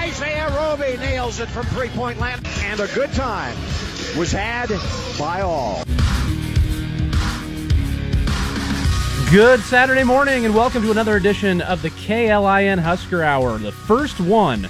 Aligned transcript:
Isaiah 0.00 0.48
Roby 0.56 0.96
nails 0.96 1.40
it 1.40 1.48
from 1.50 1.66
three 1.66 1.90
point 1.90 2.18
land. 2.18 2.46
And 2.62 2.80
a 2.80 2.88
good 2.94 3.12
time 3.12 3.54
was 4.16 4.32
had 4.32 4.70
by 5.18 5.42
all. 5.42 5.84
Good 9.30 9.60
Saturday 9.60 10.02
morning, 10.02 10.46
and 10.46 10.54
welcome 10.54 10.82
to 10.84 10.90
another 10.90 11.16
edition 11.16 11.60
of 11.60 11.82
the 11.82 11.90
KLIN 11.90 12.78
Husker 12.78 13.22
Hour, 13.22 13.58
the 13.58 13.72
first 13.72 14.18
one 14.20 14.64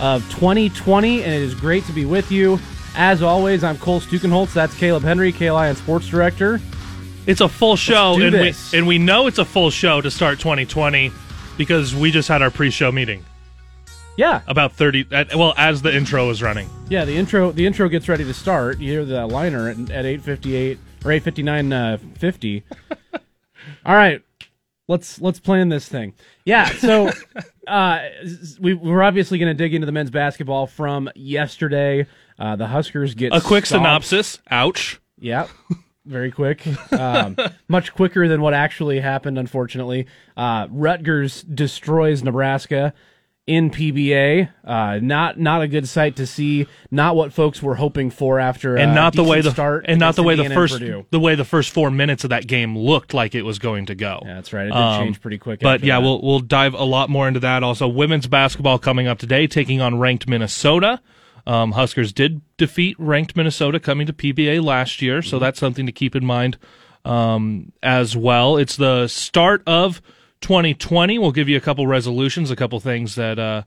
of 0.00 0.28
2020, 0.32 1.22
and 1.22 1.32
it 1.32 1.40
is 1.40 1.54
great 1.54 1.84
to 1.84 1.92
be 1.92 2.04
with 2.04 2.32
you. 2.32 2.58
As 2.96 3.22
always, 3.22 3.62
I'm 3.62 3.78
Cole 3.78 4.00
Stukenholtz. 4.00 4.52
That's 4.54 4.76
Caleb 4.76 5.04
Henry, 5.04 5.32
KLIN 5.32 5.76
Sports 5.76 6.08
Director. 6.08 6.60
It's 7.28 7.40
a 7.40 7.48
full 7.48 7.76
show, 7.76 8.20
and 8.20 8.34
this. 8.34 8.72
we 8.72 8.78
and 8.78 8.88
we 8.88 8.98
know 8.98 9.28
it's 9.28 9.38
a 9.38 9.44
full 9.44 9.70
show 9.70 10.00
to 10.00 10.10
start 10.10 10.40
2020 10.40 11.12
because 11.56 11.94
we 11.94 12.10
just 12.10 12.26
had 12.26 12.42
our 12.42 12.50
pre-show 12.50 12.90
meeting 12.90 13.24
Yeah, 14.16 14.42
about 14.46 14.72
30. 14.72 15.06
At, 15.10 15.34
well, 15.34 15.54
as 15.56 15.82
the 15.82 15.94
intro 15.94 16.30
is 16.30 16.42
running, 16.42 16.70
yeah. 16.88 17.04
The 17.04 17.16
intro, 17.16 17.50
the 17.50 17.66
intro 17.66 17.88
gets 17.88 18.08
ready 18.08 18.24
to 18.24 18.34
start. 18.34 18.78
You 18.78 18.92
hear 18.92 19.04
the 19.04 19.26
liner 19.26 19.68
at, 19.68 19.78
at 19.90 20.04
8:58 20.04 20.78
or 21.04 21.10
8:59, 21.10 21.72
uh, 21.72 21.98
50. 22.18 22.64
All 23.86 23.94
right, 23.94 24.22
let's 24.88 25.20
let's 25.20 25.40
plan 25.40 25.68
this 25.68 25.88
thing. 25.88 26.14
Yeah, 26.44 26.66
so 26.66 27.10
uh, 27.66 28.00
we, 28.60 28.74
we're 28.74 29.02
obviously 29.02 29.38
going 29.38 29.50
to 29.50 29.54
dig 29.54 29.74
into 29.74 29.86
the 29.86 29.92
men's 29.92 30.10
basketball 30.10 30.66
from 30.66 31.10
yesterday. 31.14 32.06
Uh, 32.38 32.56
the 32.56 32.66
Huskers 32.66 33.14
get 33.14 33.34
a 33.34 33.40
quick 33.40 33.66
synopsis. 33.66 34.38
Ouch. 34.50 35.00
Yeah, 35.18 35.48
very 36.04 36.30
quick. 36.30 36.62
Um, 36.92 37.36
much 37.68 37.94
quicker 37.94 38.28
than 38.28 38.40
what 38.40 38.54
actually 38.54 39.00
happened, 39.00 39.38
unfortunately. 39.38 40.06
Uh, 40.36 40.68
Rutgers 40.70 41.42
destroys 41.42 42.22
Nebraska 42.22 42.94
in 43.46 43.70
PBA. 43.70 44.48
Uh, 44.64 44.98
not 45.02 45.38
not 45.38 45.60
a 45.62 45.68
good 45.68 45.86
sight 45.88 46.16
to 46.16 46.26
see. 46.26 46.66
Not 46.90 47.14
what 47.16 47.32
folks 47.32 47.62
were 47.62 47.74
hoping 47.74 48.10
for 48.10 48.40
after 48.40 48.76
And 48.76 48.92
uh, 48.92 48.94
not 48.94 49.12
the 49.14 49.22
way 49.24 49.40
the 49.42 49.50
start 49.50 49.84
and 49.86 50.00
not 50.00 50.16
the 50.16 50.22
way 50.22 50.34
the 50.34 50.44
Indiana 50.44 50.60
and 50.62 50.70
first 50.70 51.10
the 51.10 51.20
way 51.20 51.34
the 51.34 51.44
first 51.44 51.70
four 51.70 51.90
minutes 51.90 52.24
of 52.24 52.30
that 52.30 52.46
game 52.46 52.76
looked 52.76 53.12
like 53.12 53.34
it 53.34 53.42
was 53.42 53.58
going 53.58 53.86
to 53.86 53.94
go. 53.94 54.22
Yeah, 54.24 54.34
that's 54.34 54.52
right. 54.52 54.66
It 54.66 54.70
did 54.70 54.76
Um, 54.76 55.04
change 55.04 55.20
pretty 55.20 55.38
quick. 55.38 55.60
But 55.60 55.82
yeah, 55.84 55.96
that. 55.96 56.02
we'll 56.02 56.22
we'll 56.22 56.40
dive 56.40 56.74
a 56.74 56.84
lot 56.84 57.10
more 57.10 57.28
into 57.28 57.40
that. 57.40 57.62
Also, 57.62 57.86
women's 57.86 58.26
basketball 58.26 58.78
coming 58.78 59.06
up 59.06 59.18
today, 59.18 59.46
taking 59.46 59.80
on 59.80 59.98
ranked 59.98 60.26
Minnesota. 60.26 61.00
Um, 61.46 61.72
Huskers 61.72 62.14
did 62.14 62.40
defeat 62.56 62.96
ranked 62.98 63.36
Minnesota 63.36 63.78
coming 63.78 64.06
to 64.06 64.14
PBA 64.14 64.64
last 64.64 65.02
year, 65.02 65.20
so 65.20 65.38
that's 65.38 65.58
something 65.60 65.84
to 65.84 65.92
keep 65.92 66.16
in 66.16 66.24
mind 66.24 66.56
um, 67.04 67.72
as 67.82 68.16
well. 68.16 68.56
It's 68.56 68.76
the 68.76 69.06
start 69.08 69.62
of 69.66 70.00
2020. 70.44 71.18
We'll 71.18 71.32
give 71.32 71.48
you 71.48 71.56
a 71.56 71.60
couple 71.60 71.86
resolutions, 71.86 72.50
a 72.50 72.56
couple 72.56 72.78
things 72.78 73.14
that 73.14 73.38
uh, 73.38 73.62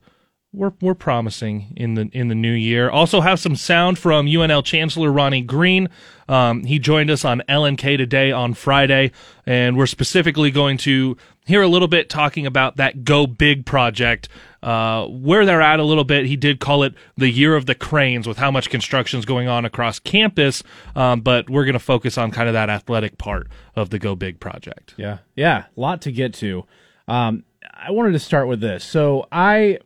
we're 0.58 0.74
we're 0.82 0.96
promising 0.96 1.74
in 1.76 1.94
the 1.94 2.10
in 2.12 2.28
the 2.28 2.36
new 2.36 2.52
year. 2.52 2.90
Also 2.90 3.22
have 3.22 3.40
some 3.40 3.56
sound 3.56 4.00
from 4.00 4.26
UNL 4.26 4.64
Chancellor 4.64 5.12
Ronnie 5.12 5.42
Green. 5.42 5.90
Um, 6.28 6.66
he 6.66 6.80
joined 6.80 7.10
us 7.10 7.24
on 7.24 7.42
LNK 7.48 7.98
today 7.98 8.32
on 8.32 8.54
Friday, 8.54 9.12
and 9.46 9.78
we're 9.78 9.88
specifically 9.88 10.52
going 10.52 10.78
to 10.80 11.16
hear 11.46 11.62
a 11.62 11.68
little 11.68 11.88
bit 11.88 12.10
talking 12.10 12.46
about 12.46 12.76
that 12.76 13.06
Go 13.06 13.26
Big 13.26 13.66
project, 13.66 14.28
uh, 14.62 15.06
where 15.06 15.46
they're 15.46 15.62
at 15.62 15.80
a 15.80 15.84
little 15.84 16.04
bit. 16.04 16.26
He 16.26 16.36
did 16.36 16.60
call 16.60 16.84
it 16.84 16.94
the 17.16 17.30
year 17.30 17.56
of 17.56 17.66
the 17.66 17.76
cranes 17.76 18.28
with 18.28 18.38
how 18.38 18.52
much 18.52 18.70
construction 18.70 19.20
is 19.20 19.26
going 19.26 19.48
on 19.48 19.64
across 19.64 20.00
campus, 20.00 20.64
um, 20.96 21.22
but 21.22 21.50
we're 21.50 21.64
going 21.64 21.74
to 21.74 21.80
focus 21.80 22.18
on 22.18 22.32
kind 22.32 22.50
of 22.50 22.54
that 22.54 22.70
athletic 22.70 23.18
part 23.18 23.48
of 23.76 23.90
the 23.90 24.00
Go 24.00 24.16
Big 24.16 24.40
project. 24.40 24.96
Yeah, 24.98 25.20
yeah, 25.36 25.66
a 25.76 25.80
lot 25.80 26.02
to 26.02 26.12
get 26.12 26.34
to. 26.36 26.66
Um, 27.08 27.46
I 27.74 27.92
wanted 27.92 28.12
to 28.14 28.20
start 28.20 28.48
with 28.48 28.60
this. 28.60 28.84
So 28.84 29.28
I, 29.32 29.80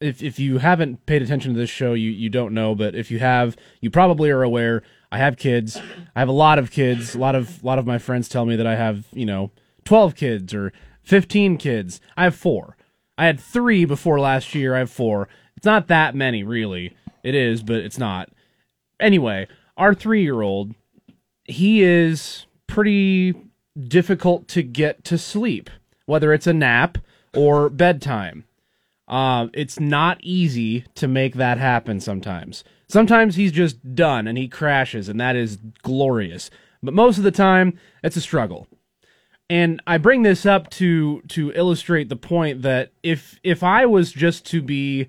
if 0.00 0.22
if 0.22 0.38
you 0.38 0.58
haven't 0.58 1.06
paid 1.06 1.22
attention 1.22 1.54
to 1.54 1.58
this 1.58 1.70
show, 1.70 1.92
you 1.94 2.10
you 2.10 2.28
don't 2.28 2.54
know, 2.54 2.74
but 2.74 2.94
if 2.94 3.10
you 3.10 3.18
have, 3.18 3.56
you 3.80 3.90
probably 3.90 4.30
are 4.30 4.42
aware. 4.42 4.82
I 5.10 5.18
have 5.18 5.36
kids. 5.36 5.80
I 6.14 6.20
have 6.20 6.28
a 6.28 6.32
lot 6.32 6.58
of 6.58 6.70
kids. 6.70 7.14
A 7.14 7.18
lot 7.18 7.34
of 7.34 7.62
a 7.62 7.66
lot 7.66 7.78
of 7.78 7.86
my 7.86 7.98
friends 7.98 8.28
tell 8.28 8.46
me 8.46 8.56
that 8.56 8.66
I 8.66 8.76
have 8.76 9.06
you 9.12 9.26
know 9.26 9.50
twelve 9.84 10.14
kids 10.14 10.54
or 10.54 10.72
fifteen 11.02 11.56
kids. 11.56 12.00
I 12.16 12.24
have 12.24 12.34
four. 12.34 12.76
I 13.16 13.26
had 13.26 13.40
three 13.40 13.84
before 13.84 14.20
last 14.20 14.54
year. 14.54 14.74
I 14.74 14.80
have 14.80 14.90
four. 14.90 15.28
It's 15.56 15.66
not 15.66 15.88
that 15.88 16.14
many, 16.14 16.44
really. 16.44 16.96
It 17.24 17.34
is, 17.34 17.64
but 17.64 17.76
it's 17.76 17.98
not. 17.98 18.30
Anyway, 19.00 19.48
our 19.76 19.94
three 19.94 20.22
year 20.22 20.42
old 20.42 20.74
he 21.48 21.82
is 21.82 22.46
pretty 22.66 23.34
difficult 23.76 24.46
to 24.48 24.62
get 24.62 25.02
to 25.04 25.18
sleep, 25.18 25.70
whether 26.06 26.32
it's 26.32 26.46
a 26.46 26.52
nap 26.52 26.98
or 27.34 27.68
bedtime. 27.68 28.44
Um, 29.08 29.50
it's 29.54 29.80
not 29.80 30.18
easy 30.22 30.84
to 30.94 31.08
make 31.08 31.34
that 31.34 31.58
happen 31.58 32.00
sometimes. 32.00 32.62
Sometimes 32.88 33.36
he's 33.36 33.52
just 33.52 33.94
done 33.94 34.26
and 34.26 34.38
he 34.38 34.48
crashes, 34.48 35.08
and 35.08 35.20
that 35.20 35.34
is 35.34 35.56
glorious. 35.82 36.50
But 36.82 36.94
most 36.94 37.18
of 37.18 37.24
the 37.24 37.30
time, 37.30 37.78
it's 38.04 38.16
a 38.16 38.20
struggle. 38.20 38.68
And 39.50 39.82
I 39.86 39.96
bring 39.98 40.22
this 40.22 40.44
up 40.44 40.68
to 40.72 41.22
to 41.28 41.52
illustrate 41.54 42.10
the 42.10 42.16
point 42.16 42.62
that 42.62 42.92
if 43.02 43.40
if 43.42 43.62
I 43.62 43.86
was 43.86 44.12
just 44.12 44.44
to 44.46 44.60
be 44.60 45.08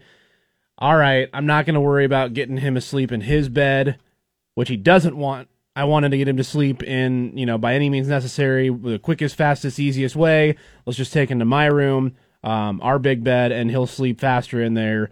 all 0.77 0.95
right, 0.95 1.29
I'm 1.33 1.45
not 1.45 1.65
going 1.65 1.73
to 1.73 1.81
worry 1.81 2.05
about 2.05 2.33
getting 2.33 2.57
him 2.57 2.77
asleep 2.77 3.11
in 3.11 3.21
his 3.21 3.49
bed, 3.49 3.99
which 4.55 4.69
he 4.69 4.77
doesn't 4.77 5.17
want. 5.17 5.49
I 5.75 5.83
wanted 5.83 6.11
to 6.11 6.17
get 6.17 6.27
him 6.27 6.38
to 6.38 6.43
sleep 6.43 6.83
in, 6.83 7.38
you 7.38 7.45
know, 7.45 7.57
by 7.57 7.73
any 7.73 7.89
means 7.89 8.07
necessary, 8.07 8.69
the 8.69 8.97
quickest, 8.97 9.35
fastest, 9.35 9.79
easiest 9.79 10.15
way. 10.15 10.55
Let's 10.85 10.97
just 10.97 11.13
take 11.13 11.29
him 11.29 11.39
to 11.39 11.45
my 11.45 11.65
room, 11.65 12.15
um, 12.44 12.79
our 12.81 13.00
big 13.00 13.23
bed, 13.23 13.51
and 13.51 13.69
he'll 13.69 13.88
sleep 13.88 14.19
faster 14.19 14.61
in 14.61 14.73
there. 14.73 15.09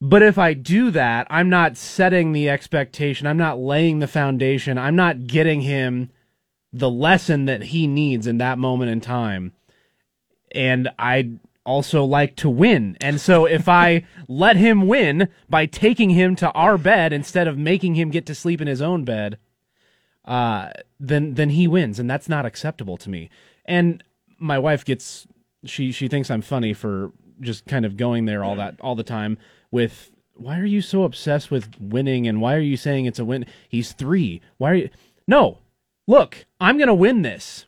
But 0.00 0.22
if 0.22 0.36
I 0.36 0.54
do 0.54 0.90
that, 0.90 1.26
I'm 1.30 1.48
not 1.48 1.76
setting 1.76 2.32
the 2.32 2.48
expectation. 2.48 3.26
I'm 3.26 3.36
not 3.36 3.60
laying 3.60 4.00
the 4.00 4.08
foundation. 4.08 4.76
I'm 4.76 4.96
not 4.96 5.26
getting 5.26 5.60
him 5.60 6.10
the 6.72 6.90
lesson 6.90 7.44
that 7.44 7.64
he 7.64 7.86
needs 7.86 8.26
in 8.26 8.38
that 8.38 8.58
moment 8.58 8.90
in 8.90 9.00
time. 9.00 9.52
And 10.54 10.88
I 10.98 11.32
also 11.64 12.04
like 12.04 12.34
to 12.36 12.50
win. 12.50 12.96
And 13.00 13.20
so 13.20 13.46
if 13.46 13.68
I 13.68 14.04
let 14.28 14.56
him 14.56 14.88
win 14.88 15.28
by 15.48 15.66
taking 15.66 16.10
him 16.10 16.34
to 16.36 16.50
our 16.52 16.78
bed 16.78 17.12
instead 17.12 17.46
of 17.46 17.58
making 17.58 17.94
him 17.94 18.10
get 18.10 18.26
to 18.26 18.34
sleep 18.34 18.60
in 18.60 18.66
his 18.66 18.82
own 18.82 19.04
bed, 19.04 19.38
uh, 20.24 20.70
then 21.00 21.34
then 21.34 21.50
he 21.50 21.66
wins, 21.66 21.98
and 21.98 22.08
that's 22.08 22.28
not 22.28 22.46
acceptable 22.46 22.96
to 22.96 23.10
me. 23.10 23.28
And 23.64 24.04
my 24.38 24.58
wife 24.58 24.84
gets 24.84 25.26
she 25.64 25.92
she 25.92 26.08
thinks 26.08 26.30
I'm 26.30 26.42
funny 26.42 26.72
for 26.72 27.12
just 27.40 27.66
kind 27.66 27.84
of 27.84 27.96
going 27.96 28.26
there 28.26 28.44
all 28.44 28.56
that 28.56 28.80
all 28.80 28.94
the 28.94 29.02
time 29.02 29.38
with 29.70 30.10
why 30.34 30.58
are 30.58 30.64
you 30.64 30.80
so 30.80 31.04
obsessed 31.04 31.50
with 31.50 31.80
winning 31.80 32.26
and 32.26 32.40
why 32.40 32.54
are 32.54 32.60
you 32.60 32.76
saying 32.76 33.06
it's 33.06 33.18
a 33.18 33.24
win? 33.24 33.46
He's 33.68 33.92
three. 33.92 34.40
Why 34.58 34.70
are 34.70 34.74
you? 34.74 34.90
No, 35.26 35.58
look, 36.06 36.46
I'm 36.60 36.78
gonna 36.78 36.94
win 36.94 37.22
this 37.22 37.66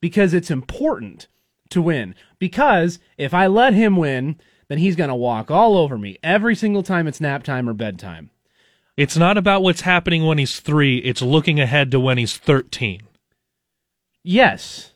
because 0.00 0.34
it's 0.34 0.50
important 0.50 1.28
to 1.70 1.82
win. 1.82 2.14
Because 2.38 2.98
if 3.16 3.34
I 3.34 3.46
let 3.46 3.74
him 3.74 3.96
win, 3.96 4.36
then 4.68 4.78
he's 4.78 4.96
gonna 4.96 5.16
walk 5.16 5.50
all 5.50 5.76
over 5.76 5.98
me 5.98 6.18
every 6.22 6.54
single 6.54 6.82
time 6.82 7.06
it's 7.06 7.20
nap 7.20 7.42
time 7.42 7.68
or 7.68 7.74
bedtime. 7.74 8.30
It's 8.96 9.16
not 9.16 9.38
about 9.38 9.62
what's 9.62 9.82
happening 9.82 10.26
when 10.26 10.38
he's 10.38 10.58
three. 10.58 10.98
It's 10.98 11.22
looking 11.22 11.60
ahead 11.60 11.92
to 11.92 12.00
when 12.00 12.18
he's 12.18 12.36
13. 12.36 13.02
Yes. 14.24 14.92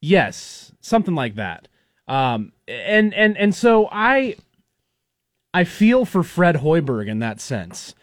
Yes. 0.00 0.69
Something 0.80 1.14
like 1.14 1.34
that. 1.36 1.68
Um 2.08 2.52
and 2.68 3.14
and 3.14 3.36
and 3.36 3.54
so 3.54 3.88
I 3.90 4.36
I 5.52 5.64
feel 5.64 6.04
for 6.04 6.22
Fred 6.22 6.56
Hoiberg 6.56 7.08
in 7.08 7.18
that 7.20 7.40
sense. 7.40 7.94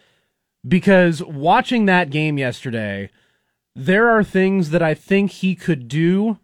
Because 0.67 1.23
watching 1.23 1.85
that 1.85 2.09
game 2.09 2.37
yesterday, 2.37 3.09
there 3.75 4.09
are 4.09 4.23
things 4.23 4.71
that 4.71 4.81
I 4.81 4.93
think 4.93 5.31
he 5.31 5.55
could 5.55 5.87
do 5.87 6.39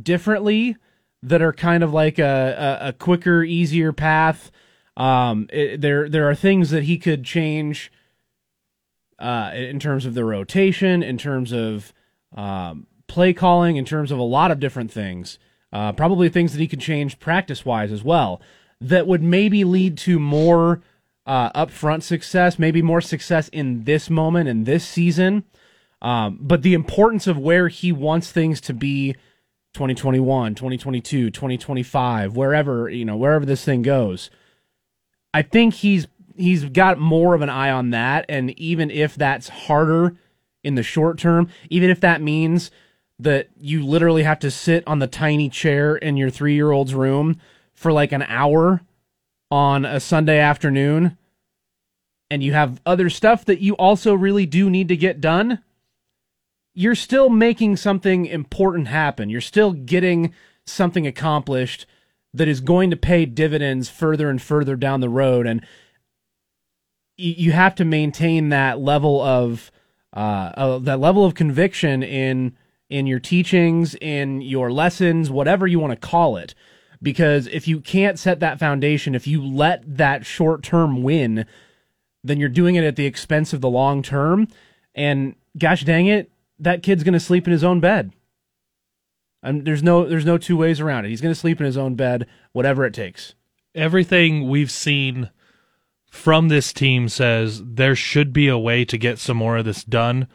differently 0.00 0.76
that 1.22 1.42
are 1.42 1.52
kind 1.52 1.84
of 1.84 1.92
like 1.92 2.18
a, 2.18 2.78
a, 2.82 2.88
a 2.88 2.92
quicker, 2.92 3.42
easier 3.42 3.92
path. 3.92 4.50
Um, 4.96 5.48
it, 5.52 5.80
there 5.80 6.08
there 6.08 6.28
are 6.28 6.34
things 6.34 6.70
that 6.70 6.84
he 6.84 6.98
could 6.98 7.24
change 7.24 7.92
uh, 9.18 9.52
in 9.54 9.78
terms 9.78 10.06
of 10.06 10.14
the 10.14 10.24
rotation, 10.24 11.02
in 11.02 11.18
terms 11.18 11.52
of 11.52 11.92
um, 12.34 12.86
play 13.06 13.32
calling, 13.32 13.76
in 13.76 13.84
terms 13.84 14.10
of 14.10 14.18
a 14.18 14.22
lot 14.22 14.50
of 14.50 14.58
different 14.58 14.90
things. 14.90 15.38
Uh, 15.72 15.92
probably 15.92 16.28
things 16.28 16.52
that 16.52 16.60
he 16.60 16.68
could 16.68 16.80
change 16.80 17.18
practice 17.18 17.64
wise 17.64 17.92
as 17.92 18.02
well 18.02 18.40
that 18.80 19.06
would 19.06 19.22
maybe 19.22 19.64
lead 19.64 19.98
to 19.98 20.18
more 20.18 20.80
uh, 21.26 21.50
upfront 21.52 22.02
success, 22.02 22.58
maybe 22.58 22.80
more 22.80 23.00
success 23.00 23.48
in 23.48 23.84
this 23.84 24.08
moment 24.08 24.48
in 24.48 24.64
this 24.64 24.84
season. 24.84 25.44
Um, 26.00 26.38
but 26.40 26.62
the 26.62 26.74
importance 26.74 27.26
of 27.26 27.36
where 27.36 27.68
he 27.68 27.92
wants 27.92 28.30
things 28.30 28.60
to 28.62 28.72
be 28.72 29.14
2021, 29.74 30.54
2022, 30.54 31.30
2025, 31.30 32.34
wherever, 32.36 32.88
you 32.88 33.04
know, 33.04 33.16
wherever 33.16 33.44
this 33.44 33.64
thing 33.64 33.82
goes. 33.82 34.30
I 35.34 35.42
think 35.42 35.74
he's 35.74 36.06
he's 36.36 36.64
got 36.64 36.98
more 36.98 37.34
of 37.34 37.42
an 37.42 37.50
eye 37.50 37.70
on 37.70 37.90
that 37.90 38.24
and 38.28 38.56
even 38.58 38.90
if 38.92 39.16
that's 39.16 39.48
harder 39.48 40.16
in 40.62 40.76
the 40.76 40.82
short 40.82 41.18
term, 41.18 41.48
even 41.68 41.90
if 41.90 42.00
that 42.00 42.22
means 42.22 42.70
that 43.18 43.48
you 43.58 43.84
literally 43.84 44.22
have 44.22 44.38
to 44.38 44.50
sit 44.50 44.86
on 44.86 44.98
the 44.98 45.06
tiny 45.06 45.48
chair 45.48 45.96
in 45.96 46.16
your 46.16 46.30
3-year-old's 46.30 46.94
room 46.94 47.36
for 47.74 47.92
like 47.92 48.12
an 48.12 48.22
hour 48.22 48.82
on 49.50 49.84
a 49.84 49.98
Sunday 49.98 50.38
afternoon 50.38 51.16
and 52.30 52.42
you 52.42 52.52
have 52.52 52.80
other 52.84 53.08
stuff 53.08 53.44
that 53.46 53.60
you 53.60 53.74
also 53.74 54.14
really 54.14 54.46
do 54.46 54.68
need 54.68 54.88
to 54.88 54.96
get 54.96 55.20
done, 55.20 55.62
you're 56.74 56.94
still 56.94 57.28
making 57.28 57.76
something 57.76 58.26
important 58.26 58.88
happen. 58.88 59.30
You're 59.30 59.40
still 59.40 59.72
getting 59.72 60.34
something 60.66 61.06
accomplished 61.06 61.86
that 62.34 62.48
is 62.48 62.60
going 62.60 62.90
to 62.90 62.96
pay 62.96 63.24
dividends 63.24 63.88
further 63.88 64.28
and 64.28 64.40
further 64.40 64.76
down 64.76 65.00
the 65.00 65.08
road. 65.08 65.46
And 65.46 65.64
you 67.16 67.52
have 67.52 67.74
to 67.76 67.84
maintain 67.84 68.50
that 68.50 68.78
level 68.78 69.20
of 69.20 69.72
uh, 70.14 70.52
uh, 70.54 70.78
that 70.80 71.00
level 71.00 71.24
of 71.24 71.34
conviction 71.34 72.02
in 72.02 72.56
in 72.88 73.06
your 73.06 73.20
teachings, 73.20 73.94
in 73.96 74.40
your 74.40 74.72
lessons, 74.72 75.30
whatever 75.30 75.66
you 75.66 75.78
want 75.78 75.92
to 75.92 76.08
call 76.08 76.36
it. 76.36 76.54
Because 77.00 77.46
if 77.48 77.68
you 77.68 77.80
can't 77.80 78.18
set 78.18 78.40
that 78.40 78.58
foundation, 78.58 79.14
if 79.14 79.26
you 79.26 79.44
let 79.44 79.82
that 79.96 80.26
short 80.26 80.62
term 80.62 81.02
win, 81.02 81.46
then 82.24 82.40
you're 82.40 82.48
doing 82.48 82.74
it 82.74 82.84
at 82.84 82.96
the 82.96 83.06
expense 83.06 83.52
of 83.52 83.60
the 83.60 83.68
long 83.68 84.02
term. 84.02 84.48
And 84.94 85.36
gosh 85.56 85.84
dang 85.84 86.06
it, 86.06 86.32
that 86.58 86.82
kid's 86.82 87.04
going 87.04 87.12
to 87.12 87.20
sleep 87.20 87.46
in 87.46 87.52
his 87.52 87.64
own 87.64 87.80
bed. 87.80 88.12
And 89.42 89.64
there's 89.64 89.82
no 89.82 90.04
there's 90.04 90.24
no 90.24 90.38
two 90.38 90.56
ways 90.56 90.80
around 90.80 91.04
it. 91.04 91.10
He's 91.10 91.20
going 91.20 91.34
to 91.34 91.38
sleep 91.38 91.60
in 91.60 91.66
his 91.66 91.76
own 91.76 91.94
bed, 91.94 92.26
whatever 92.52 92.84
it 92.84 92.94
takes. 92.94 93.34
Everything 93.74 94.48
we've 94.48 94.70
seen 94.70 95.30
from 96.10 96.48
this 96.48 96.72
team 96.72 97.08
says 97.08 97.62
there 97.64 97.94
should 97.94 98.32
be 98.32 98.48
a 98.48 98.58
way 98.58 98.84
to 98.84 98.98
get 98.98 99.18
some 99.18 99.36
more 99.36 99.58
of 99.58 99.64
this 99.64 99.84
done. 99.84 100.26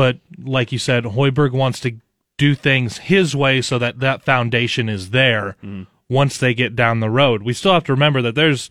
But 0.00 0.16
like 0.42 0.72
you 0.72 0.78
said, 0.78 1.04
Hoiberg 1.04 1.52
wants 1.52 1.78
to 1.80 1.96
do 2.38 2.54
things 2.54 2.96
his 2.96 3.36
way 3.36 3.60
so 3.60 3.78
that 3.78 4.00
that 4.00 4.22
foundation 4.22 4.88
is 4.88 5.10
there 5.10 5.58
mm. 5.62 5.86
once 6.08 6.38
they 6.38 6.54
get 6.54 6.74
down 6.74 7.00
the 7.00 7.10
road. 7.10 7.42
We 7.42 7.52
still 7.52 7.74
have 7.74 7.84
to 7.84 7.92
remember 7.92 8.22
that 8.22 8.34
there's 8.34 8.70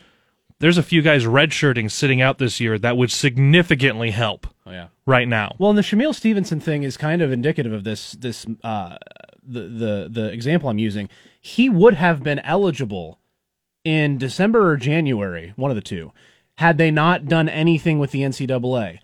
there's 0.58 0.80
a 0.80 0.82
few 0.82 1.04
guys 1.04 1.26
redshirting 1.26 1.92
sitting 1.92 2.20
out 2.20 2.40
this 2.40 2.60
year 2.60 2.80
that 2.80 2.98
would 2.98 3.12
significantly 3.12 4.10
help. 4.10 4.48
Oh 4.66 4.72
yeah, 4.72 4.88
right 5.06 5.28
now. 5.28 5.56
Well, 5.60 5.70
and 5.70 5.78
the 5.78 5.84
Shamiel 5.84 6.16
Stevenson 6.16 6.60
thing 6.60 6.82
is 6.82 6.98
kind 6.98 7.22
of 7.22 7.32
indicative 7.32 7.74
of 7.74 7.84
this. 7.84 8.14
This 8.14 8.48
uh, 8.64 8.98
the 9.48 9.62
the 9.62 10.10
the 10.10 10.32
example 10.32 10.68
I'm 10.68 10.80
using. 10.80 11.10
He 11.40 11.70
would 11.70 11.94
have 11.94 12.24
been 12.24 12.40
eligible 12.40 13.20
in 13.84 14.18
December 14.18 14.68
or 14.68 14.78
January, 14.78 15.54
one 15.58 15.70
of 15.70 15.76
the 15.76 15.82
two, 15.82 16.12
had 16.58 16.80
they 16.80 16.90
not 16.90 17.28
done 17.28 17.48
anything 17.48 18.00
with 18.00 18.10
the 18.10 18.24
NCAA. 18.24 18.98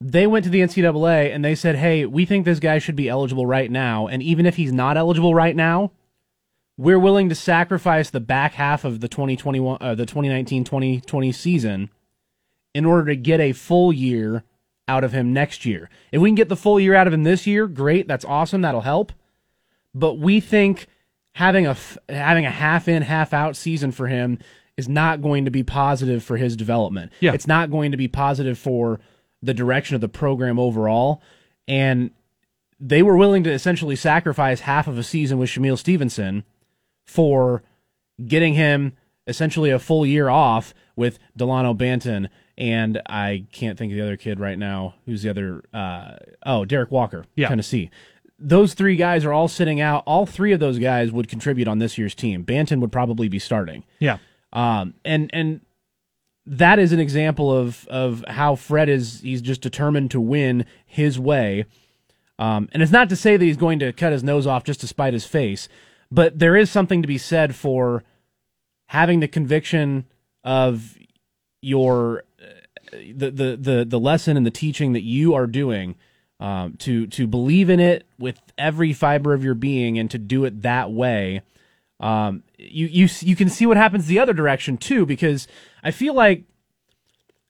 They 0.00 0.26
went 0.26 0.44
to 0.44 0.50
the 0.50 0.60
NCAA 0.60 1.34
and 1.34 1.44
they 1.44 1.54
said, 1.54 1.76
"Hey, 1.76 2.04
we 2.04 2.24
think 2.24 2.44
this 2.44 2.60
guy 2.60 2.78
should 2.78 2.96
be 2.96 3.08
eligible 3.08 3.46
right 3.46 3.70
now, 3.70 4.06
and 4.06 4.22
even 4.22 4.46
if 4.46 4.56
he's 4.56 4.72
not 4.72 4.96
eligible 4.96 5.34
right 5.34 5.56
now, 5.56 5.92
we're 6.76 6.98
willing 6.98 7.28
to 7.28 7.34
sacrifice 7.34 8.10
the 8.10 8.20
back 8.20 8.54
half 8.54 8.84
of 8.84 9.00
the 9.00 9.08
2021 9.08 9.78
uh, 9.80 9.94
the 9.94 10.06
2019-2020 10.06 11.34
season 11.34 11.90
in 12.74 12.84
order 12.84 13.06
to 13.06 13.16
get 13.16 13.40
a 13.40 13.52
full 13.52 13.92
year 13.92 14.42
out 14.88 15.04
of 15.04 15.12
him 15.12 15.32
next 15.32 15.64
year. 15.64 15.88
If 16.12 16.20
we 16.20 16.28
can 16.28 16.34
get 16.34 16.48
the 16.48 16.56
full 16.56 16.78
year 16.78 16.94
out 16.94 17.06
of 17.06 17.12
him 17.12 17.22
this 17.22 17.46
year, 17.46 17.66
great, 17.66 18.08
that's 18.08 18.24
awesome, 18.24 18.62
that'll 18.62 18.82
help. 18.82 19.12
But 19.94 20.14
we 20.14 20.40
think 20.40 20.88
having 21.34 21.66
a 21.66 21.76
having 22.08 22.44
a 22.44 22.50
half 22.50 22.88
in, 22.88 23.02
half 23.02 23.32
out 23.32 23.56
season 23.56 23.92
for 23.92 24.08
him 24.08 24.38
is 24.76 24.88
not 24.88 25.22
going 25.22 25.44
to 25.44 25.50
be 25.50 25.62
positive 25.62 26.24
for 26.24 26.36
his 26.36 26.56
development. 26.56 27.12
Yeah. 27.20 27.32
It's 27.32 27.46
not 27.46 27.70
going 27.70 27.92
to 27.92 27.96
be 27.96 28.08
positive 28.08 28.58
for 28.58 28.98
the 29.44 29.54
direction 29.54 29.94
of 29.94 30.00
the 30.00 30.08
program 30.08 30.58
overall. 30.58 31.22
And 31.66 32.10
they 32.80 33.02
were 33.02 33.16
willing 33.16 33.44
to 33.44 33.52
essentially 33.52 33.96
sacrifice 33.96 34.60
half 34.60 34.86
of 34.86 34.98
a 34.98 35.02
season 35.02 35.38
with 35.38 35.50
Shamiel 35.50 35.78
Stevenson 35.78 36.44
for 37.04 37.62
getting 38.26 38.54
him 38.54 38.92
essentially 39.26 39.70
a 39.70 39.78
full 39.78 40.04
year 40.04 40.28
off 40.28 40.74
with 40.96 41.18
Delano 41.36 41.74
Banton 41.74 42.28
and 42.56 43.00
I 43.06 43.46
can't 43.52 43.78
think 43.78 43.92
of 43.92 43.96
the 43.96 44.02
other 44.02 44.16
kid 44.16 44.38
right 44.38 44.58
now. 44.58 44.94
Who's 45.06 45.22
the 45.22 45.30
other? 45.30 45.64
Uh, 45.72 46.16
oh, 46.46 46.64
Derek 46.64 46.90
Walker, 46.90 47.26
yeah. 47.34 47.48
Tennessee. 47.48 47.90
Those 48.38 48.74
three 48.74 48.96
guys 48.96 49.24
are 49.24 49.32
all 49.32 49.48
sitting 49.48 49.80
out. 49.80 50.02
All 50.06 50.26
three 50.26 50.52
of 50.52 50.60
those 50.60 50.78
guys 50.78 51.10
would 51.10 51.28
contribute 51.28 51.68
on 51.68 51.78
this 51.78 51.98
year's 51.98 52.14
team. 52.14 52.44
Banton 52.44 52.80
would 52.80 52.92
probably 52.92 53.28
be 53.28 53.38
starting. 53.38 53.84
Yeah. 53.98 54.18
Um, 54.52 54.94
and 55.04 55.30
and 55.32 55.60
that 56.46 56.78
is 56.78 56.92
an 56.92 57.00
example 57.00 57.52
of 57.52 57.86
of 57.88 58.24
how 58.28 58.54
Fred 58.54 58.88
is. 58.88 59.20
He's 59.20 59.42
just 59.42 59.60
determined 59.60 60.10
to 60.12 60.20
win 60.20 60.66
his 60.84 61.18
way. 61.18 61.64
Um, 62.38 62.68
and 62.72 62.82
it's 62.82 62.92
not 62.92 63.08
to 63.10 63.16
say 63.16 63.36
that 63.36 63.44
he's 63.44 63.56
going 63.56 63.78
to 63.78 63.92
cut 63.92 64.12
his 64.12 64.24
nose 64.24 64.46
off 64.46 64.64
just 64.64 64.80
to 64.80 64.88
spite 64.88 65.12
his 65.12 65.24
face, 65.24 65.68
but 66.10 66.38
there 66.38 66.56
is 66.56 66.70
something 66.70 67.00
to 67.00 67.08
be 67.08 67.18
said 67.18 67.54
for 67.54 68.02
having 68.86 69.20
the 69.20 69.28
conviction 69.28 70.06
of 70.42 70.96
your 71.62 72.24
the 72.92 73.30
the 73.30 73.56
the 73.58 73.84
the 73.88 74.00
lesson 74.00 74.36
and 74.36 74.44
the 74.44 74.50
teaching 74.50 74.92
that 74.92 75.02
you 75.02 75.34
are 75.34 75.46
doing 75.46 75.94
um, 76.40 76.74
to 76.78 77.06
to 77.08 77.26
believe 77.26 77.70
in 77.70 77.80
it 77.80 78.06
with 78.18 78.40
every 78.58 78.92
fiber 78.92 79.32
of 79.32 79.44
your 79.44 79.54
being 79.54 79.98
and 79.98 80.10
to 80.10 80.18
do 80.18 80.44
it 80.44 80.62
that 80.62 80.90
way. 80.90 81.42
Um, 82.04 82.42
you 82.58 82.86
you 82.86 83.08
you 83.20 83.34
can 83.34 83.48
see 83.48 83.64
what 83.64 83.78
happens 83.78 84.06
the 84.06 84.18
other 84.18 84.34
direction 84.34 84.76
too 84.76 85.06
because 85.06 85.48
I 85.82 85.90
feel 85.90 86.12
like 86.12 86.44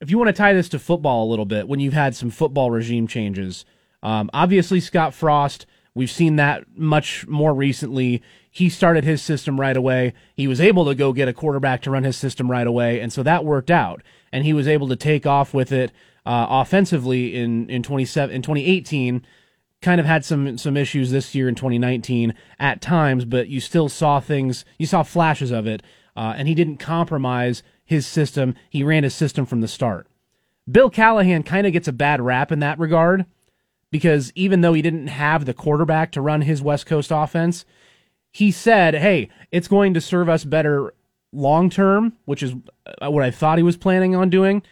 if 0.01 0.13
you 0.13 0.17
want 0.17 0.29
to 0.29 0.33
tie 0.33 0.53
this 0.53 0.69
to 0.69 0.79
football 0.79 1.25
a 1.25 1.29
little 1.29 1.45
bit, 1.45 1.67
when 1.67 1.81
you've 1.81 1.93
had 1.93 2.15
some 2.15 2.31
football 2.31 2.71
regime 2.71 3.09
changes, 3.09 3.65
um, 4.01 4.31
obviously 4.33 4.79
Scott 4.79 5.13
Frost, 5.13 5.67
we've 5.93 6.11
seen 6.11 6.37
that 6.37 6.65
much 6.77 7.27
more 7.27 7.53
recently 7.53 8.23
he 8.49 8.69
started 8.69 9.03
his 9.03 9.21
system 9.21 9.59
right 9.59 9.77
away. 9.77 10.13
He 10.37 10.47
was 10.47 10.61
able 10.61 10.85
to 10.85 10.95
go 10.95 11.13
get 11.13 11.27
a 11.27 11.33
quarterback 11.33 11.83
to 11.83 11.91
run 11.91 12.05
his 12.05 12.17
system 12.17 12.49
right 12.49 12.69
away, 12.69 13.01
and 13.01 13.13
so 13.13 13.25
that 13.25 13.45
worked 13.45 13.73
out. 13.73 14.05
And 14.31 14.45
he 14.45 14.53
was 14.53 14.69
able 14.69 14.87
to 14.87 14.95
take 14.95 15.27
off 15.27 15.53
with 15.53 15.73
it 15.73 15.91
uh, 16.25 16.47
offensively 16.49 17.35
in 17.35 17.69
in 17.69 17.83
27 17.83 18.33
in 18.33 18.41
2018. 18.41 19.27
Kind 19.85 20.01
of 20.01 20.07
had 20.07 20.25
some 20.25 20.57
some 20.57 20.79
issues 20.79 21.11
this 21.11 21.35
year 21.35 21.47
in 21.47 21.55
2019 21.55 22.33
at 22.59 22.81
times, 22.81 23.27
but 23.27 23.49
you 23.49 23.61
still 23.61 23.91
saw 23.91 24.19
things. 24.19 24.65
You 24.79 24.87
saw 24.87 25.03
flashes 25.03 25.51
of 25.51 25.67
it, 25.67 25.83
uh, 26.17 26.33
and 26.39 26.49
he 26.49 26.55
didn't 26.55 26.79
compromise 26.79 27.63
his 27.85 28.07
system. 28.07 28.55
He 28.71 28.83
ran 28.83 29.05
his 29.05 29.15
system 29.15 29.45
from 29.45 29.61
the 29.61 29.69
start. 29.69 30.07
Bill 30.71 30.89
Callahan 30.89 31.43
kind 31.43 31.67
of 31.67 31.75
gets 31.75 31.87
a 31.87 31.93
bad 31.93 32.23
rap 32.23 32.51
in 32.51 32.61
that 32.61 32.79
regard 32.79 33.27
because 33.91 34.33
even 34.35 34.63
though 34.63 34.73
he 34.73 34.81
didn't 34.81 35.09
have 35.09 35.45
the 35.45 35.53
quarterback 35.53 36.13
to 36.13 36.23
run 36.23 36.41
his 36.41 36.63
West 36.63 36.87
Coast 36.87 37.11
offense, 37.13 37.67
he 38.33 38.51
said, 38.51 38.95
"Hey, 38.95 39.29
it's 39.53 39.69
going 39.69 39.93
to 39.93 40.01
serve 40.01 40.31
us 40.31 40.45
better 40.45 40.95
long 41.31 41.69
term," 41.69 42.15
which 42.25 42.43
is 42.43 42.55
uh, 43.03 43.11
what 43.11 43.23
I 43.23 43.31
thought 43.31 43.59
he 43.59 43.63
was 43.63 43.77
planning 43.77 44.17
on 44.17 44.31
doing. 44.31 44.63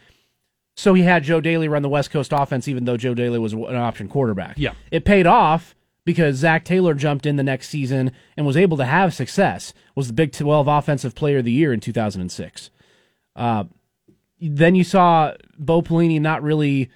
So 0.75 0.93
he 0.93 1.03
had 1.03 1.23
Joe 1.23 1.41
Dailey 1.41 1.69
run 1.69 1.81
the 1.83 1.89
West 1.89 2.11
Coast 2.11 2.31
offense, 2.33 2.67
even 2.67 2.85
though 2.85 2.97
Joe 2.97 3.13
Dailey 3.13 3.39
was 3.39 3.53
an 3.53 3.75
option 3.75 4.07
quarterback. 4.07 4.57
Yeah, 4.57 4.73
it 4.91 5.05
paid 5.05 5.27
off 5.27 5.75
because 6.05 6.37
Zac 6.37 6.65
Taylor 6.65 6.93
jumped 6.93 7.25
in 7.25 7.35
the 7.35 7.43
next 7.43 7.69
season 7.69 8.11
and 8.35 8.45
was 8.45 8.57
able 8.57 8.77
to 8.77 8.85
have 8.85 9.13
success. 9.13 9.73
Was 9.95 10.07
the 10.07 10.13
Big 10.13 10.31
Twelve 10.31 10.67
Offensive 10.67 11.15
Player 11.15 11.39
of 11.39 11.45
the 11.45 11.51
Year 11.51 11.71
in 11.73 11.79
2006. 11.79 12.69
Uh, 13.35 13.65
then 14.39 14.75
you 14.75 14.83
saw 14.83 15.33
Bo 15.57 15.81
Pelini 15.81 16.19
not 16.19 16.43
really 16.43 16.89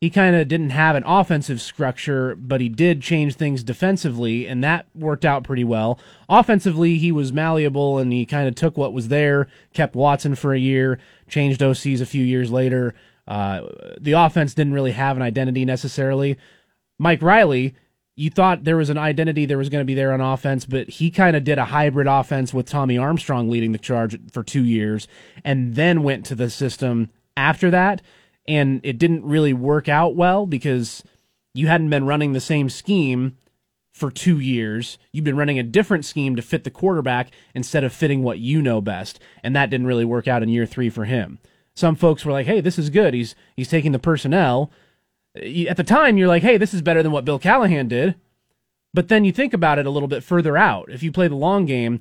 he 0.00 0.10
kind 0.10 0.36
of 0.36 0.46
didn't 0.46 0.70
have 0.70 0.94
an 0.94 1.04
offensive 1.06 1.60
structure, 1.60 2.36
but 2.36 2.60
he 2.60 2.68
did 2.68 3.00
change 3.00 3.34
things 3.34 3.64
defensively, 3.64 4.46
and 4.46 4.62
that 4.62 4.86
worked 4.94 5.24
out 5.24 5.42
pretty 5.42 5.64
well. 5.64 5.98
Offensively, 6.28 6.98
he 6.98 7.10
was 7.10 7.32
malleable 7.32 7.98
and 7.98 8.12
he 8.12 8.26
kind 8.26 8.46
of 8.46 8.54
took 8.54 8.76
what 8.76 8.92
was 8.92 9.08
there, 9.08 9.48
kept 9.72 9.96
Watson 9.96 10.34
for 10.34 10.52
a 10.52 10.58
year, 10.58 10.98
changed 11.28 11.60
OCs 11.60 12.02
a 12.02 12.06
few 12.06 12.22
years 12.22 12.50
later. 12.50 12.94
Uh, 13.26 13.62
the 14.00 14.12
offense 14.12 14.54
didn't 14.54 14.74
really 14.74 14.92
have 14.92 15.16
an 15.16 15.22
identity 15.22 15.64
necessarily. 15.64 16.36
Mike 16.98 17.22
Riley, 17.22 17.74
you 18.14 18.30
thought 18.30 18.64
there 18.64 18.76
was 18.76 18.90
an 18.90 18.98
identity 18.98 19.46
there 19.46 19.58
was 19.58 19.68
going 19.68 19.82
to 19.82 19.86
be 19.86 19.94
there 19.94 20.12
on 20.12 20.20
offense, 20.20 20.64
but 20.64 20.88
he 20.88 21.10
kind 21.10 21.36
of 21.36 21.44
did 21.44 21.58
a 21.58 21.66
hybrid 21.66 22.06
offense 22.06 22.54
with 22.54 22.66
Tommy 22.66 22.96
Armstrong 22.96 23.50
leading 23.50 23.72
the 23.72 23.78
charge 23.78 24.18
for 24.30 24.42
two 24.42 24.64
years, 24.64 25.08
and 25.44 25.74
then 25.74 26.02
went 26.02 26.24
to 26.26 26.34
the 26.34 26.48
system 26.48 27.10
after 27.36 27.70
that 27.70 28.00
and 28.48 28.80
it 28.84 28.98
didn't 28.98 29.24
really 29.24 29.52
work 29.52 29.88
out 29.88 30.14
well 30.14 30.46
because 30.46 31.02
you 31.54 31.66
hadn't 31.66 31.90
been 31.90 32.06
running 32.06 32.32
the 32.32 32.40
same 32.40 32.68
scheme 32.68 33.36
for 33.92 34.10
two 34.10 34.38
years. 34.38 34.98
You've 35.12 35.24
been 35.24 35.36
running 35.36 35.58
a 35.58 35.64
different 35.64 36.04
scheme 36.04 36.36
to 36.36 36.42
fit 36.42 36.64
the 36.64 36.70
quarterback 36.70 37.30
instead 37.54 37.82
of 37.82 37.92
fitting 37.92 38.22
what 38.22 38.38
you 38.38 38.60
know 38.60 38.80
best, 38.80 39.18
and 39.42 39.56
that 39.56 39.70
didn't 39.70 39.86
really 39.86 40.04
work 40.04 40.28
out 40.28 40.42
in 40.42 40.48
year 40.48 40.66
three 40.66 40.90
for 40.90 41.06
him. 41.06 41.38
Some 41.76 41.94
folks 41.94 42.24
were 42.24 42.32
like, 42.32 42.46
"Hey, 42.46 42.60
this 42.60 42.78
is 42.78 42.90
good. 42.90 43.14
He's 43.14 43.36
he's 43.54 43.68
taking 43.68 43.92
the 43.92 43.98
personnel." 44.00 44.72
At 45.36 45.76
the 45.76 45.84
time, 45.84 46.16
you're 46.16 46.26
like, 46.26 46.42
"Hey, 46.42 46.56
this 46.56 46.74
is 46.74 46.82
better 46.82 47.02
than 47.02 47.12
what 47.12 47.24
Bill 47.24 47.38
Callahan 47.38 47.86
did." 47.86 48.16
But 48.92 49.08
then 49.08 49.24
you 49.24 49.30
think 49.30 49.52
about 49.52 49.78
it 49.78 49.86
a 49.86 49.90
little 49.90 50.08
bit 50.08 50.24
further 50.24 50.56
out. 50.56 50.90
If 50.90 51.02
you 51.02 51.12
play 51.12 51.28
the 51.28 51.36
long 51.36 51.66
game, 51.66 52.00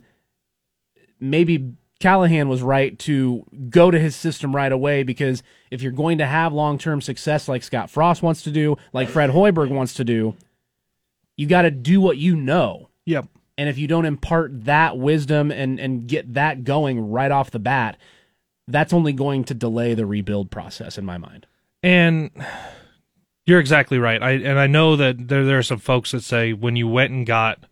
maybe 1.19 1.73
Callahan 1.99 2.47
was 2.47 2.61
right 2.61 2.97
to 2.99 3.45
go 3.69 3.91
to 3.91 3.99
his 3.99 4.15
system 4.15 4.55
right 4.55 4.71
away 4.71 5.03
because 5.03 5.43
if 5.71 5.81
you're 5.81 5.91
going 5.91 6.17
to 6.19 6.25
have 6.25 6.53
long 6.53 6.77
term 6.77 7.01
success 7.01 7.47
like 7.47 7.63
Scott 7.63 7.89
Frost 7.89 8.23
wants 8.23 8.43
to 8.43 8.51
do, 8.51 8.77
like 8.93 9.09
Fred 9.09 9.29
Hoiberg 9.29 9.69
wants 9.69 9.93
to 9.95 10.03
do, 10.03 10.35
you 11.35 11.47
got 11.47 11.63
to 11.63 11.71
do 11.71 11.99
what 11.99 12.17
you 12.17 12.35
know. 12.35 12.89
Yep. 13.05 13.27
And 13.57 13.69
if 13.69 13.77
you 13.77 13.87
don't 13.87 14.05
impart 14.05 14.65
that 14.65 14.97
wisdom 14.97 15.51
and, 15.51 15.79
and 15.79 16.07
get 16.07 16.33
that 16.33 16.63
going 16.63 17.11
right 17.11 17.31
off 17.31 17.51
the 17.51 17.59
bat, 17.59 17.97
that's 18.67 18.93
only 18.93 19.13
going 19.13 19.43
to 19.45 19.53
delay 19.53 19.93
the 19.93 20.05
rebuild 20.05 20.51
process 20.51 20.97
in 20.97 21.05
my 21.05 21.17
mind. 21.17 21.45
And 21.83 22.31
you're 23.45 23.59
exactly 23.59 23.99
right. 23.99 24.21
I 24.21 24.31
and 24.31 24.59
I 24.59 24.67
know 24.67 24.95
that 24.95 25.27
there 25.27 25.45
there 25.45 25.59
are 25.59 25.63
some 25.63 25.79
folks 25.79 26.11
that 26.11 26.23
say 26.23 26.53
when 26.53 26.75
you 26.75 26.87
went 26.87 27.11
and 27.11 27.25
got 27.25 27.65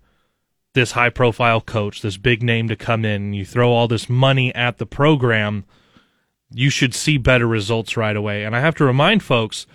this 0.73 0.91
high 0.91 1.09
profile 1.09 1.61
coach, 1.61 2.01
this 2.01 2.17
big 2.17 2.41
name 2.41 2.67
to 2.67 2.75
come 2.75 3.05
in, 3.05 3.33
you 3.33 3.45
throw 3.45 3.71
all 3.71 3.87
this 3.87 4.09
money 4.09 4.53
at 4.55 4.77
the 4.77 4.85
program, 4.85 5.65
you 6.51 6.69
should 6.69 6.95
see 6.95 7.17
better 7.17 7.47
results 7.47 7.95
right 7.95 8.15
away. 8.15 8.43
And 8.43 8.55
I 8.55 8.59
have 8.59 8.75
to 8.75 8.85
remind 8.85 9.23
folks, 9.23 9.67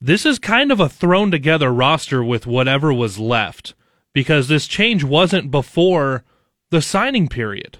this 0.00 0.26
is 0.26 0.38
kind 0.38 0.70
of 0.70 0.80
a 0.80 0.88
thrown 0.88 1.30
together 1.30 1.72
roster 1.72 2.22
with 2.22 2.46
whatever 2.46 2.92
was 2.92 3.18
left 3.18 3.74
because 4.12 4.48
this 4.48 4.66
change 4.66 5.04
wasn't 5.04 5.50
before 5.50 6.24
the 6.70 6.82
signing 6.82 7.28
period. 7.28 7.78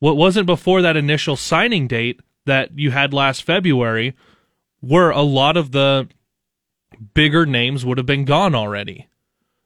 What 0.00 0.16
wasn't 0.16 0.46
before 0.46 0.82
that 0.82 0.96
initial 0.96 1.36
signing 1.36 1.88
date 1.88 2.20
that 2.46 2.78
you 2.78 2.90
had 2.90 3.12
last 3.12 3.42
February 3.42 4.14
were 4.80 5.10
a 5.10 5.22
lot 5.22 5.56
of 5.56 5.72
the 5.72 6.08
bigger 7.14 7.46
names 7.46 7.84
would 7.84 7.98
have 7.98 8.06
been 8.06 8.24
gone 8.24 8.54
already. 8.54 9.08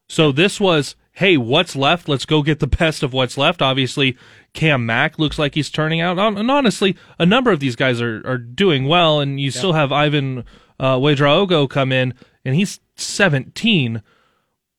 So 0.09 0.33
this 0.33 0.61
was, 0.61 0.97
hey, 1.13 1.37
what's 1.37 1.77
left? 1.77 2.09
Let's 2.09 2.27
go 2.27 2.43
get 2.43 2.61
the 2.61 2.67
best 2.79 3.03
of 3.03 3.13
what's 3.13 3.39
left. 3.39 3.63
Obviously, 3.63 4.17
Cam 4.53 4.85
Mack 4.85 5.19
looks 5.19 5.39
like 5.39 5.55
he's 5.55 5.71
turning 5.71 6.01
out. 6.01 6.19
And 6.19 6.51
honestly, 6.51 6.97
a 7.19 7.27
number 7.27 7.51
of 7.51 7.61
these 7.61 7.77
guys 7.77 8.01
are, 8.01 8.23
are 8.27 8.39
doing 8.39 8.87
well, 8.87 9.21
and 9.21 9.41
you 9.41 9.51
still 9.51 9.73
have 9.73 9.91
Yvan 9.91 10.45
uh, 10.79 10.97
Ouedraogo 10.97 11.69
come 11.69 11.93
in, 11.93 12.15
and 12.45 12.55
he's 12.55 12.81
17. 12.97 14.03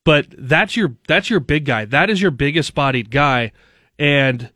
But 0.05 0.27
that's 0.38 0.75
your 0.75 0.98
that's 1.07 1.29
your 1.29 1.39
big 1.39 1.63
guy. 1.63 1.86
That 1.86 2.10
is 2.10 2.22
your 2.22 2.31
biggest 2.31 2.75
bodied 2.75 3.10
guy, 3.10 3.53
and 3.98 4.51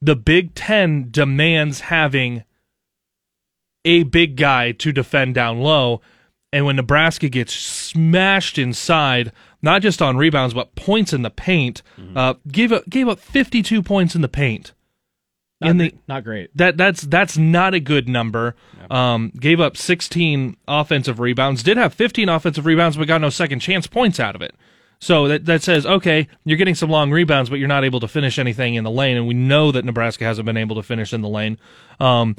the 0.00 0.16
Big 0.16 0.54
Ten 0.54 1.08
demands 1.10 1.80
having 1.80 2.44
a 3.84 4.02
big 4.04 4.36
guy 4.36 4.72
to 4.72 4.92
defend 4.92 5.34
down 5.34 5.60
low. 5.60 6.00
And 6.52 6.66
when 6.66 6.76
Nebraska 6.76 7.28
gets 7.28 7.54
smashed 7.54 8.58
inside, 8.58 9.32
not 9.62 9.82
just 9.82 10.02
on 10.02 10.16
rebounds 10.16 10.54
but 10.54 10.74
points 10.74 11.12
in 11.12 11.22
the 11.22 11.30
paint, 11.30 11.82
mm-hmm. 11.98 12.16
uh, 12.16 12.34
gave 12.48 12.72
up 12.72 12.88
gave 12.88 13.08
up 13.08 13.20
52 13.20 13.82
points 13.82 14.14
in 14.14 14.22
the 14.22 14.28
paint. 14.28 14.72
Not, 15.60 15.70
in 15.70 15.78
the 15.78 15.94
not 16.08 16.24
great. 16.24 16.50
That 16.56 16.76
that's 16.76 17.02
that's 17.02 17.36
not 17.36 17.74
a 17.74 17.80
good 17.80 18.08
number. 18.08 18.56
Um, 18.90 19.30
gave 19.38 19.60
up 19.60 19.76
16 19.76 20.56
offensive 20.66 21.20
rebounds. 21.20 21.62
Did 21.62 21.76
have 21.76 21.94
15 21.94 22.28
offensive 22.28 22.66
rebounds, 22.66 22.96
but 22.96 23.06
got 23.06 23.20
no 23.20 23.30
second 23.30 23.60
chance 23.60 23.86
points 23.86 24.18
out 24.18 24.34
of 24.34 24.42
it. 24.42 24.54
So 25.00 25.28
that 25.28 25.46
that 25.46 25.62
says 25.62 25.86
okay, 25.86 26.28
you're 26.44 26.58
getting 26.58 26.74
some 26.74 26.90
long 26.90 27.10
rebounds, 27.10 27.48
but 27.48 27.58
you're 27.58 27.68
not 27.68 27.84
able 27.84 28.00
to 28.00 28.08
finish 28.08 28.38
anything 28.38 28.74
in 28.74 28.84
the 28.84 28.90
lane, 28.90 29.16
and 29.16 29.26
we 29.26 29.34
know 29.34 29.72
that 29.72 29.84
Nebraska 29.84 30.24
hasn't 30.24 30.46
been 30.46 30.58
able 30.58 30.76
to 30.76 30.82
finish 30.82 31.12
in 31.12 31.22
the 31.22 31.28
lane. 31.28 31.58
Um, 31.98 32.36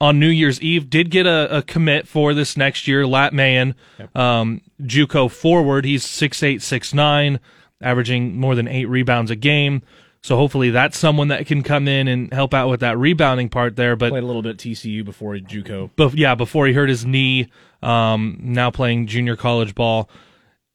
on 0.00 0.20
New 0.20 0.28
Year's 0.28 0.60
Eve, 0.60 0.88
did 0.88 1.10
get 1.10 1.26
a, 1.26 1.58
a 1.58 1.62
commit 1.62 2.06
for 2.06 2.34
this 2.34 2.56
next 2.56 2.86
year. 2.86 3.06
Lat 3.06 3.32
yep. 3.32 4.16
um, 4.16 4.60
JUCO 4.82 5.30
forward. 5.30 5.84
He's 5.84 6.04
six 6.04 6.42
eight 6.42 6.62
six 6.62 6.94
nine, 6.94 7.40
averaging 7.80 8.38
more 8.38 8.54
than 8.54 8.68
eight 8.68 8.86
rebounds 8.86 9.30
a 9.30 9.36
game. 9.36 9.82
So 10.22 10.36
hopefully 10.36 10.70
that's 10.70 10.98
someone 10.98 11.28
that 11.28 11.46
can 11.46 11.62
come 11.62 11.86
in 11.86 12.08
and 12.08 12.32
help 12.32 12.52
out 12.52 12.68
with 12.68 12.80
that 12.80 12.98
rebounding 12.98 13.48
part 13.48 13.76
there. 13.76 13.96
But 13.96 14.10
played 14.10 14.24
a 14.24 14.26
little 14.26 14.42
bit 14.42 14.58
TCU 14.58 15.04
before 15.04 15.34
JUCO. 15.36 15.90
But 15.96 16.14
yeah, 16.14 16.34
before 16.34 16.66
he 16.66 16.72
hurt 16.72 16.88
his 16.88 17.04
knee. 17.04 17.48
Um, 17.82 18.38
now 18.40 18.70
playing 18.70 19.06
junior 19.06 19.36
college 19.36 19.74
ball, 19.74 20.08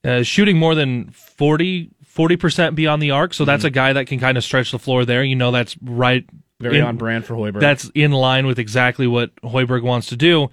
uh, 0.04 0.22
shooting 0.22 0.58
more 0.58 0.74
than 0.74 1.10
40 1.10 1.90
percent 2.38 2.76
beyond 2.76 3.02
the 3.02 3.10
arc. 3.10 3.34
So 3.34 3.44
that's 3.44 3.60
mm-hmm. 3.60 3.68
a 3.68 3.70
guy 3.70 3.92
that 3.94 4.06
can 4.06 4.18
kind 4.18 4.36
of 4.36 4.44
stretch 4.44 4.70
the 4.70 4.78
floor 4.78 5.04
there. 5.04 5.24
You 5.24 5.36
know, 5.36 5.50
that's 5.50 5.76
right 5.82 6.28
very 6.60 6.78
in, 6.78 6.84
on 6.84 6.96
brand 6.96 7.24
for 7.24 7.34
Hoiberg. 7.34 7.60
That's 7.60 7.90
in 7.94 8.12
line 8.12 8.46
with 8.46 8.58
exactly 8.58 9.06
what 9.06 9.34
Hoiberg 9.36 9.82
wants 9.82 10.06
to 10.08 10.16
do. 10.16 10.48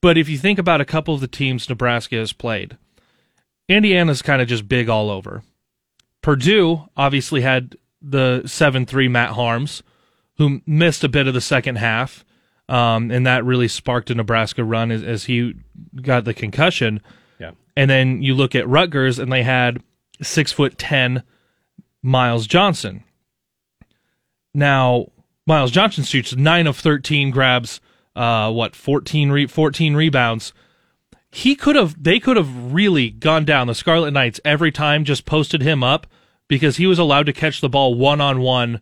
But 0.00 0.18
if 0.18 0.28
you 0.28 0.36
think 0.36 0.58
about 0.58 0.80
a 0.80 0.84
couple 0.84 1.14
of 1.14 1.20
the 1.20 1.28
teams 1.28 1.68
Nebraska 1.68 2.16
has 2.16 2.32
played, 2.32 2.76
Indiana's 3.68 4.22
kind 4.22 4.42
of 4.42 4.48
just 4.48 4.68
big 4.68 4.88
all 4.88 5.10
over. 5.10 5.42
Purdue 6.20 6.88
obviously 6.96 7.40
had 7.42 7.76
the 8.00 8.42
7 8.46 8.86
3 8.86 9.08
Matt 9.08 9.30
Haarms, 9.30 9.82
who 10.36 10.60
missed 10.66 11.04
a 11.04 11.08
bit 11.08 11.26
of 11.26 11.34
the 11.34 11.40
second 11.40 11.76
half. 11.76 12.24
Um, 12.66 13.10
and 13.10 13.26
that 13.26 13.44
really 13.44 13.68
sparked 13.68 14.10
a 14.10 14.14
Nebraska 14.14 14.64
run 14.64 14.90
as, 14.90 15.02
as 15.02 15.24
he 15.24 15.54
got 16.00 16.24
the 16.24 16.32
concussion. 16.32 17.00
And 17.76 17.90
then 17.90 18.22
you 18.22 18.34
look 18.34 18.54
at 18.54 18.68
Rutgers, 18.68 19.18
and 19.18 19.32
they 19.32 19.42
had 19.42 19.82
six 20.22 20.52
foot 20.52 20.78
ten 20.78 21.22
Myles 22.02 22.46
Johnson, 22.46 23.04
now, 24.54 25.08
Myles 25.46 25.72
Johnson 25.72 26.04
shoots 26.04 26.34
nine 26.36 26.66
of 26.66 26.78
13, 26.78 27.30
grabs, 27.30 27.80
uh, 28.14 28.50
what, 28.52 28.76
14, 28.76 29.30
re- 29.30 29.46
14 29.46 29.94
rebounds. 29.94 30.52
He 31.30 31.56
could 31.56 31.74
have, 31.74 32.00
they 32.00 32.20
could 32.20 32.36
have 32.36 32.72
really 32.72 33.10
gone 33.10 33.44
down 33.44 33.66
the 33.66 33.74
Scarlet 33.74 34.12
Knights 34.12 34.40
every 34.44 34.70
time, 34.70 35.04
just 35.04 35.26
posted 35.26 35.62
him 35.62 35.82
up 35.82 36.06
because 36.46 36.76
he 36.76 36.86
was 36.86 37.00
allowed 37.00 37.26
to 37.26 37.32
catch 37.32 37.60
the 37.60 37.68
ball 37.68 37.94
one 37.94 38.20
on 38.20 38.40
one 38.40 38.80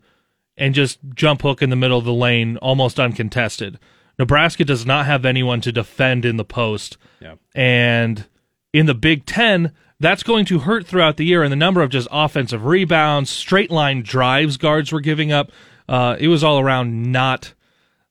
and 0.59 0.75
just 0.75 0.99
jump 1.15 1.41
hook 1.41 1.63
in 1.63 1.71
the 1.71 1.77
middle 1.77 1.99
of 1.99 2.05
the 2.05 2.13
lane 2.13 2.59
almost 2.59 3.01
uncontested. 3.01 3.79
Nebraska 4.19 4.67
does 4.67 4.85
not 4.85 5.07
have 5.07 5.25
anyone 5.25 5.63
to 5.63 5.73
defend 5.73 6.27
in 6.27 6.37
the 6.37 6.45
post. 6.45 6.99
Yeah. 7.21 7.37
And 7.55 8.27
in 8.73 8.87
the 8.87 8.95
Big 8.95 9.27
Ten, 9.27 9.73
that's 10.01 10.23
going 10.23 10.45
to 10.47 10.61
hurt 10.61 10.87
throughout 10.87 11.17
the 11.17 11.25
year. 11.25 11.43
And 11.43 11.53
the 11.53 11.57
number 11.57 11.83
of 11.83 11.91
just 11.91 12.09
offensive 12.11 12.65
rebounds, 12.65 13.31
straight 13.31 13.71
line 13.71 14.03
drives 14.03 14.57
guards 14.57 14.93
were 14.93 15.01
giving 15.01 15.33
up. 15.33 15.51
Uh, 15.89 16.17
it 16.19 16.29
was 16.29 16.43
all 16.43 16.59
around 16.59 17.13
not 17.13 17.55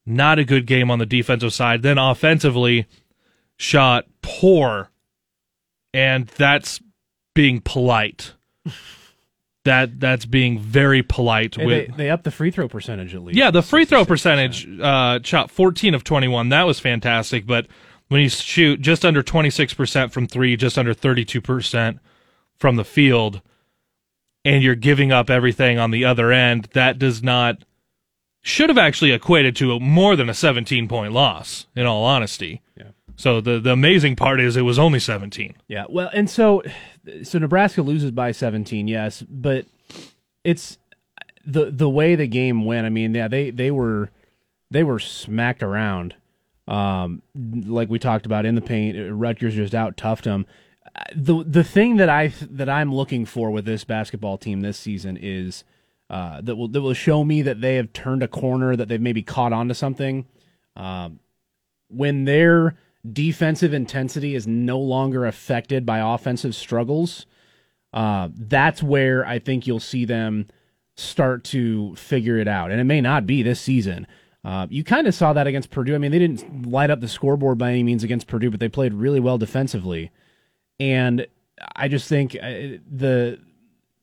not 0.05 0.39
a 0.39 0.43
good 0.43 0.65
game 0.65 0.89
on 0.89 0.99
the 0.99 1.05
defensive 1.05 1.53
side. 1.53 1.81
Then 1.83 1.97
offensively, 1.97 2.87
shot 3.57 4.05
poor, 4.21 4.89
and 5.93 6.27
that's 6.27 6.81
being 7.33 7.61
polite. 7.61 8.33
that 9.63 9.99
that's 9.99 10.25
being 10.25 10.59
very 10.59 11.03
polite. 11.03 11.55
Hey, 11.55 11.65
with 11.65 11.87
they, 11.89 12.03
they 12.03 12.09
upped 12.09 12.23
the 12.23 12.31
free 12.31 12.51
throw 12.51 12.67
percentage 12.67 13.13
at 13.13 13.23
least. 13.23 13.37
Yeah, 13.37 13.51
the 13.51 13.61
free 13.61 13.85
throw 13.85 14.05
percentage 14.05 14.67
uh, 14.79 15.19
shot 15.23 15.51
fourteen 15.51 15.93
of 15.93 16.03
twenty 16.03 16.27
one. 16.27 16.49
That 16.49 16.63
was 16.63 16.79
fantastic, 16.79 17.45
but 17.45 17.67
when 18.11 18.19
you 18.19 18.27
shoot 18.27 18.81
just 18.81 19.05
under 19.05 19.23
26% 19.23 20.11
from 20.11 20.27
three, 20.27 20.57
just 20.57 20.77
under 20.77 20.93
32% 20.93 21.97
from 22.57 22.75
the 22.75 22.83
field, 22.83 23.39
and 24.43 24.61
you're 24.61 24.75
giving 24.75 25.13
up 25.13 25.29
everything 25.29 25.79
on 25.79 25.91
the 25.91 26.03
other 26.03 26.29
end, 26.29 26.67
that 26.73 26.99
does 26.99 27.23
not 27.23 27.63
should 28.41 28.67
have 28.67 28.77
actually 28.77 29.13
equated 29.13 29.55
to 29.55 29.71
a, 29.71 29.79
more 29.79 30.17
than 30.17 30.27
a 30.27 30.33
17 30.33 30.89
point 30.89 31.13
loss. 31.13 31.67
In 31.73 31.85
all 31.85 32.03
honesty, 32.03 32.61
yeah. 32.75 32.89
So 33.15 33.39
the 33.39 33.61
the 33.61 33.71
amazing 33.71 34.17
part 34.17 34.41
is 34.41 34.57
it 34.57 34.63
was 34.63 34.77
only 34.77 34.99
17. 34.99 35.55
Yeah. 35.69 35.85
Well, 35.87 36.09
and 36.11 36.29
so 36.29 36.63
so 37.23 37.39
Nebraska 37.39 37.81
loses 37.81 38.11
by 38.11 38.33
17, 38.33 38.89
yes, 38.89 39.21
but 39.21 39.67
it's 40.43 40.77
the 41.45 41.71
the 41.71 41.89
way 41.89 42.15
the 42.15 42.27
game 42.27 42.65
went. 42.65 42.85
I 42.85 42.89
mean, 42.89 43.15
yeah, 43.15 43.29
they 43.29 43.51
they 43.51 43.71
were 43.71 44.09
they 44.69 44.83
were 44.83 44.99
smacked 44.99 45.63
around 45.63 46.15
um, 46.67 47.21
like 47.35 47.89
we 47.89 47.99
talked 47.99 48.25
about 48.25 48.45
in 48.45 48.55
the 48.55 48.61
paint, 48.61 48.97
Rutgers 49.11 49.55
just 49.55 49.75
out 49.75 49.97
toughed 49.97 50.23
them. 50.23 50.45
The 51.15 51.43
the 51.45 51.63
thing 51.63 51.97
that 51.97 52.09
I 52.09 52.33
that 52.49 52.69
I'm 52.69 52.93
looking 52.93 53.25
for 53.25 53.51
with 53.51 53.65
this 53.65 53.83
basketball 53.83 54.37
team 54.37 54.61
this 54.61 54.77
season 54.77 55.17
is 55.21 55.63
uh, 56.09 56.41
that 56.41 56.55
will 56.55 56.67
that 56.67 56.81
will 56.81 56.93
show 56.93 57.23
me 57.23 57.41
that 57.41 57.61
they 57.61 57.75
have 57.75 57.93
turned 57.93 58.23
a 58.23 58.27
corner, 58.27 58.75
that 58.75 58.89
they've 58.89 59.01
maybe 59.01 59.23
caught 59.23 59.53
on 59.53 59.67
to 59.69 59.73
something. 59.73 60.25
Um, 60.75 61.19
when 61.87 62.25
their 62.25 62.77
defensive 63.09 63.73
intensity 63.73 64.35
is 64.35 64.45
no 64.47 64.79
longer 64.79 65.25
affected 65.25 65.85
by 65.85 65.99
offensive 65.99 66.55
struggles, 66.55 67.25
uh, 67.93 68.29
that's 68.35 68.83
where 68.83 69.25
I 69.25 69.39
think 69.39 69.65
you'll 69.65 69.79
see 69.79 70.05
them 70.05 70.47
start 70.95 71.43
to 71.45 71.95
figure 71.95 72.37
it 72.37 72.47
out. 72.47 72.71
And 72.71 72.79
it 72.79 72.85
may 72.85 73.01
not 73.01 73.25
be 73.25 73.43
this 73.43 73.59
season, 73.59 74.05
uh, 74.43 74.67
you 74.69 74.83
kind 74.83 75.07
of 75.07 75.13
saw 75.13 75.33
that 75.33 75.48
against 75.48 75.69
Purdue. 75.69 75.93
I 75.93 75.98
mean, 75.98 76.12
they 76.12 76.19
didn't 76.19 76.65
light 76.65 76.89
up 76.89 77.00
the 77.00 77.07
scoreboard 77.07 77.57
by 77.57 77.71
any 77.71 77.83
means 77.83 78.03
against 78.03 78.27
Purdue, 78.27 78.50
but 78.50 78.60
they 78.60 78.69
played 78.69 78.93
really 78.93 79.19
well 79.19 79.38
defensively. 79.38 80.12
And 80.79 81.27
I 81.75 81.88
just 81.88 82.07
think 82.10 82.36
uh, 82.36 82.79
the 82.89 83.39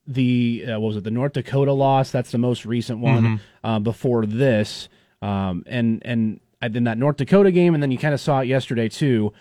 the 0.07 0.65
uh, 0.69 0.81
what 0.81 0.89
was 0.89 0.97
it 0.97 1.05
the 1.05 1.11
North 1.11 1.33
Dakota 1.33 1.73
loss? 1.73 2.11
That's 2.11 2.31
the 2.31 2.39
most 2.39 2.65
recent 2.65 3.01
one 3.01 3.23
mm-hmm. 3.23 3.67
uh, 3.67 3.79
before 3.81 4.27
this. 4.27 4.89
Um, 5.21 5.65
and 5.67 6.01
and 6.05 6.41
in 6.63 6.85
that 6.85 6.99
North 6.99 7.17
Dakota 7.17 7.51
game, 7.51 7.75
and 7.75 7.83
then 7.83 7.91
you 7.91 7.99
kind 7.99 8.15
of 8.15 8.21
saw 8.21 8.41
it 8.41 8.47
yesterday 8.47 8.89
too. 8.89 9.33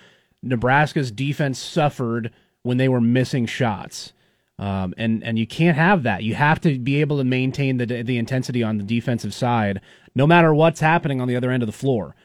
Nebraska's 0.42 1.12
defense 1.12 1.60
suffered 1.60 2.32
when 2.64 2.78
they 2.78 2.90
were 2.90 3.02
missing 3.02 3.46
shots. 3.46 4.14
Um, 4.60 4.94
and 4.98 5.24
and 5.24 5.38
you 5.38 5.46
can't 5.46 5.78
have 5.78 6.04
that. 6.04 6.24
You 6.24 6.34
have 6.36 6.60
to 6.62 6.80
be 6.80 7.00
able 7.02 7.18
to 7.18 7.24
maintain 7.24 7.78
the 7.78 7.86
the 7.86 8.18
intensity 8.18 8.64
on 8.64 8.78
the 8.78 8.84
defensive 8.84 9.34
side, 9.34 9.82
no 10.16 10.26
matter 10.26 10.54
what's 10.54 10.80
happening 10.80 11.22
on 11.22 11.28
the 11.28 11.36
other 11.36 11.52
end 11.52 11.64
of 11.64 11.68
the 11.68 11.74
floor. 11.74 12.16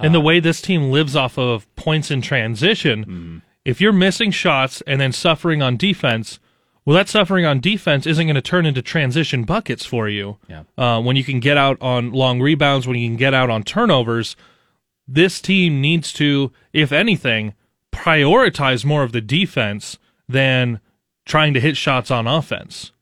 And 0.00 0.14
the 0.14 0.20
way 0.20 0.40
this 0.40 0.60
team 0.60 0.90
lives 0.90 1.16
off 1.16 1.38
of 1.38 1.74
points 1.74 2.10
in 2.10 2.20
transition, 2.20 3.42
if 3.64 3.80
you're 3.80 3.92
missing 3.92 4.30
shots 4.30 4.82
and 4.86 5.00
then 5.00 5.10
suffering 5.10 5.62
on 5.62 5.78
defense, 5.78 6.38
well, 6.84 6.94
that 6.94 7.08
suffering 7.08 7.46
on 7.46 7.60
defense 7.60 8.06
isn't 8.06 8.26
going 8.26 8.34
to 8.34 8.42
turn 8.42 8.66
into 8.66 8.82
transition 8.82 9.44
buckets 9.44 9.86
for 9.86 10.08
you. 10.08 10.36
Yeah. 10.48 10.64
Uh, 10.76 11.00
when 11.00 11.16
you 11.16 11.24
can 11.24 11.40
get 11.40 11.56
out 11.56 11.78
on 11.80 12.12
long 12.12 12.40
rebounds, 12.40 12.86
when 12.86 12.96
you 12.98 13.08
can 13.08 13.16
get 13.16 13.32
out 13.34 13.48
on 13.48 13.62
turnovers, 13.62 14.36
this 15.08 15.40
team 15.40 15.80
needs 15.80 16.12
to, 16.14 16.52
if 16.72 16.92
anything, 16.92 17.54
prioritize 17.92 18.84
more 18.84 19.02
of 19.02 19.12
the 19.12 19.20
defense 19.20 19.98
than 20.28 20.80
trying 21.26 21.52
to 21.52 21.60
hit 21.60 21.76
shots 21.76 22.10
on 22.10 22.26
offense. 22.26 22.92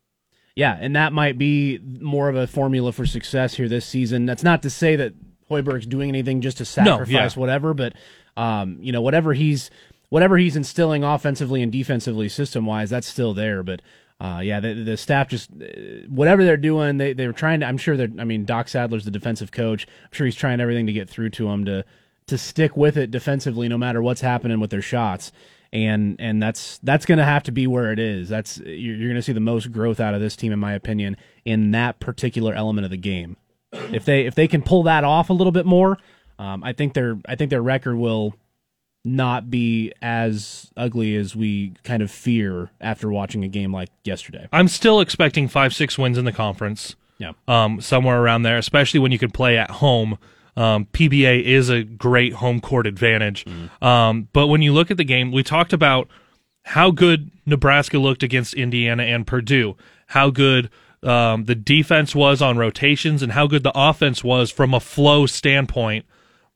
Yeah, 0.56 0.76
and 0.80 0.96
that 0.96 1.12
might 1.12 1.38
be 1.38 1.78
more 2.00 2.28
of 2.28 2.36
a 2.36 2.46
formula 2.46 2.92
for 2.92 3.06
success 3.06 3.54
here 3.54 3.68
this 3.68 3.84
season. 3.84 4.26
That's 4.26 4.42
not 4.42 4.62
to 4.62 4.70
say 4.70 4.96
that 4.96 5.14
Hoiberg's 5.50 5.86
doing 5.86 6.08
anything 6.08 6.40
just 6.40 6.58
to 6.58 6.64
sacrifice 6.64 7.36
yeah. 7.36 7.40
whatever, 7.40 7.74
but 7.74 7.94
um, 8.36 8.78
you 8.80 8.92
know, 8.92 9.02
whatever 9.02 9.34
he's 9.34 9.70
whatever 10.08 10.38
he's 10.38 10.56
instilling 10.56 11.02
offensively 11.02 11.60
and 11.60 11.72
defensively, 11.72 12.28
system 12.28 12.66
wise, 12.66 12.90
that's 12.90 13.06
still 13.06 13.34
there. 13.34 13.62
But 13.62 13.82
uh, 14.20 14.40
yeah, 14.44 14.60
the, 14.60 14.74
the 14.74 14.96
staff 14.96 15.28
just 15.28 15.50
uh, 15.50 16.06
whatever 16.08 16.44
they're 16.44 16.56
doing, 16.56 16.98
they 16.98 17.12
they're 17.12 17.32
trying 17.32 17.60
to. 17.60 17.66
I'm 17.66 17.78
sure 17.78 17.96
they're. 17.96 18.08
I 18.18 18.24
mean, 18.24 18.44
Doc 18.44 18.68
Sadler's 18.68 19.04
the 19.04 19.10
defensive 19.10 19.50
coach. 19.50 19.86
I'm 20.04 20.10
sure 20.12 20.24
he's 20.24 20.36
trying 20.36 20.60
everything 20.60 20.86
to 20.86 20.92
get 20.92 21.10
through 21.10 21.30
to 21.30 21.46
them 21.48 21.64
to 21.64 21.84
to 22.26 22.38
stick 22.38 22.76
with 22.76 22.96
it 22.96 23.10
defensively, 23.10 23.68
no 23.68 23.76
matter 23.76 24.00
what's 24.00 24.20
happening 24.20 24.60
with 24.60 24.70
their 24.70 24.82
shots. 24.82 25.32
And 25.74 26.16
and 26.20 26.40
that's 26.40 26.78
that's 26.84 27.04
going 27.04 27.18
to 27.18 27.24
have 27.24 27.42
to 27.42 27.52
be 27.52 27.66
where 27.66 27.92
it 27.92 27.98
is. 27.98 28.28
That's 28.28 28.58
you're, 28.58 28.94
you're 28.94 29.08
going 29.08 29.16
to 29.16 29.22
see 29.22 29.32
the 29.32 29.40
most 29.40 29.72
growth 29.72 30.00
out 30.00 30.14
of 30.14 30.20
this 30.20 30.36
team, 30.36 30.52
in 30.52 30.58
my 30.60 30.72
opinion, 30.72 31.16
in 31.44 31.72
that 31.72 31.98
particular 31.98 32.54
element 32.54 32.84
of 32.84 32.92
the 32.92 32.96
game. 32.96 33.36
If 33.72 34.04
they 34.04 34.24
if 34.24 34.36
they 34.36 34.46
can 34.46 34.62
pull 34.62 34.84
that 34.84 35.02
off 35.02 35.30
a 35.30 35.32
little 35.32 35.50
bit 35.50 35.66
more, 35.66 35.98
um, 36.38 36.62
I 36.62 36.72
think 36.72 36.94
their 36.94 37.18
I 37.26 37.34
think 37.34 37.50
their 37.50 37.60
record 37.60 37.96
will 37.96 38.36
not 39.04 39.50
be 39.50 39.92
as 40.00 40.70
ugly 40.76 41.16
as 41.16 41.36
we 41.36 41.74
kind 41.82 42.02
of 42.02 42.10
fear 42.10 42.70
after 42.80 43.10
watching 43.10 43.44
a 43.44 43.48
game 43.48 43.72
like 43.72 43.90
yesterday. 44.04 44.48
I'm 44.52 44.68
still 44.68 45.00
expecting 45.00 45.48
five, 45.48 45.74
six 45.74 45.98
wins 45.98 46.16
in 46.16 46.24
the 46.24 46.32
conference. 46.32 46.96
Yeah. 47.18 47.32
um, 47.46 47.80
somewhere 47.80 48.20
around 48.20 48.42
there, 48.42 48.58
especially 48.58 48.98
when 49.00 49.12
you 49.12 49.18
can 49.18 49.30
play 49.30 49.56
at 49.56 49.70
home. 49.70 50.18
Um, 50.56 50.86
PBA 50.86 51.42
is 51.42 51.68
a 51.68 51.82
great 51.82 52.34
home 52.34 52.60
court 52.60 52.86
advantage. 52.86 53.44
Um, 53.82 54.28
but 54.32 54.46
when 54.46 54.62
you 54.62 54.72
look 54.72 54.90
at 54.90 54.96
the 54.96 55.04
game, 55.04 55.32
we 55.32 55.42
talked 55.42 55.72
about 55.72 56.08
how 56.64 56.90
good 56.90 57.30
Nebraska 57.46 57.98
looked 57.98 58.22
against 58.22 58.54
Indiana 58.54 59.02
and 59.02 59.26
Purdue, 59.26 59.76
how 60.08 60.30
good 60.30 60.70
um, 61.02 61.44
the 61.44 61.54
defense 61.54 62.14
was 62.14 62.40
on 62.40 62.56
rotations, 62.56 63.22
and 63.22 63.32
how 63.32 63.46
good 63.46 63.62
the 63.62 63.72
offense 63.74 64.24
was 64.24 64.50
from 64.50 64.72
a 64.72 64.80
flow 64.80 65.26
standpoint. 65.26 66.06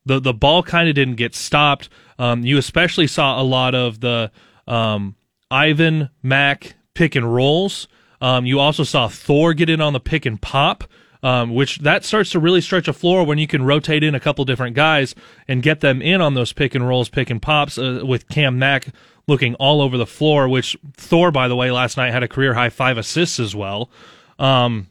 The 0.07 0.21
the 0.21 0.33
ball 0.33 0.63
kind 0.63 0.89
of 0.89 0.95
didn't 0.95 1.17
get 1.17 1.35
stopped. 1.35 1.89
Um, 2.19 2.45
you 2.45 2.57
especially 2.57 3.07
saw 3.07 3.41
a 3.41 3.45
lot 3.45 3.75
of 3.75 4.01
the 4.01 4.31
um, 4.67 5.17
Yvan 5.53 6.11
Mack 6.23 6.77
pick 6.95 7.15
and 7.15 7.35
rolls. 7.35 7.89
Um, 8.21 8.47
you 8.47 8.59
also 8.59 8.85
saw 8.85 9.09
Thor 9.09 9.55
get 9.55 9.69
in 9.69 9.81
on 9.81 9.93
the 9.93 10.01
pick 10.01 10.27
and 10.27 10.41
pop, 10.41 10.85
um, 11.23 11.55
which 11.55 11.79
that 11.79 12.05
starts 12.05 12.31
to 12.31 12.39
really 12.39 12.61
stretch 12.61 12.89
a 12.89 12.93
floor 12.93 13.25
when 13.25 13.39
you 13.39 13.47
can 13.47 13.65
rotate 13.65 14.05
in 14.05 14.15
a 14.15 14.21
couple 14.21 14.45
different 14.45 14.77
guys 14.77 15.15
and 15.47 15.63
get 15.63 15.81
them 15.81 16.01
in 16.01 16.21
on 16.21 16.35
those 16.35 16.53
pick 16.53 16.75
and 16.75 16.87
rolls, 16.87 17.09
pick 17.09 17.31
and 17.31 17.43
pops 17.43 17.79
uh, 17.79 18.03
with 18.05 18.29
Cam 18.29 18.59
Mack 18.59 18.89
looking 19.27 19.55
all 19.57 19.81
over 19.81 19.97
the 19.97 20.07
floor. 20.07 20.49
Which 20.49 20.77
Thor, 20.95 21.31
by 21.31 21.49
the 21.49 21.57
way, 21.57 21.71
last 21.71 21.97
night 21.97 22.13
had 22.13 22.23
a 22.23 22.29
career 22.29 22.55
high 22.55 22.71
five 22.71 22.99
assists 22.99 23.41
as 23.41 23.55
well. 23.55 23.91
Um, 24.39 24.89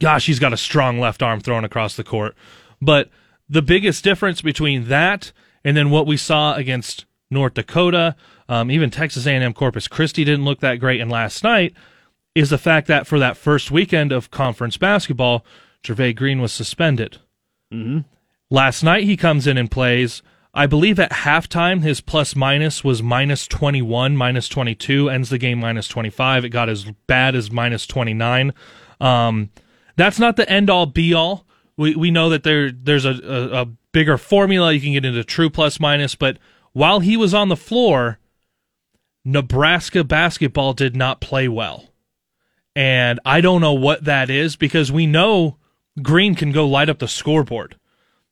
gosh, 0.00 0.26
he's 0.26 0.38
got 0.38 0.52
a 0.52 0.56
strong 0.56 1.00
left 1.00 1.22
arm 1.22 1.40
thrown 1.40 1.64
across 1.64 1.96
the 1.96 2.04
court. 2.04 2.36
But 2.80 3.10
the 3.48 3.62
biggest 3.62 4.04
difference 4.04 4.40
between 4.40 4.88
that 4.88 5.32
and 5.64 5.76
then 5.76 5.90
what 5.90 6.06
we 6.06 6.16
saw 6.16 6.54
against 6.54 7.06
North 7.30 7.54
Dakota, 7.54 8.14
um, 8.48 8.70
even 8.70 8.90
Texas 8.90 9.26
A&M 9.26 9.52
Corpus 9.52 9.88
Christi 9.88 10.24
didn't 10.24 10.44
look 10.44 10.60
that 10.60 10.76
great. 10.76 11.00
And 11.00 11.10
last 11.10 11.42
night 11.42 11.74
is 12.38 12.50
the 12.50 12.58
fact 12.58 12.86
that 12.86 13.04
for 13.04 13.18
that 13.18 13.36
first 13.36 13.72
weekend 13.72 14.12
of 14.12 14.30
conference 14.30 14.76
basketball, 14.76 15.44
Jervay 15.82 16.14
Green 16.14 16.40
was 16.40 16.52
suspended. 16.52 17.18
Mm-hmm. 17.74 18.00
Last 18.48 18.84
night 18.84 19.02
he 19.02 19.16
comes 19.16 19.48
in 19.48 19.58
and 19.58 19.68
plays. 19.68 20.22
I 20.54 20.66
believe 20.66 21.00
at 21.00 21.10
halftime 21.10 21.82
his 21.82 22.00
plus 22.00 22.36
minus 22.36 22.84
was 22.84 23.02
minus 23.02 23.48
21, 23.48 24.16
minus 24.16 24.48
22, 24.48 25.10
ends 25.10 25.30
the 25.30 25.38
game 25.38 25.58
minus 25.58 25.88
25. 25.88 26.44
It 26.44 26.50
got 26.50 26.68
as 26.68 26.84
bad 27.08 27.34
as 27.34 27.50
minus 27.50 27.88
29. 27.88 28.54
Um, 29.00 29.50
that's 29.96 30.20
not 30.20 30.36
the 30.36 30.48
end 30.48 30.70
all 30.70 30.86
be 30.86 31.12
all. 31.12 31.44
We 31.76 31.96
we 31.96 32.12
know 32.12 32.28
that 32.28 32.44
there 32.44 32.70
there's 32.70 33.04
a, 33.04 33.18
a, 33.24 33.62
a 33.62 33.66
bigger 33.90 34.16
formula 34.16 34.72
you 34.72 34.80
can 34.80 34.92
get 34.92 35.04
into 35.04 35.24
true 35.24 35.50
plus 35.50 35.80
minus, 35.80 36.14
but 36.14 36.38
while 36.72 37.00
he 37.00 37.16
was 37.16 37.34
on 37.34 37.48
the 37.48 37.56
floor, 37.56 38.20
Nebraska 39.24 40.04
basketball 40.04 40.72
did 40.72 40.94
not 40.94 41.20
play 41.20 41.48
well. 41.48 41.88
And 42.78 43.18
I 43.24 43.40
don't 43.40 43.60
know 43.60 43.72
what 43.72 44.04
that 44.04 44.30
is 44.30 44.54
because 44.54 44.92
we 44.92 45.04
know 45.04 45.56
Green 46.00 46.36
can 46.36 46.52
go 46.52 46.64
light 46.64 46.88
up 46.88 47.00
the 47.00 47.08
scoreboard. 47.08 47.74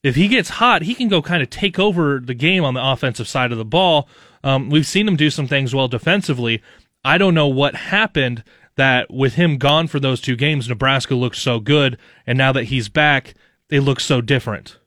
If 0.05 0.15
he 0.15 0.29
gets 0.29 0.51
hot, 0.51 0.83
he 0.83 0.95
can 0.95 1.09
go 1.09 1.21
kind 1.21 1.43
of 1.43 1.51
take 1.51 1.81
over 1.81 2.21
the 2.21 2.33
game 2.33 2.65
on 2.65 2.75
the 2.75 2.93
offensive 2.93 3.27
side 3.27 3.51
of 3.51 3.59
the 3.59 3.65
ball. 3.65 4.09
Um, 4.45 4.71
we've 4.71 4.87
seen 4.87 5.09
him 5.09 5.17
do 5.17 5.31
some 5.31 5.49
things 5.49 5.75
well 5.75 5.89
defensively. 5.89 6.63
I 7.05 7.19
don't 7.19 7.35
know 7.35 7.49
what 7.49 7.75
happened 7.75 8.45
that 8.77 9.13
with 9.13 9.35
him 9.35 9.59
gone 9.59 9.89
for 9.89 9.99
those 9.99 10.21
two 10.21 10.37
games, 10.37 10.69
Nebraska 10.69 11.17
looked 11.17 11.39
so 11.39 11.59
good, 11.59 11.99
and 12.25 12.39
now 12.39 12.53
that 12.53 12.65
he's 12.67 12.89
back, 12.89 13.35
they 13.69 13.81
look 13.81 13.99
so 13.99 14.21
different. 14.21 14.79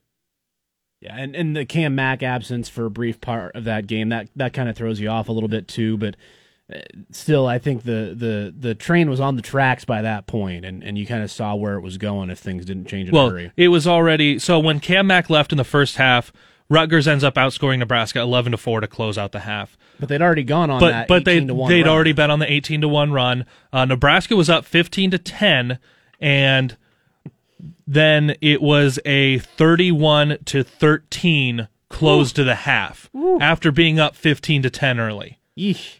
Yeah, 1.02 1.17
and, 1.17 1.36
and 1.36 1.54
the 1.54 1.65
Cam 1.65 1.95
Mack 1.95 2.24
absence 2.24 2.69
for 2.69 2.86
a 2.86 2.89
brief 2.89 3.19
part 3.19 3.58
of 3.58 3.65
that 3.65 3.88
game 3.88 4.08
that 4.08 4.30
that 4.38 4.54
kind 4.54 4.69
of 4.69 4.78
throws 4.78 5.02
you 5.02 5.10
off 5.10 5.28
a 5.28 5.34
little 5.34 5.50
bit 5.50 5.67
too. 5.67 5.98
But 5.98 6.15
still, 7.12 7.48
I 7.48 7.58
think 7.60 7.84
the 7.84 8.14
the 8.16 8.54
the 8.58 8.76
train 8.76 9.10
was 9.10 9.20
on 9.20 9.36
the 9.36 9.42
tracks 9.42 9.86
by 9.86 10.02
that 10.02 10.28
point, 10.28 10.66
and 10.66 10.84
and 10.84 10.98
you 10.98 11.06
kind 11.06 11.24
of 11.24 11.32
saw 11.32 11.56
where 11.56 11.76
it 11.76 11.82
was 11.82 11.98
going 11.98 12.30
if 12.30 12.40
things 12.40 12.66
didn't 12.66 12.86
change 12.88 13.10
in 13.10 13.16
a 13.16 13.18
Well, 13.18 13.30
hurry. 13.32 13.52
it 13.58 13.70
was 13.70 13.88
already 13.88 14.40
so 14.40 14.60
when 14.60 14.80
Cam 14.80 15.08
Mack 15.08 15.30
left 15.30 15.52
in 15.52 15.58
the 15.58 15.64
first 15.64 15.96
half, 15.98 16.32
Rutgers 16.70 17.08
ends 17.08 17.24
up 17.24 17.36
outscoring 17.36 17.80
Nebraska 17.80 18.20
eleven 18.20 18.52
to 18.52 18.58
four 18.58 18.82
to 18.82 18.88
close 18.88 19.18
out 19.18 19.32
the 19.32 19.40
half. 19.42 19.78
But 20.00 20.10
they'd 20.10 20.22
already 20.22 20.44
gone 20.44 20.70
on 20.70 20.80
But 20.80 20.92
that. 20.92 21.08
but 21.08 21.26
they 21.26 21.40
to 21.44 21.54
1 21.54 21.70
they'd 21.70 21.82
run. 21.86 21.90
already 21.94 22.14
been 22.14 22.32
on 22.32 22.40
the 22.40 22.52
eighteen 22.52 22.82
to 22.82 22.88
one 22.88 23.12
run. 23.12 23.46
Uh, 23.74 23.86
Nebraska 23.86 24.36
was 24.36 24.50
up 24.50 24.64
fifteen 24.66 25.10
to 25.12 25.18
ten, 25.18 25.80
and 26.22 26.78
then 27.88 28.36
it 28.42 28.62
was 28.62 29.00
a 29.06 29.40
thirty-one 29.40 30.38
to 30.46 30.64
thirteen 30.64 31.68
close 31.90 32.32
to 32.34 32.44
the 32.44 32.54
half 32.56 33.10
after 33.42 33.72
being 33.72 34.00
up 34.00 34.16
fifteen 34.16 34.62
to 34.62 34.70
ten 34.70 35.00
early. 35.00 35.40
Yeesh. 35.58 35.96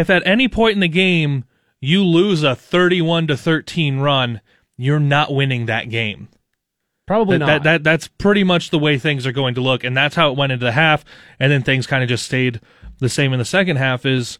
If 0.00 0.10
at 0.10 0.26
any 0.26 0.48
point 0.48 0.74
in 0.74 0.80
the 0.80 0.88
game 0.88 1.44
you 1.80 2.04
lose 2.04 2.42
a 2.42 2.54
31 2.56 3.26
to 3.28 3.36
13 3.36 3.98
run, 3.98 4.40
you're 4.76 5.00
not 5.00 5.34
winning 5.34 5.66
that 5.66 5.88
game. 5.90 6.28
Probably 7.06 7.38
That, 7.38 7.46
not. 7.46 7.46
that, 7.46 7.62
that 7.62 7.84
that's 7.84 8.08
pretty 8.08 8.42
much 8.44 8.70
the 8.70 8.78
way 8.78 8.98
things 8.98 9.26
are 9.26 9.32
going 9.32 9.54
to 9.54 9.60
look, 9.60 9.84
and 9.84 9.96
that's 9.96 10.16
how 10.16 10.30
it 10.30 10.36
went 10.36 10.52
into 10.52 10.64
the 10.64 10.72
half. 10.72 11.04
And 11.38 11.52
then 11.52 11.62
things 11.62 11.86
kind 11.86 12.02
of 12.02 12.08
just 12.08 12.24
stayed 12.24 12.60
the 12.98 13.08
same 13.08 13.32
in 13.32 13.38
the 13.38 13.44
second 13.44 13.76
half. 13.76 14.04
Is 14.04 14.38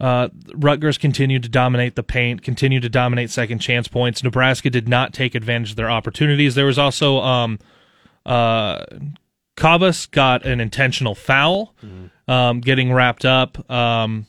uh, 0.00 0.28
Rutgers 0.54 0.96
continued 0.96 1.42
to 1.42 1.48
dominate 1.50 1.94
the 1.94 2.02
paint, 2.02 2.42
continued 2.42 2.82
to 2.82 2.88
dominate 2.88 3.30
second 3.30 3.58
chance 3.58 3.86
points. 3.86 4.22
Nebraska 4.22 4.70
did 4.70 4.88
not 4.88 5.12
take 5.12 5.34
advantage 5.34 5.70
of 5.70 5.76
their 5.76 5.90
opportunities. 5.90 6.54
There 6.54 6.66
was 6.66 6.78
also 6.78 7.18
um, 7.18 7.58
uh, 8.24 8.84
Kavas 9.56 10.10
got 10.10 10.44
an 10.46 10.60
intentional 10.60 11.14
foul, 11.14 11.74
um, 12.28 12.60
getting 12.60 12.92
wrapped 12.94 13.24
up. 13.26 13.70
Um, 13.70 14.26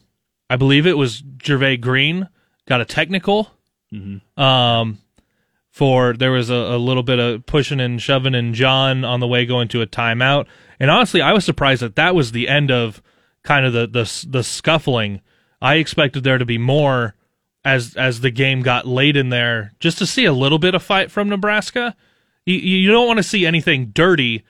I 0.49 0.55
believe 0.55 0.87
it 0.87 0.97
was 0.97 1.21
Jervay 1.21 1.79
Green 1.81 2.29
got 2.67 2.81
a 2.81 2.85
technical. 2.85 3.51
Um, 4.41 4.99
for 5.71 6.13
there 6.13 6.31
was 6.31 6.49
a, 6.49 6.55
a 6.55 6.77
little 6.77 7.03
bit 7.03 7.19
of 7.19 7.45
pushing 7.45 7.79
and 7.79 8.01
shoving 8.01 8.35
and 8.35 8.53
John 8.53 9.05
on 9.05 9.19
the 9.19 9.27
way 9.27 9.45
going 9.45 9.67
to 9.69 9.81
a 9.81 9.87
timeout. 9.87 10.47
And 10.79 10.89
honestly, 10.89 11.21
I 11.21 11.33
was 11.33 11.45
surprised 11.45 11.81
that 11.81 11.95
that 11.95 12.15
was 12.15 12.31
the 12.31 12.47
end 12.47 12.71
of 12.71 13.01
kind 13.43 13.65
of 13.65 13.73
the 13.73 13.87
the 13.87 14.27
the 14.29 14.43
scuffling. 14.43 15.21
I 15.61 15.75
expected 15.75 16.23
there 16.23 16.37
to 16.37 16.45
be 16.45 16.57
more 16.57 17.15
as 17.63 17.95
as 17.95 18.21
the 18.21 18.31
game 18.31 18.61
got 18.61 18.87
late 18.87 19.15
in 19.15 19.29
there, 19.29 19.73
just 19.79 19.97
to 19.99 20.07
see 20.07 20.25
a 20.25 20.33
little 20.33 20.59
bit 20.59 20.75
of 20.75 20.83
fight 20.83 21.11
from 21.11 21.29
Nebraska. 21.29 21.95
You 22.45 22.55
you 22.55 22.91
don't 22.91 23.07
want 23.07 23.17
to 23.17 23.23
see 23.23 23.45
anything 23.45 23.87
dirty, 23.87 24.43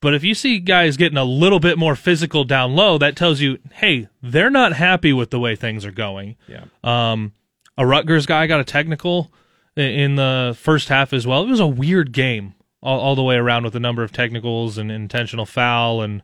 but 0.00 0.14
if 0.14 0.22
you 0.24 0.34
see 0.34 0.58
guys 0.58 0.96
getting 0.96 1.18
a 1.18 1.24
little 1.24 1.60
bit 1.60 1.78
more 1.78 1.96
physical 1.96 2.44
down 2.44 2.74
low, 2.74 2.98
that 2.98 3.16
tells 3.16 3.40
you, 3.40 3.58
hey, 3.72 4.08
they're 4.22 4.50
not 4.50 4.74
happy 4.74 5.12
with 5.12 5.30
the 5.30 5.40
way 5.40 5.56
things 5.56 5.84
are 5.84 5.92
going. 5.92 6.36
yeah. 6.46 6.64
Um, 6.84 7.32
a 7.78 7.86
Rutgers 7.86 8.24
guy 8.24 8.46
got 8.46 8.60
a 8.60 8.64
technical 8.64 9.30
in 9.76 10.16
the 10.16 10.56
first 10.58 10.88
half 10.88 11.12
as 11.12 11.26
well. 11.26 11.42
It 11.42 11.50
was 11.50 11.60
a 11.60 11.66
weird 11.66 12.12
game 12.12 12.54
all, 12.82 12.98
all 13.00 13.14
the 13.14 13.22
way 13.22 13.36
around 13.36 13.64
with 13.64 13.74
a 13.74 13.80
number 13.80 14.02
of 14.02 14.12
technicals 14.12 14.78
and 14.78 14.90
intentional 14.90 15.44
foul 15.44 16.00
and 16.00 16.22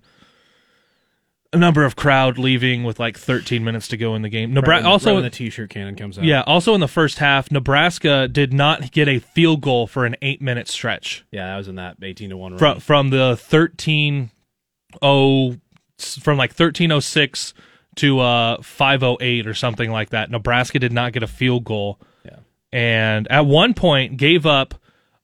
number 1.59 1.85
of 1.85 1.97
crowd 1.97 2.39
leaving 2.39 2.83
with 2.85 2.99
like 2.99 3.19
13 3.19 3.63
minutes 3.63 3.89
to 3.89 3.97
go 3.97 4.15
in 4.15 4.23
the 4.23 4.29
game. 4.29 4.55
Nebraska 4.55 4.85
Right 4.85 4.91
also 4.91 5.15
when 5.15 5.23
the 5.23 5.31
t-shirt 5.31 5.69
cannon 5.71 5.97
comes 5.97 6.19
out. 6.19 6.25
yeah, 6.25 6.43
also 6.47 6.75
in 6.75 6.81
the 6.81 6.89
first 6.89 7.19
half, 7.19 7.51
Nebraska 7.51 8.27
did 8.29 8.53
not 8.53 8.91
get 8.93 9.07
a 9.09 9.19
field 9.19 9.61
goal 9.61 9.87
for 9.87 10.05
an 10.07 10.17
8-minute 10.23 10.69
stretch. 10.69 11.25
yeah, 11.31 11.47
that 11.49 11.57
was 11.59 11.69
in 11.69 11.75
that 11.77 11.97
eighteen 12.03 12.31
to 12.31 12.37
one. 12.37 12.57
From 12.59 12.81
from 12.81 13.11
the 13.11 13.37
13 13.37 14.31
oh 15.03 15.57
from 16.21 16.37
like 16.39 16.51
1306 16.51 17.55
to 17.97 18.21
uh 18.21 18.61
508 18.63 19.47
or 19.47 19.55
something 19.55 19.91
like 19.91 20.11
that. 20.11 20.31
Nebraska 20.31 20.79
did 20.79 20.93
not 20.93 21.13
get 21.13 21.23
a 21.23 21.27
field 21.27 21.65
goal. 21.65 22.01
Yeah. 22.25 22.37
And 22.73 23.31
at 23.31 23.47
one 23.47 23.75
point 23.75 24.17
gave 24.17 24.47
up 24.47 24.75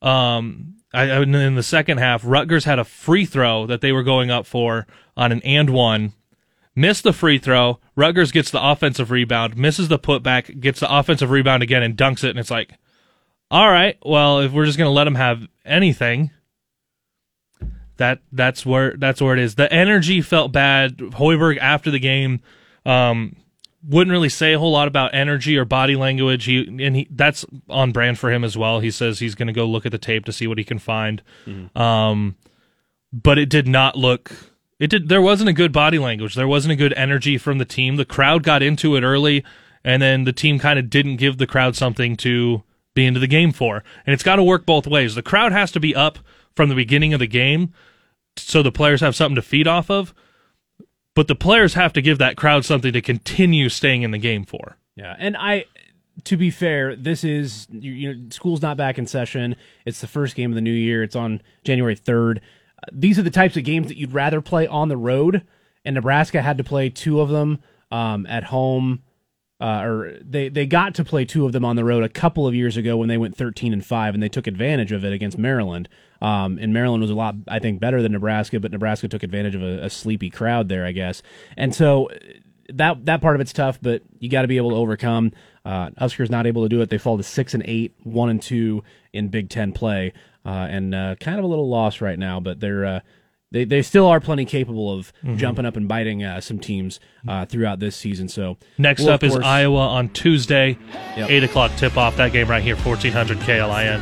um 0.03 0.75
I, 0.93 1.11
I- 1.11 1.23
in 1.23 1.55
the 1.55 1.63
second 1.63 1.99
half, 1.99 2.23
Rutgers 2.25 2.65
had 2.65 2.79
a 2.79 2.85
free 2.85 3.25
throw 3.27 3.67
that 3.67 3.81
they 3.81 3.93
were 3.93 4.03
going 4.03 4.31
up 4.31 4.47
for 4.47 4.87
on 5.17 5.33
an 5.33 5.43
and 5.43 5.69
one, 5.71 6.13
missed 6.79 7.03
the 7.03 7.13
free 7.13 7.39
throw. 7.39 7.81
Rutgers 7.97 8.33
gets 8.33 8.51
the 8.51 8.65
offensive 8.65 9.11
rebound, 9.11 9.57
misses 9.57 9.89
the 9.89 9.99
putback, 9.99 10.61
gets 10.61 10.81
the 10.81 10.95
offensive 10.95 11.31
rebound 11.31 11.63
again, 11.63 11.83
and 11.83 11.97
dunks 11.97 12.25
it. 12.25 12.31
And 12.31 12.39
it's 12.39 12.51
like, 12.51 12.73
all 13.51 13.71
right, 13.71 13.99
well, 14.05 14.41
if 14.41 14.53
we're 14.53 14.67
just 14.67 14.79
gonna 14.79 14.91
let 14.91 15.05
them 15.05 15.17
have 15.17 15.47
anything, 15.65 16.31
that 17.97 18.21
that's 18.33 18.65
where 18.65 18.97
that's 18.97 19.21
where 19.21 19.35
it 19.35 19.41
is. 19.41 19.57
The 19.57 19.73
energy 19.73 20.23
felt 20.23 20.53
bad. 20.53 20.97
Hoiberg 20.99 21.59
after 21.59 21.91
the 21.91 21.99
game 21.99 22.41
um, 22.87 23.37
wouldn't 23.87 24.13
really 24.13 24.29
say 24.29 24.53
a 24.53 24.59
whole 24.59 24.73
lot 24.73 24.89
about 24.89 25.15
energy 25.15 25.57
or 25.57 25.65
body 25.65 25.97
language. 25.97 26.45
He 26.45 26.67
and 26.85 26.97
he 26.97 27.09
that's 27.11 27.45
on 27.69 27.93
brand 27.93 28.19
for 28.19 28.31
him 28.31 28.45
as 28.45 28.57
well. 28.57 28.81
He 28.81 28.91
says 28.91 29.19
he's 29.19 29.35
going 29.35 29.49
to 29.49 29.53
go 29.53 29.67
look 29.67 29.85
at 29.87 29.93
the 29.93 29.99
tape 29.99 30.25
to 30.27 30.33
see 30.33 30.47
what 30.47 30.59
he 30.59 30.65
can 30.65 30.79
find. 30.79 31.23
Um, 31.75 32.37
but 33.13 33.39
it 33.39 33.49
did 33.49 33.67
not 33.67 33.97
look. 33.97 34.31
It 34.79 34.91
did. 34.91 35.09
There 35.09 35.23
wasn't 35.23 35.51
a 35.51 35.55
good 35.55 35.73
body 35.73 35.99
language. 35.99 36.35
There 36.35 36.49
wasn't 36.49 36.73
a 36.73 36.77
good 36.77 36.93
energy 36.95 37.37
from 37.37 37.59
the 37.59 37.65
team. 37.65 37.97
The 37.97 38.05
crowd 38.05 38.43
got 38.43 38.63
into 38.63 38.97
it 38.97 39.03
early, 39.03 39.45
and 39.85 40.01
then 40.01 40.25
the 40.25 40.33
team 40.33 40.59
kind 40.59 40.79
of 40.79 40.89
didn't 40.89 41.17
give 41.17 41.39
the 41.39 41.47
crowd 41.47 41.75
something 41.75 42.17
to 42.19 42.63
be 42.95 43.05
into 43.05 43.21
the 43.21 43.27
game 43.27 43.53
for. 43.53 43.83
And 44.07 44.15
it's 44.15 44.23
got 44.23 44.37
to 44.37 44.43
work 44.43 44.67
both 44.67 44.87
ways. 44.87 45.15
The 45.15 45.23
crowd 45.23 45.53
has 45.53 45.73
to 45.73 45.81
be 45.81 45.95
up 45.95 46.19
from 46.55 46.69
the 46.69 46.75
beginning 46.75 47.13
of 47.13 47.21
the 47.21 47.27
game, 47.27 47.73
so 48.37 48.63
the 48.63 48.73
players 48.73 49.01
have 49.01 49.17
something 49.17 49.37
to 49.37 49.43
feed 49.43 49.67
off 49.67 49.91
of. 49.91 50.15
But 51.15 51.27
the 51.27 51.35
players 51.35 51.75
have 51.75 51.93
to 51.95 52.03
give 52.03 52.19
that 52.19 52.37
crowd 52.37 52.65
something 52.65 52.93
to 52.93 53.01
continue 53.01 53.69
staying 53.69 54.03
in 54.03 54.13
the 54.13 54.19
game 54.19 54.45
for. 54.45 54.77
Yeah, 54.95 55.17
and 55.19 55.37
I, 55.37 55.65
to 56.25 56.37
be 56.37 56.51
fair, 56.51 56.95
this 56.95 57.25
is 57.25 57.67
you, 57.71 58.15
know 58.15 58.29
school's 58.31 58.63
not 58.63 58.77
back 58.77 58.99
in 58.99 59.07
session. 59.07 59.57
It's 59.85 60.01
the 60.01 60.07
first 60.07 60.37
game 60.37 60.53
of 60.53 60.55
the 60.55 60.61
new 60.61 60.71
year. 60.71 61.03
It's 61.03 61.17
on 61.17 61.43
January 61.65 61.97
third. 61.97 62.41
These 62.93 63.19
are 63.19 63.23
the 63.23 63.31
types 63.31 63.57
of 63.57 63.65
games 63.65 63.89
that 63.89 63.97
you'd 63.97 64.13
rather 64.13 64.41
play 64.41 64.67
on 64.67 64.89
the 64.89 64.97
road, 64.97 65.47
and 65.85 65.95
Nebraska 65.95 66.43
had 66.43 66.59
to 66.59 66.65
play 66.65 66.91
two 66.91 67.21
of 67.21 67.29
them 67.29 67.61
um, 67.91 68.27
at 68.27 68.45
home. 68.45 69.03
Uh, 69.61 69.83
or 69.83 70.19
they, 70.21 70.49
they 70.49 70.67
got 70.67 70.95
to 70.95 71.05
play 71.05 71.25
two 71.25 71.45
of 71.45 71.51
them 71.51 71.65
on 71.65 71.75
the 71.75 71.85
road 71.85 72.05
a 72.05 72.09
couple 72.09 72.47
of 72.47 72.55
years 72.55 72.77
ago 72.77 72.97
when 72.97 73.09
they 73.09 73.19
went 73.19 73.37
13 73.37 73.73
and 73.73 73.85
5 73.85 74.15
and 74.15 74.23
they 74.23 74.29
took 74.29 74.47
advantage 74.47 74.93
of 74.93 75.05
it 75.05 75.13
against 75.13 75.37
Maryland. 75.37 75.89
Um, 76.23 76.59
and 76.61 76.73
Maryland 76.73 77.01
was 77.01 77.11
a 77.11 77.15
lot, 77.15 77.35
I 77.49 77.59
think, 77.59 77.81
better 77.81 78.01
than 78.01 78.13
Nebraska, 78.13 78.61
but 78.61 78.71
Nebraska 78.71 79.09
took 79.09 79.25
advantage 79.25 79.57
of 79.57 79.63
a, 79.65 79.87
a 79.87 79.91
sleepy 79.91 80.31
crowd 80.31 80.69
there, 80.69 80.87
I 80.87 80.93
guess. 80.93 81.23
And 81.57 81.75
so 81.75 82.09
that 82.75 83.05
that 83.07 83.21
part 83.21 83.35
of 83.35 83.41
it's 83.41 83.53
tough, 83.53 83.79
but 83.81 84.03
you 84.19 84.29
got 84.29 84.43
to 84.43 84.49
be 84.49 84.57
able 84.57 84.71
to 84.71 84.77
overcome. 84.77 85.33
Uh, 85.65 85.91
Huskers 85.99 86.31
not 86.31 86.47
able 86.47 86.63
to 86.63 86.69
do 86.69 86.81
it. 86.81 86.91
They 86.91 86.99
fall 86.99 87.17
to 87.17 87.23
six 87.23 87.55
and 87.55 87.63
eight, 87.67 87.95
one 88.03 88.31
and 88.31 88.41
two 88.41 88.83
in 89.13 89.29
Big 89.29 89.49
Ten 89.51 89.73
play, 89.73 90.13
uh, 90.45 90.49
and 90.49 90.95
uh, 90.95 91.15
kind 91.21 91.39
of 91.39 91.45
a 91.45 91.49
little 91.49 91.69
loss 91.69 92.01
right 92.01 92.19
now. 92.19 92.41
But 92.41 92.61
they're 92.61 92.85
uh, 92.85 93.01
they 93.51 93.65
they 93.65 93.83
still 93.83 94.07
are 94.07 94.21
plenty 94.21 94.45
capable 94.45 94.93
of 94.93 95.13
jumping 95.37 95.65
up 95.65 95.77
and 95.77 95.89
biting 95.89 96.23
uh, 96.23 96.41
some 96.41 96.59
teams 96.59 97.01
uh, 97.27 97.47
throughout 97.47 97.81
this 97.81 97.97
season. 97.97 98.29
So 98.29 98.59
Next 98.77 99.03
we'll, 99.05 99.15
up 99.15 99.23
of 99.23 99.31
is 99.31 99.37
Iowa 99.37 99.89
on 99.89 100.11
Tuesday, 100.11 100.79
Yep. 101.17 101.31
8 101.31 101.45
o'clock 101.45 101.73
tip 101.77 101.97
off. 101.97 102.17
That 102.17 102.33
game 102.33 102.49
right 102.49 102.63
here, 102.63 102.77
1400 102.77 103.39
KLIN. 103.39 104.01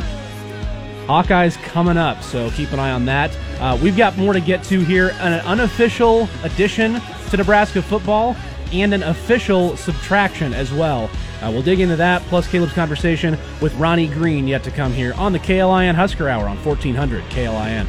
Hawkeyes 1.06 1.56
coming 1.62 1.96
up, 1.96 2.20
so 2.24 2.50
keep 2.50 2.72
an 2.72 2.80
eye 2.80 2.90
on 2.90 3.04
that. 3.04 3.30
Uh, 3.60 3.78
we've 3.80 3.96
got 3.96 4.18
more 4.18 4.32
to 4.32 4.40
get 4.40 4.64
to 4.64 4.80
here 4.80 5.10
an 5.20 5.34
unofficial 5.46 6.28
addition 6.42 7.00
to 7.30 7.36
Nebraska 7.36 7.80
football 7.80 8.34
and 8.72 8.94
an 8.94 9.02
official 9.02 9.76
subtraction 9.76 10.54
as 10.54 10.72
well. 10.72 11.10
Uh, 11.42 11.50
we'll 11.50 11.62
dig 11.62 11.80
into 11.80 11.96
that, 11.96 12.22
plus 12.22 12.48
Caleb's 12.48 12.72
conversation 12.72 13.38
with 13.60 13.74
Ronnie 13.74 14.08
Green 14.08 14.48
yet 14.48 14.62
to 14.64 14.70
come 14.70 14.92
here 14.92 15.12
on 15.14 15.32
the 15.32 15.38
KLIN 15.38 15.94
Husker 15.94 16.28
Hour 16.28 16.48
on 16.48 16.56
1400 16.64 17.22
KLIN. 17.24 17.86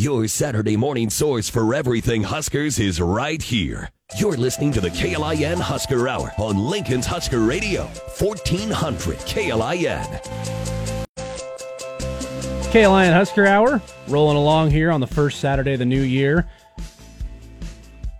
Your 0.00 0.28
Saturday 0.28 0.76
morning 0.76 1.10
source 1.10 1.48
for 1.48 1.74
everything 1.74 2.22
Huskers 2.22 2.78
is 2.78 3.00
right 3.00 3.42
here. 3.42 3.90
You're 4.16 4.36
listening 4.36 4.72
to 4.72 4.80
the 4.80 4.90
KLIN 4.90 5.58
Husker 5.58 6.08
Hour 6.08 6.32
on 6.38 6.56
Lincoln's 6.56 7.04
Husker 7.04 7.40
Radio, 7.40 7.84
1400 8.18 9.18
KLIN. 9.18 10.04
KLIN 12.70 13.12
Husker 13.12 13.46
Hour 13.46 13.82
rolling 14.08 14.36
along 14.36 14.70
here 14.70 14.90
on 14.90 15.00
the 15.00 15.06
first 15.06 15.40
Saturday 15.40 15.72
of 15.72 15.78
the 15.78 15.84
new 15.84 16.02
year. 16.02 16.48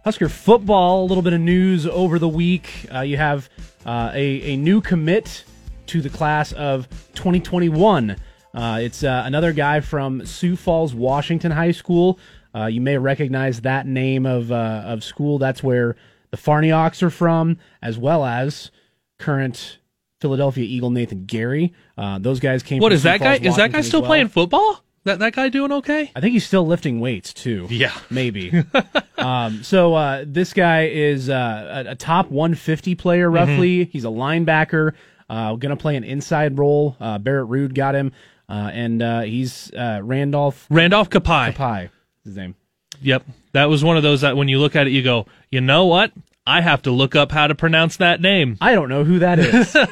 Husker 0.05 0.29
football, 0.29 1.05
a 1.05 1.07
little 1.07 1.23
bit 1.23 1.33
of 1.33 1.41
news 1.41 1.87
over 1.87 2.19
the 2.19 2.29
week. 2.29 2.87
Uh, 2.95 3.01
you 3.01 3.17
have 3.17 3.49
uh, 3.85 4.11
a, 4.15 4.53
a 4.53 4.57
new 4.57 4.81
commit 4.81 5.45
to 5.87 6.01
the 6.01 6.09
class 6.09 6.53
of 6.53 6.89
2021. 7.15 8.17
Uh, 8.55 8.79
it's 8.81 9.05
uh, 9.05 9.23
another 9.27 9.53
guy 9.53 9.81
from 9.81 10.25
Sioux 10.25 10.57
Falls, 10.57 10.95
Washington 10.95 11.51
High 11.51 11.73
School. 11.73 12.19
Uh, 12.55 12.67
you 12.67 12.81
may 12.81 12.97
recognize 12.97 13.61
that 13.63 13.87
name 13.87 14.25
of 14.25 14.51
uh, 14.51 14.83
of 14.87 15.05
school. 15.05 15.39
That's 15.39 15.63
where 15.63 15.97
the 16.31 16.39
Farnioks 16.39 17.03
are 17.03 17.11
from, 17.11 17.59
as 17.83 17.99
well 17.99 18.25
as 18.25 18.71
current 19.19 19.79
Philadelphia 20.21 20.65
Eagle 20.65 20.91
Nathan 20.91 21.27
Gerry. 21.27 21.75
Uh, 21.99 22.19
those 22.19 22.41
guys 22.41 22.63
came. 22.63 22.81
What 22.81 22.93
is 22.93 23.03
that 23.03 23.21
guy? 23.21 23.37
Falls, 23.39 23.47
Is 23.47 23.57
that 23.57 23.73
guy 23.73 23.83
still 23.83 24.01
well. 24.01 24.09
playing 24.09 24.29
football? 24.29 24.83
That 25.09 25.21
that 25.21 25.33
guy 25.33 25.49
doing 25.49 25.73
okay? 25.73 26.13
I 26.15 26.21
think 26.21 26.35
he's 26.35 26.47
still 26.47 26.67
lifting 26.67 27.01
weights 27.01 27.33
too. 27.33 27.67
Yeah. 27.71 27.97
maybe. 28.11 28.63
um, 29.17 29.63
so 29.63 29.95
uh, 29.95 30.25
this 30.27 30.53
guy 30.53 30.89
is 30.89 31.31
uh, 31.31 31.85
a, 31.87 31.93
a 31.93 31.95
top 31.95 32.31
150 32.31 32.95
player, 32.95 33.31
roughly. 33.31 33.87
He's 33.87 34.05
a 34.05 34.09
linebacker. 34.09 34.93
Uh, 35.31 35.55
going 35.55 35.71
to 35.71 35.81
play 35.81 35.97
an 35.97 36.05
inside 36.05 36.59
role. 36.59 36.95
Uh, 37.01 37.17
Barrett 37.17 37.49
Ruud 37.49 37.73
got 37.73 37.95
him, 37.95 38.13
uh, 38.51 38.71
and 38.71 39.03
uh, 39.03 39.21
he's 39.23 39.73
uh, 39.73 40.01
Randolph 40.03 40.67
Randolph 40.69 41.09
Kpai. 41.09 41.55
Pie. 41.55 41.89
His 42.25 42.37
name. 42.37 42.55
Yep. 43.01 43.25
That 43.53 43.71
was 43.71 43.83
one 43.83 43.97
of 43.97 44.03
those 44.03 44.21
that 44.21 44.37
when 44.37 44.49
you 44.49 44.59
look 44.59 44.77
at 44.77 44.89
it, 44.89 44.91
you 44.91 45.03
go, 45.03 45.25
you 45.51 45.63
know 45.63 45.87
what? 45.87 46.13
I 46.47 46.61
have 46.61 46.83
to 46.83 46.91
look 46.91 47.17
up 47.17 47.33
how 47.33 47.47
to 47.47 47.55
pronounce 47.55 47.97
that 47.99 48.21
name. 48.21 48.59
I 48.61 48.75
don't 48.75 48.91
know 48.91 49.05
who 49.05 49.21
that 49.21 49.39
is. 49.39 49.77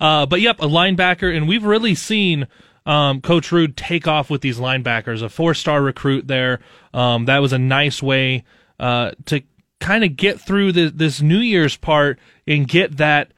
Uh, 0.00 0.26
but 0.26 0.40
yep, 0.40 0.60
a 0.60 0.66
linebacker, 0.66 1.36
and 1.36 1.48
we've 1.48 1.64
really 1.64 1.96
seen 1.96 2.46
um, 2.88 3.20
Coach 3.20 3.50
Ruud 3.50 3.76
take 3.76 4.08
off 4.08 4.30
with 4.30 4.40
these 4.40 4.58
linebackers. 4.58 5.22
A 5.22 5.28
four-star 5.28 5.82
recruit 5.82 6.26
there. 6.26 6.60
Um, 6.94 7.26
that 7.26 7.38
was 7.38 7.52
a 7.52 7.58
nice 7.58 8.02
way 8.02 8.44
uh, 8.80 9.12
to 9.26 9.42
kind 9.78 10.04
of 10.04 10.16
get 10.16 10.40
through 10.40 10.72
the, 10.72 10.88
this 10.88 11.20
New 11.20 11.38
Year's 11.38 11.76
part 11.76 12.18
and 12.46 12.66
get 12.66 12.96
that 12.96 13.32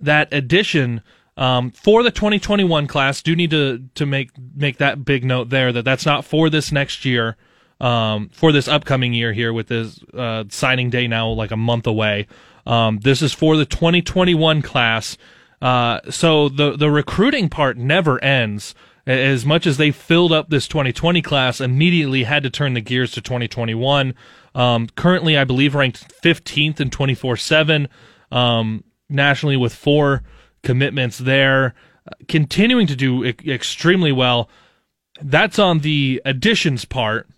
that 0.00 0.28
addition 0.32 1.02
um, 1.36 1.70
for 1.70 2.02
the 2.02 2.10
2021 2.10 2.88
class. 2.88 3.22
Do 3.22 3.36
need 3.36 3.50
to 3.52 3.84
to 3.94 4.04
make 4.04 4.30
make 4.54 4.78
that 4.78 5.04
big 5.04 5.24
note 5.24 5.50
there 5.50 5.72
that 5.72 5.84
that's 5.84 6.04
not 6.04 6.24
for 6.24 6.50
this 6.50 6.72
next 6.72 7.04
year. 7.04 7.36
Um, 7.78 8.30
for 8.30 8.52
this 8.52 8.68
upcoming 8.68 9.12
year 9.12 9.34
here 9.34 9.52
with 9.52 9.68
this 9.68 10.02
uh, 10.14 10.44
signing 10.48 10.88
day 10.88 11.06
now 11.06 11.28
like 11.28 11.50
a 11.50 11.58
month 11.58 11.86
away. 11.86 12.26
Um, 12.64 13.00
this 13.00 13.20
is 13.20 13.34
for 13.34 13.58
the 13.58 13.66
2021 13.66 14.62
class. 14.62 15.18
Uh, 15.60 16.00
so 16.10 16.48
the 16.48 16.76
the 16.76 16.90
recruiting 16.90 17.48
part 17.48 17.76
never 17.76 18.22
ends. 18.24 18.74
As 19.06 19.46
much 19.46 19.66
as 19.66 19.76
they 19.76 19.92
filled 19.92 20.32
up 20.32 20.50
this 20.50 20.66
2020 20.66 21.22
class, 21.22 21.60
immediately 21.60 22.24
had 22.24 22.42
to 22.42 22.50
turn 22.50 22.74
the 22.74 22.80
gears 22.80 23.12
to 23.12 23.20
2021. 23.20 24.14
Um, 24.54 24.88
currently, 24.96 25.38
I 25.38 25.44
believe 25.44 25.74
ranked 25.74 26.20
15th 26.22 26.80
in 26.80 26.90
24/7 26.90 27.88
um, 28.32 28.82
nationally 29.08 29.56
with 29.56 29.74
four 29.74 30.22
commitments 30.64 31.18
there, 31.18 31.74
continuing 32.26 32.88
to 32.88 32.96
do 32.96 33.24
e- 33.24 33.36
extremely 33.46 34.10
well. 34.10 34.48
That's 35.22 35.58
on 35.58 35.80
the 35.80 36.20
additions 36.24 36.84
part. 36.84 37.28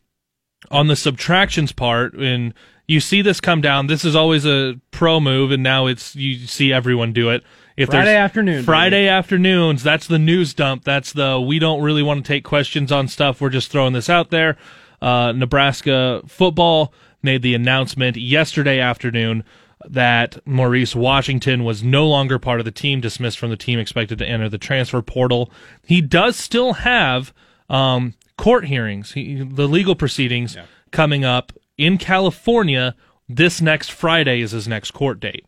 On 0.70 0.88
the 0.88 0.96
subtractions 0.96 1.72
part, 1.72 2.14
and 2.14 2.52
you 2.88 3.00
see 3.00 3.22
this 3.22 3.40
come 3.40 3.60
down. 3.60 3.86
This 3.86 4.04
is 4.04 4.16
always 4.16 4.44
a 4.44 4.80
pro 4.90 5.20
move, 5.20 5.52
and 5.52 5.62
now 5.62 5.86
it's 5.86 6.16
you 6.16 6.46
see 6.46 6.72
everyone 6.72 7.12
do 7.12 7.30
it. 7.30 7.44
If 7.78 7.90
Friday 7.90 8.16
afternoon, 8.16 8.64
Friday 8.64 9.06
afternoons. 9.06 9.84
That's 9.84 10.08
the 10.08 10.18
news 10.18 10.52
dump. 10.52 10.82
That's 10.82 11.12
the 11.12 11.40
we 11.40 11.60
don't 11.60 11.80
really 11.80 12.02
want 12.02 12.24
to 12.24 12.28
take 12.28 12.42
questions 12.42 12.90
on 12.90 13.06
stuff. 13.06 13.40
We're 13.40 13.50
just 13.50 13.70
throwing 13.70 13.92
this 13.92 14.10
out 14.10 14.30
there. 14.30 14.56
Uh, 15.00 15.32
Nebraska 15.32 16.22
football 16.26 16.92
made 17.22 17.42
the 17.42 17.54
announcement 17.54 18.16
yesterday 18.16 18.80
afternoon 18.80 19.44
that 19.86 20.44
Maurice 20.44 20.96
Washington 20.96 21.62
was 21.62 21.84
no 21.84 22.08
longer 22.08 22.40
part 22.40 22.58
of 22.58 22.64
the 22.64 22.72
team, 22.72 23.00
dismissed 23.00 23.38
from 23.38 23.50
the 23.50 23.56
team, 23.56 23.78
expected 23.78 24.18
to 24.18 24.26
enter 24.26 24.48
the 24.48 24.58
transfer 24.58 25.00
portal. 25.00 25.50
He 25.86 26.00
does 26.00 26.36
still 26.36 26.72
have 26.74 27.32
um, 27.70 28.14
court 28.36 28.64
hearings, 28.66 29.12
he, 29.12 29.42
the 29.42 29.68
legal 29.68 29.94
proceedings 29.94 30.56
yeah. 30.56 30.64
coming 30.90 31.24
up 31.24 31.52
in 31.76 31.96
California. 31.96 32.96
This 33.28 33.60
next 33.60 33.92
Friday 33.92 34.40
is 34.40 34.50
his 34.50 34.66
next 34.66 34.90
court 34.92 35.20
date, 35.20 35.46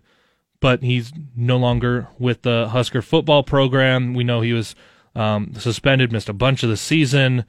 but 0.61 0.83
he's 0.83 1.13
no 1.35 1.57
longer 1.57 2.09
with 2.19 2.43
the 2.43 2.69
Husker 2.69 3.03
football 3.03 3.43
program. 3.43 4.15
We 4.15 4.25
know 4.25 4.41
he 4.43 4.53
was 4.53 4.75
um, 5.15 5.55
suspended, 5.55 6.13
missed 6.13 6.29
a 6.29 6.35
bunch 6.35 6.63
of 6.63 6.69
the 6.69 6.77
season. 6.77 7.45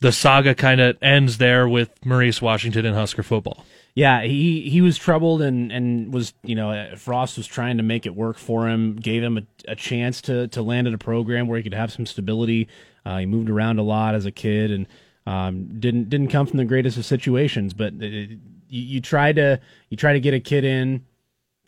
The 0.00 0.12
saga 0.12 0.54
kind 0.54 0.80
of 0.80 0.96
ends 1.02 1.38
there 1.38 1.68
with 1.68 1.90
Maurice 2.04 2.40
Washington 2.40 2.86
and 2.86 2.94
Husker 2.94 3.22
football. 3.22 3.64
Yeah, 3.94 4.22
he 4.22 4.68
he 4.70 4.80
was 4.80 4.96
troubled 4.96 5.42
and 5.42 5.72
and 5.72 6.14
was 6.14 6.32
you 6.44 6.54
know 6.54 6.94
Frost 6.96 7.36
was 7.36 7.48
trying 7.48 7.78
to 7.78 7.82
make 7.82 8.06
it 8.06 8.14
work 8.14 8.38
for 8.38 8.68
him, 8.68 8.94
gave 8.94 9.24
him 9.24 9.38
a, 9.38 9.42
a 9.66 9.74
chance 9.74 10.22
to 10.22 10.46
to 10.48 10.62
land 10.62 10.86
at 10.86 10.94
a 10.94 10.98
program 10.98 11.48
where 11.48 11.56
he 11.56 11.64
could 11.64 11.74
have 11.74 11.92
some 11.92 12.06
stability. 12.06 12.68
Uh, 13.04 13.18
he 13.18 13.26
moved 13.26 13.50
around 13.50 13.78
a 13.78 13.82
lot 13.82 14.14
as 14.14 14.24
a 14.24 14.30
kid 14.30 14.70
and 14.70 14.86
um, 15.26 15.80
didn't 15.80 16.08
didn't 16.10 16.28
come 16.28 16.46
from 16.46 16.58
the 16.58 16.64
greatest 16.64 16.96
of 16.96 17.04
situations, 17.04 17.74
but 17.74 17.92
it, 17.94 18.38
you, 18.68 18.82
you 18.82 19.00
try 19.00 19.32
to 19.32 19.60
you 19.88 19.96
try 19.96 20.12
to 20.12 20.20
get 20.20 20.32
a 20.32 20.40
kid 20.40 20.64
in 20.64 21.04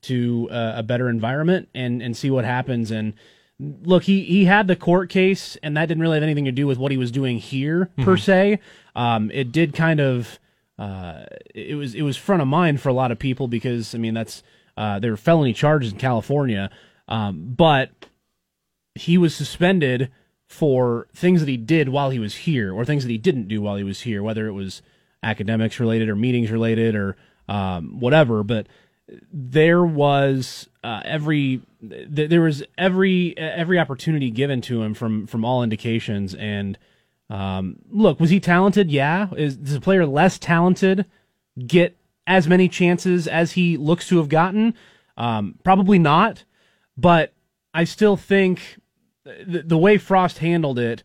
to 0.02 0.48
uh, 0.50 0.74
a 0.76 0.82
better 0.82 1.08
environment 1.08 1.68
and 1.74 2.02
and 2.02 2.16
see 2.16 2.30
what 2.30 2.44
happens 2.44 2.90
and 2.90 3.14
look, 3.60 4.04
he 4.04 4.24
he 4.24 4.46
had 4.46 4.66
the 4.66 4.76
court 4.76 5.10
case, 5.10 5.56
and 5.62 5.76
that 5.76 5.86
didn't 5.86 6.02
really 6.02 6.16
have 6.16 6.22
anything 6.22 6.46
to 6.46 6.52
do 6.52 6.66
with 6.66 6.78
what 6.78 6.90
he 6.90 6.96
was 6.96 7.10
doing 7.10 7.38
here 7.38 7.90
mm-hmm. 7.92 8.04
per 8.04 8.16
se. 8.16 8.58
Um, 8.96 9.30
it 9.32 9.52
did 9.52 9.74
kind 9.74 10.00
of 10.00 10.38
uh, 10.78 11.24
it 11.54 11.76
was 11.76 11.94
it 11.94 12.02
was 12.02 12.16
front 12.16 12.42
of 12.42 12.48
mind 12.48 12.80
for 12.80 12.88
a 12.88 12.94
lot 12.94 13.12
of 13.12 13.18
people 13.18 13.48
because 13.48 13.94
I 13.94 13.98
mean 13.98 14.14
that's 14.14 14.42
uh, 14.76 14.98
there 14.98 15.10
were 15.10 15.16
felony 15.16 15.52
charges 15.52 15.92
in 15.92 15.98
California, 15.98 16.70
um, 17.08 17.54
but 17.56 17.90
he 18.94 19.18
was 19.18 19.34
suspended 19.34 20.10
for 20.46 21.06
things 21.14 21.40
that 21.40 21.48
he 21.48 21.56
did 21.56 21.90
while 21.90 22.10
he 22.10 22.18
was 22.18 22.34
here 22.34 22.74
or 22.74 22.84
things 22.84 23.04
that 23.04 23.10
he 23.10 23.18
didn't 23.18 23.46
do 23.46 23.62
while 23.62 23.76
he 23.76 23.84
was 23.84 24.00
here, 24.00 24.22
whether 24.22 24.48
it 24.48 24.52
was 24.52 24.82
academics 25.22 25.78
related 25.78 26.08
or 26.08 26.16
meetings 26.16 26.50
related 26.50 26.96
or 26.96 27.16
um, 27.48 28.00
whatever. 28.00 28.42
But 28.42 28.66
there 29.32 29.84
was 29.84 30.68
uh, 30.84 31.02
every 31.04 31.62
th- 31.88 32.30
there 32.30 32.42
was 32.42 32.62
every 32.78 33.36
every 33.36 33.78
opportunity 33.78 34.30
given 34.30 34.60
to 34.62 34.82
him 34.82 34.94
from 34.94 35.26
from 35.26 35.44
all 35.44 35.62
indications. 35.62 36.34
And 36.34 36.78
um, 37.28 37.76
look, 37.90 38.20
was 38.20 38.30
he 38.30 38.40
talented? 38.40 38.90
Yeah. 38.90 39.28
Is 39.36 39.56
does 39.56 39.74
a 39.74 39.80
player 39.80 40.06
less 40.06 40.38
talented 40.38 41.06
get 41.66 41.96
as 42.26 42.48
many 42.48 42.68
chances 42.68 43.26
as 43.26 43.52
he 43.52 43.76
looks 43.76 44.08
to 44.08 44.18
have 44.18 44.28
gotten? 44.28 44.74
Um, 45.16 45.58
probably 45.64 45.98
not. 45.98 46.44
But 46.96 47.32
I 47.72 47.84
still 47.84 48.16
think 48.16 48.78
the, 49.24 49.62
the 49.64 49.78
way 49.78 49.98
Frost 49.98 50.38
handled 50.38 50.78
it 50.78 51.02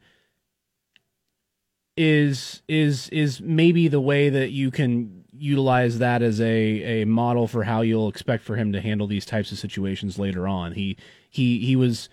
is 1.97 2.61
is 2.67 3.09
is 3.09 3.41
maybe 3.41 3.87
the 3.87 4.01
way 4.01 4.29
that 4.29 4.51
you 4.51 4.71
can 4.71 5.24
utilize 5.37 5.99
that 5.99 6.21
as 6.21 6.39
a, 6.41 7.01
a 7.01 7.05
model 7.05 7.47
for 7.47 7.63
how 7.63 7.81
you'll 7.81 8.09
expect 8.09 8.43
for 8.43 8.55
him 8.55 8.73
to 8.73 8.81
handle 8.81 9.07
these 9.07 9.25
types 9.25 9.51
of 9.51 9.57
situations 9.57 10.19
later 10.19 10.47
on. 10.47 10.73
He 10.73 10.97
he 11.29 11.59
he 11.59 11.75
was 11.75 12.09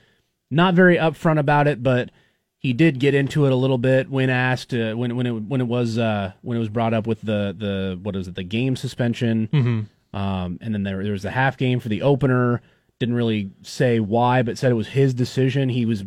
not 0.51 0.75
very 0.75 0.97
upfront 0.97 1.39
about 1.39 1.67
it, 1.67 1.83
but 1.83 2.11
he 2.59 2.73
did 2.73 3.01
get 3.01 3.15
into 3.15 3.45
it 3.47 3.53
a 3.53 3.57
little 3.57 3.79
bit 3.79 4.09
when 4.09 4.31
asked 4.31 4.73
uh, 4.73 4.95
when 4.95 5.17
when 5.17 5.27
it 5.27 5.33
when 5.33 5.61
it 5.61 5.67
was 5.67 5.99
uh, 5.99 6.33
when 6.43 6.57
it 6.57 6.61
was 6.61 6.69
brought 6.69 6.95
up 6.95 7.07
with 7.07 7.21
the 7.23 7.55
the 7.59 7.99
what 8.03 8.15
is 8.15 8.29
it 8.29 8.35
the 8.35 8.45
game 8.45 8.77
suspension, 8.77 9.49
mm-hmm. 9.49 10.17
um, 10.17 10.59
and 10.61 10.73
then 10.73 10.83
there 10.85 11.03
there 11.03 11.13
was 11.13 11.23
the 11.23 11.31
half 11.31 11.57
game 11.57 11.81
for 11.81 11.89
the 11.89 12.03
opener. 12.03 12.61
Didn't 13.01 13.17
really 13.17 13.51
say 13.63 13.99
why, 13.99 14.43
but 14.43 14.59
said 14.59 14.71
it 14.71 14.77
was 14.77 14.89
his 14.89 15.13
decision. 15.13 15.69
He 15.69 15.85
was 15.85 16.05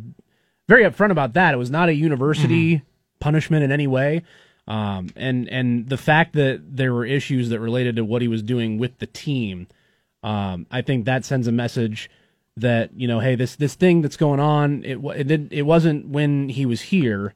very 0.70 0.84
upfront 0.84 1.12
about 1.12 1.34
that. 1.34 1.54
It 1.54 1.58
was 1.58 1.70
not 1.70 1.90
a 1.90 1.94
university 1.94 2.76
mm-hmm. 2.76 2.86
punishment 3.20 3.64
in 3.64 3.72
any 3.72 3.88
way. 3.88 4.24
Um, 4.68 5.10
and 5.16 5.48
and 5.50 5.88
the 5.90 5.98
fact 5.98 6.34
that 6.34 6.62
there 6.76 6.94
were 6.94 7.06
issues 7.06 7.50
that 7.50 7.60
related 7.60 7.96
to 7.98 8.06
what 8.06 8.22
he 8.22 8.28
was 8.28 8.42
doing 8.42 8.78
with 8.78 8.98
the 8.98 9.06
team, 9.06 9.68
um, 10.24 10.66
I 10.72 10.82
think 10.82 11.06
that 11.06 11.24
sends 11.24 11.48
a 11.48 11.52
message 11.52 12.10
that 12.58 12.92
you 12.96 13.08
know, 13.08 13.20
hey, 13.20 13.36
this 13.36 13.56
this 13.56 13.76
thing 13.76 14.02
that's 14.02 14.18
going 14.18 14.40
on, 14.40 14.84
it 14.84 14.98
it, 14.98 15.52
it 15.52 15.62
wasn't 15.64 16.08
when 16.08 16.50
he 16.50 16.66
was 16.66 16.82
here, 16.82 17.36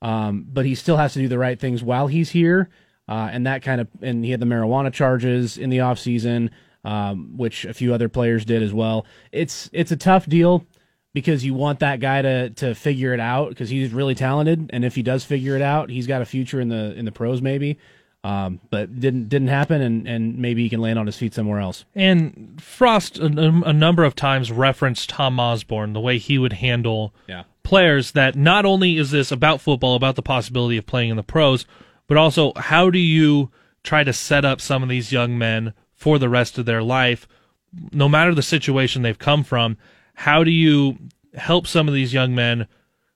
um, 0.00 0.46
but 0.50 0.64
he 0.64 0.74
still 0.74 0.96
has 0.96 1.12
to 1.14 1.18
do 1.18 1.28
the 1.28 1.38
right 1.38 1.60
things 1.60 1.82
while 1.82 2.06
he's 2.06 2.30
here, 2.30 2.70
uh, 3.08 3.28
and 3.30 3.46
that 3.46 3.62
kind 3.62 3.80
of 3.82 3.88
and 4.00 4.24
he 4.24 4.30
had 4.30 4.40
the 4.40 4.46
marijuana 4.46 4.90
charges 4.90 5.58
in 5.58 5.68
the 5.68 5.80
off 5.80 5.98
season, 5.98 6.50
um, 6.82 7.36
which 7.36 7.66
a 7.66 7.74
few 7.74 7.92
other 7.92 8.08
players 8.08 8.46
did 8.46 8.62
as 8.62 8.72
well. 8.72 9.04
It's 9.32 9.68
it's 9.74 9.92
a 9.92 9.96
tough 9.96 10.26
deal 10.26 10.64
because 11.14 11.44
you 11.44 11.54
want 11.54 11.78
that 11.78 12.00
guy 12.00 12.20
to 12.20 12.50
to 12.50 12.74
figure 12.74 13.14
it 13.14 13.20
out 13.20 13.48
because 13.48 13.70
he's 13.70 13.94
really 13.94 14.14
talented, 14.14 14.68
and 14.74 14.84
if 14.84 14.94
he 14.94 15.02
does 15.02 15.24
figure 15.24 15.56
it 15.56 15.62
out, 15.62 15.88
he's 15.88 16.06
got 16.06 16.20
a 16.20 16.26
future 16.26 16.60
in 16.60 16.68
the 16.68 16.92
in 16.94 17.06
the 17.06 17.12
pros 17.12 17.40
maybe. 17.40 17.78
Um, 18.24 18.58
but 18.70 19.00
didn't 19.00 19.28
didn't 19.28 19.48
happen, 19.48 19.82
and, 19.82 20.08
and 20.08 20.38
maybe 20.38 20.62
he 20.62 20.70
can 20.70 20.80
land 20.80 20.98
on 20.98 21.06
his 21.06 21.16
feet 21.16 21.34
somewhere 21.34 21.60
else. 21.60 21.84
And 21.94 22.58
Frost 22.60 23.18
a, 23.18 23.26
a 23.26 23.72
number 23.72 24.02
of 24.02 24.14
times 24.14 24.50
referenced 24.50 25.10
Tom 25.10 25.38
Osborne, 25.38 25.92
the 25.92 26.00
way 26.00 26.16
he 26.18 26.38
would 26.38 26.54
handle 26.54 27.14
yeah. 27.26 27.44
players. 27.62 28.12
That 28.12 28.34
not 28.34 28.64
only 28.64 28.96
is 28.96 29.10
this 29.10 29.30
about 29.30 29.60
football, 29.60 29.94
about 29.94 30.16
the 30.16 30.22
possibility 30.22 30.78
of 30.78 30.86
playing 30.86 31.10
in 31.10 31.16
the 31.16 31.22
pros, 31.22 31.66
but 32.06 32.16
also 32.16 32.54
how 32.56 32.88
do 32.88 32.98
you 32.98 33.50
try 33.82 34.02
to 34.02 34.12
set 34.12 34.44
up 34.44 34.58
some 34.58 34.82
of 34.82 34.88
these 34.88 35.12
young 35.12 35.36
men 35.36 35.74
for 35.92 36.18
the 36.18 36.30
rest 36.30 36.56
of 36.56 36.64
their 36.64 36.82
life, 36.82 37.28
no 37.92 38.08
matter 38.08 38.34
the 38.34 38.42
situation 38.42 39.02
they've 39.02 39.18
come 39.18 39.44
from 39.44 39.76
how 40.14 40.44
do 40.44 40.50
you 40.50 40.98
help 41.34 41.66
some 41.66 41.88
of 41.88 41.94
these 41.94 42.14
young 42.14 42.34
men 42.34 42.66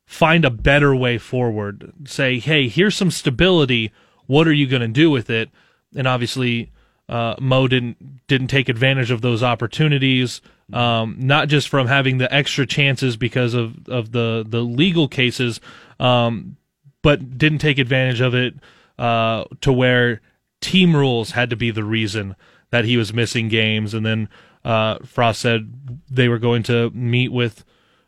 find 0.04 0.44
a 0.44 0.50
better 0.50 0.94
way 0.94 1.18
forward? 1.18 1.92
Say, 2.06 2.38
hey, 2.38 2.68
here's 2.68 2.96
some 2.96 3.10
stability. 3.10 3.92
What 4.26 4.46
are 4.46 4.52
you 4.52 4.66
going 4.66 4.82
to 4.82 4.88
do 4.88 5.10
with 5.10 5.30
it? 5.30 5.50
And 5.96 6.06
obviously, 6.06 6.70
uh, 7.08 7.34
Mo 7.40 7.68
didn't 7.68 8.26
didn't 8.26 8.48
take 8.48 8.68
advantage 8.68 9.10
of 9.10 9.22
those 9.22 9.42
opportunities. 9.42 10.40
Um, 10.70 11.16
not 11.18 11.48
just 11.48 11.70
from 11.70 11.86
having 11.86 12.18
the 12.18 12.32
extra 12.32 12.66
chances 12.66 13.16
because 13.16 13.54
of, 13.54 13.88
of 13.88 14.12
the 14.12 14.44
the 14.46 14.60
legal 14.60 15.08
cases, 15.08 15.60
um, 15.98 16.58
but 17.00 17.38
didn't 17.38 17.60
take 17.60 17.78
advantage 17.78 18.20
of 18.20 18.34
it 18.34 18.54
uh, 18.98 19.44
to 19.62 19.72
where 19.72 20.20
team 20.60 20.94
rules 20.94 21.30
had 21.30 21.48
to 21.50 21.56
be 21.56 21.70
the 21.70 21.84
reason 21.84 22.36
that 22.70 22.84
he 22.84 22.98
was 22.98 23.14
missing 23.14 23.48
games, 23.48 23.94
and 23.94 24.04
then 24.04 24.28
uh, 24.68 24.98
Frost 25.02 25.40
said 25.40 25.72
they 26.10 26.28
were 26.28 26.38
going 26.38 26.62
to 26.64 26.90
meet 26.90 27.32
with 27.32 27.64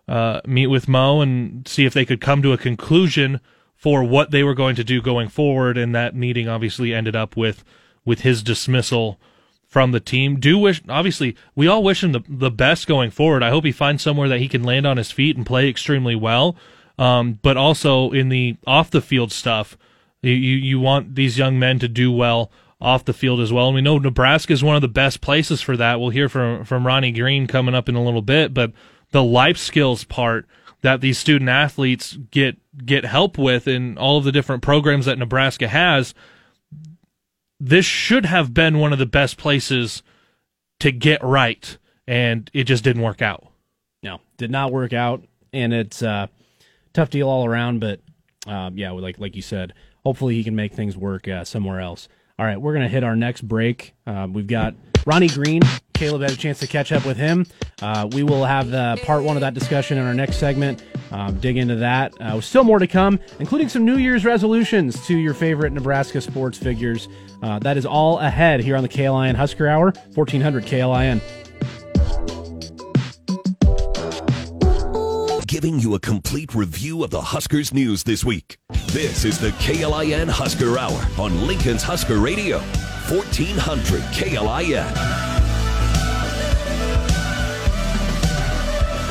uh, 0.07 0.42
meet 0.46 0.66
with 0.66 0.88
Mo 0.88 1.23
and 1.23 1.66
see 1.66 1.87
if 1.87 1.94
they 1.94 2.05
could 2.05 2.20
come 2.20 2.42
to 2.42 2.53
a 2.53 2.59
conclusion 2.59 3.40
for 3.77 4.05
what 4.05 4.31
they 4.31 4.42
were 4.42 4.55
going 4.55 4.77
to 4.77 4.85
do 4.85 5.01
going 5.01 5.29
forward. 5.29 5.79
And 5.79 5.94
that 5.94 6.14
meeting 6.14 6.49
obviously 6.49 6.92
ended 6.92 7.16
up 7.16 7.35
with 7.35 7.64
with 8.05 8.20
his 8.20 8.42
dismissal 8.42 9.18
from 9.66 9.92
the 9.92 10.01
team. 10.01 10.38
Do 10.38 10.59
wish 10.59 10.83
obviously 10.87 11.35
we 11.55 11.66
all 11.66 11.83
wish 11.83 12.05
him 12.05 12.12
the 12.12 12.20
the 12.29 12.51
best 12.51 12.87
going 12.87 13.11
forward. 13.11 13.42
I 13.42 13.49
hope 13.49 13.64
he 13.64 13.73
finds 13.73 14.03
somewhere 14.03 14.29
that 14.29 14.40
he 14.40 14.49
can 14.49 14.62
land 14.62 14.87
on 14.87 14.99
his 14.99 15.11
feet 15.11 15.38
and 15.38 15.46
play 15.46 15.66
extremely 15.66 16.14
well. 16.14 16.57
Um, 16.99 17.38
but 17.40 17.57
also 17.57 18.11
in 18.11 18.29
the 18.29 18.59
off 18.66 18.90
the 18.90 19.01
field 19.01 19.33
stuff, 19.33 19.79
you 20.20 20.33
you 20.33 20.79
want 20.79 21.14
these 21.14 21.38
young 21.38 21.59
men 21.59 21.79
to 21.79 21.88
do 21.88 22.12
well 22.12 22.51
off 22.80 23.04
the 23.04 23.12
field 23.12 23.40
as 23.40 23.52
well. 23.52 23.66
And 23.66 23.74
we 23.74 23.82
know 23.82 23.98
Nebraska 23.98 24.52
is 24.52 24.64
one 24.64 24.76
of 24.76 24.82
the 24.82 24.88
best 24.88 25.20
places 25.20 25.60
for 25.60 25.76
that. 25.76 26.00
We'll 26.00 26.10
hear 26.10 26.28
from 26.28 26.64
from 26.64 26.86
Ronnie 26.86 27.12
Green 27.12 27.46
coming 27.46 27.74
up 27.74 27.88
in 27.88 27.94
a 27.94 28.02
little 28.02 28.22
bit, 28.22 28.54
but 28.54 28.72
the 29.10 29.22
life 29.22 29.58
skills 29.58 30.04
part 30.04 30.46
that 30.82 31.00
these 31.00 31.18
student 31.18 31.50
athletes 31.50 32.16
get 32.30 32.56
get 32.84 33.04
help 33.04 33.36
with 33.36 33.68
in 33.68 33.98
all 33.98 34.18
of 34.18 34.24
the 34.24 34.32
different 34.32 34.62
programs 34.62 35.06
that 35.06 35.18
Nebraska 35.18 35.68
has, 35.68 36.14
this 37.58 37.84
should 37.84 38.26
have 38.26 38.54
been 38.54 38.78
one 38.78 38.92
of 38.92 38.98
the 38.98 39.06
best 39.06 39.36
places 39.36 40.02
to 40.78 40.90
get 40.90 41.22
right, 41.22 41.76
and 42.06 42.50
it 42.54 42.64
just 42.64 42.84
didn't 42.84 43.02
work 43.02 43.20
out. 43.20 43.46
No, 44.02 44.20
did 44.38 44.50
not 44.50 44.72
work 44.72 44.92
out, 44.94 45.22
and 45.52 45.74
it's 45.74 46.00
a 46.00 46.08
uh, 46.08 46.26
tough 46.94 47.10
deal 47.10 47.28
all 47.28 47.44
around. 47.44 47.80
But 47.80 48.00
um, 48.46 48.78
yeah, 48.78 48.90
like 48.92 49.18
like 49.18 49.36
you 49.36 49.42
said, 49.42 49.74
hopefully 50.04 50.34
he 50.34 50.44
can 50.44 50.56
make 50.56 50.72
things 50.72 50.96
work 50.96 51.28
uh, 51.28 51.44
somewhere 51.44 51.80
else. 51.80 52.08
All 52.40 52.46
right, 52.46 52.59
we're 52.59 52.72
going 52.72 52.87
to 52.87 52.88
hit 52.88 53.05
our 53.05 53.16
next 53.16 53.42
break. 53.42 53.92
Uh, 54.07 54.26
we've 54.33 54.46
got 54.46 54.74
Ronnie 55.05 55.29
Green. 55.29 55.61
Caleb 55.92 56.22
had 56.22 56.31
a 56.31 56.37
chance 56.37 56.59
to 56.61 56.66
catch 56.66 56.90
up 56.90 57.05
with 57.05 57.18
him. 57.18 57.44
Uh, 57.83 58.09
we 58.12 58.22
will 58.22 58.46
have 58.46 58.70
the 58.70 58.98
part 59.05 59.24
one 59.24 59.37
of 59.37 59.42
that 59.42 59.53
discussion 59.53 59.98
in 59.98 60.07
our 60.07 60.14
next 60.14 60.37
segment. 60.37 60.83
Um, 61.11 61.38
dig 61.38 61.59
into 61.59 61.76
that. 61.76 62.18
Uh, 62.18 62.40
still 62.40 62.64
more 62.64 62.79
to 62.79 62.87
come, 62.87 63.20
including 63.40 63.68
some 63.68 63.85
New 63.85 63.98
Year's 63.98 64.24
resolutions 64.24 65.07
to 65.07 65.18
your 65.18 65.35
favorite 65.35 65.74
Nebraska 65.74 66.18
sports 66.22 66.57
figures. 66.57 67.11
Uh, 67.42 67.59
that 67.59 67.76
is 67.76 67.85
all 67.85 68.20
ahead 68.20 68.61
here 68.61 68.74
on 68.74 68.83
the 68.83 68.88
KLIN 68.88 69.35
Husker 69.35 69.68
Hour, 69.68 69.92
1400 70.14 70.64
KLIN. 70.64 71.20
giving 75.50 75.80
you 75.80 75.96
a 75.96 75.98
complete 75.98 76.54
review 76.54 77.02
of 77.02 77.10
the 77.10 77.20
Huskers 77.20 77.74
news 77.74 78.04
this 78.04 78.24
week. 78.24 78.56
This 78.92 79.24
is 79.24 79.36
the 79.36 79.50
KLIN 79.58 80.28
Husker 80.28 80.78
Hour 80.78 81.04
on 81.18 81.44
Lincoln's 81.44 81.82
Husker 81.82 82.20
Radio, 82.20 82.60
1400 83.10 84.00
KLIN. 84.12 84.86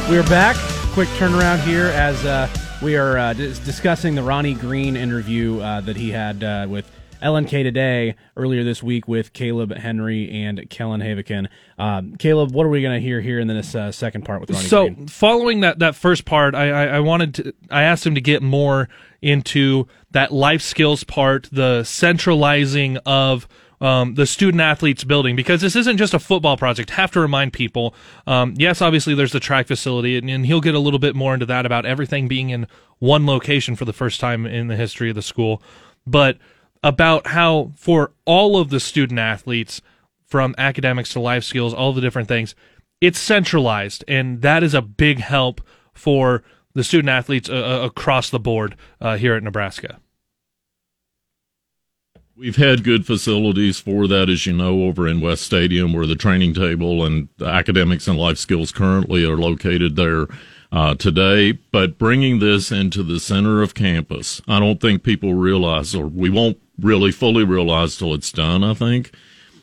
We're 0.10 0.24
back. 0.30 0.56
Quick 0.94 1.10
turnaround 1.10 1.60
here 1.66 1.88
as 1.88 2.24
uh, 2.24 2.48
we 2.82 2.96
are 2.96 3.18
uh, 3.18 3.34
discussing 3.34 4.16
the 4.16 4.24
Ronnie 4.24 4.54
Green 4.54 4.96
interview 4.96 5.60
uh, 5.60 5.82
that 5.82 5.98
he 5.98 6.10
had 6.10 6.42
uh, 6.42 6.68
with 6.70 6.90
LNK 7.22 7.64
today 7.64 8.16
earlier 8.36 8.64
this 8.64 8.82
week 8.82 9.08
with 9.08 9.34
Caleb 9.34 9.76
Henry 9.76 10.30
and 10.32 10.70
Kellen 10.70 11.02
Havikin. 11.02 11.48
Um, 11.78 12.16
Caleb, 12.16 12.52
what 12.52 12.66
are 12.66 12.70
we 12.70 12.82
going 12.82 13.00
to 13.00 13.06
hear 13.06 13.22
here 13.22 13.40
in 13.40 13.48
this 13.48 13.76
uh, 13.76 13.92
second 13.92 14.26
part 14.26 14.42
with 14.42 14.52
Ronnie 14.52 14.68
so 14.68 14.90
Green? 14.90 15.08
following 15.08 15.60
that 15.62 15.80
that 15.80 15.96
first 15.96 16.26
part 16.26 16.56
I, 16.56 16.70
I 16.70 16.86
i 16.98 17.00
wanted 17.00 17.34
to 17.36 17.54
i 17.70 17.84
asked 17.84 18.06
him 18.06 18.16
to 18.16 18.22
get 18.22 18.42
more 18.42 18.90
into 19.22 19.88
that 20.12 20.32
life 20.32 20.62
skills 20.62 21.04
part 21.04 21.50
the 21.52 21.84
centralizing 21.84 22.98
of 23.06 23.48
um, 23.82 24.16
the 24.16 24.26
student 24.26 24.62
athletes 24.62 25.04
building 25.04 25.36
because 25.36 25.62
this 25.62 25.76
isn't 25.76 25.98
just 25.98 26.14
a 26.14 26.20
football 26.20 26.58
project. 26.58 26.90
Have 26.92 27.12
to 27.12 27.20
remind 27.20 27.54
people. 27.54 27.96
Um, 28.28 28.54
yes, 28.58 28.82
obviously 28.82 29.16
there's 29.16 29.32
the 29.32 29.40
track 29.40 29.68
facility, 29.68 30.18
and, 30.18 30.30
and 30.30 30.46
he'll 30.46 30.62
get 30.62 30.76
a 30.76 30.80
little 30.80 31.00
bit 31.00 31.16
more 31.16 31.34
into 31.34 31.46
that 31.46 31.66
about 31.66 31.86
everything 31.86 32.28
being 32.28 32.50
in 32.50 32.68
one 33.00 33.26
location 33.26 33.76
for 33.76 33.86
the 33.86 33.94
first 33.94 34.20
time 34.20 34.46
in 34.46 34.68
the 34.68 34.76
history 34.76 35.10
of 35.10 35.16
the 35.16 35.22
school, 35.22 35.62
but 36.06 36.38
about 36.84 37.28
how 37.28 37.72
for 37.76 38.12
all 38.26 38.58
of 38.58 38.70
the 38.70 38.80
student 38.80 39.20
athletes, 39.20 39.82
from 40.30 40.54
academics 40.58 41.12
to 41.14 41.20
life 41.20 41.44
skills, 41.44 41.74
all 41.74 41.92
the 41.92 42.02
different 42.02 42.28
things, 42.28 42.54
it's 43.02 43.20
centralized, 43.20 44.04
and 44.08 44.42
that 44.42 44.64
is 44.64 44.74
a 44.74 44.82
big 44.82 45.20
help 45.20 45.62
for 45.94 46.44
the 46.74 46.84
student 46.84 47.10
athletes 47.10 47.50
uh, 47.50 47.54
uh 47.54 47.86
across 47.86 48.30
the 48.30 48.40
board 48.40 48.76
uh, 49.02 49.18
here 49.18 49.36
at 49.36 49.44
Nebraska. 49.44 50.00
We've 52.36 52.56
had 52.56 52.86
good 52.86 53.06
facilities 53.06 53.80
for 53.80 54.08
that, 54.08 54.30
as 54.30 54.46
you 54.46 54.54
know, 54.54 54.84
over 54.84 55.08
in 55.08 55.20
West 55.20 55.44
Stadium, 55.44 55.92
where 55.92 56.06
the 56.06 56.16
training 56.16 56.54
table 56.54 57.06
and 57.06 57.28
academics 57.44 58.08
and 58.08 58.18
life 58.18 58.38
skills 58.38 58.72
currently 58.72 59.26
are 59.26 59.36
located 59.36 59.98
there 59.98 60.28
uh, 60.72 60.96
today. 60.96 61.52
But 61.52 61.98
bringing 61.98 62.40
this 62.40 62.72
into 62.72 63.04
the 63.04 63.20
center 63.20 63.62
of 63.62 63.74
campus, 63.74 64.42
I 64.48 64.60
don't 64.60 64.80
think 64.80 65.04
people 65.04 65.34
realize, 65.34 65.94
or 65.94 66.08
we 66.08 66.30
won't 66.30 66.60
really 66.82 67.12
fully 67.12 67.44
realize 67.44 67.98
till 67.98 68.14
it's 68.14 68.32
done, 68.32 68.64
I 68.64 68.74
think. 68.74 69.12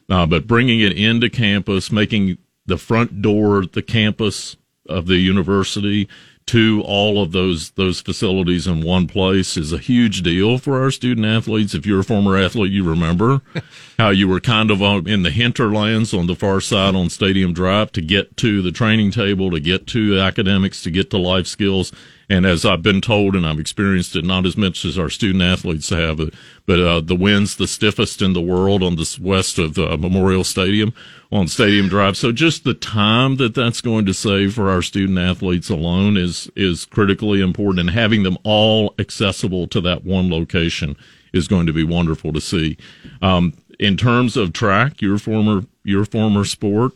Uh, 0.09 0.26
but 0.26 0.46
bringing 0.46 0.81
it 0.81 0.92
into 0.92 1.29
campus, 1.29 1.90
making 1.90 2.38
the 2.66 2.79
front 2.79 3.22
door 3.22 3.64
the 3.64 3.83
campus 3.83 4.57
of 4.88 5.07
the 5.07 5.16
university 5.16 6.09
to 6.46 6.81
all 6.87 7.20
of 7.20 7.33
those 7.33 7.70
those 7.72 8.00
facilities 8.00 8.68
in 8.68 8.81
one 8.81 9.09
place 9.09 9.57
is 9.57 9.72
a 9.72 9.79
huge 9.79 10.22
deal 10.22 10.59
for 10.59 10.81
our 10.81 10.92
student 10.92 11.26
athletes. 11.26 11.74
If 11.74 11.85
you're 11.85 12.00
a 12.00 12.05
former 12.05 12.37
athlete, 12.37 12.70
you 12.70 12.85
remember 12.85 13.42
how 13.98 14.11
you 14.11 14.29
were 14.29 14.38
kind 14.38 14.70
of 14.70 14.81
in 15.09 15.24
the 15.24 15.31
hinterlands 15.31 16.14
on 16.14 16.29
the 16.29 16.37
far 16.37 16.61
side 16.61 16.94
on 16.94 17.11
Stadium 17.11 17.52
Drive 17.52 17.90
to 17.92 18.00
get 18.00 18.37
to 18.38 18.62
the 18.62 18.70
training 18.70 19.11
table, 19.11 19.50
to 19.50 19.59
get 19.59 19.88
to 19.88 20.20
academics, 20.20 20.83
to 20.83 20.90
get 20.90 21.11
to 21.11 21.18
life 21.18 21.48
skills. 21.48 21.92
And 22.28 22.44
as 22.44 22.64
I've 22.64 22.82
been 22.82 23.00
told, 23.00 23.36
and 23.36 23.46
I've 23.46 23.60
experienced 23.60 24.16
it 24.16 24.24
not 24.24 24.46
as 24.46 24.56
much 24.56 24.84
as 24.84 24.98
our 24.98 25.08
student 25.08 25.44
athletes 25.44 25.90
have, 25.90 26.18
but 26.66 26.80
uh, 26.80 27.00
the 27.00 27.14
wind's 27.14 27.56
the 27.56 27.68
stiffest 27.68 28.20
in 28.20 28.32
the 28.32 28.40
world 28.40 28.82
on 28.82 28.96
the 28.96 29.18
west 29.20 29.58
of 29.58 29.74
the 29.74 29.96
Memorial 29.96 30.42
Stadium 30.42 30.92
on 31.30 31.46
Stadium 31.46 31.88
Drive. 31.88 32.16
So 32.16 32.32
just 32.32 32.64
the 32.64 32.74
time 32.74 33.36
that 33.36 33.54
that's 33.54 33.80
going 33.80 34.06
to 34.06 34.14
save 34.14 34.54
for 34.54 34.68
our 34.68 34.82
student 34.82 35.18
athletes 35.18 35.70
alone 35.70 36.16
is 36.16 36.50
is 36.56 36.84
critically 36.84 37.40
important, 37.40 37.80
and 37.80 37.90
having 37.90 38.24
them 38.24 38.38
all 38.42 38.94
accessible 38.98 39.68
to 39.68 39.80
that 39.82 40.04
one 40.04 40.28
location 40.28 40.96
is 41.32 41.46
going 41.46 41.66
to 41.66 41.72
be 41.72 41.84
wonderful 41.84 42.32
to 42.32 42.40
see. 42.40 42.76
Um, 43.22 43.52
in 43.78 43.96
terms 43.96 44.36
of 44.36 44.52
track, 44.52 45.00
your 45.00 45.18
former 45.18 45.64
your 45.84 46.04
former 46.04 46.44
sport 46.44 46.92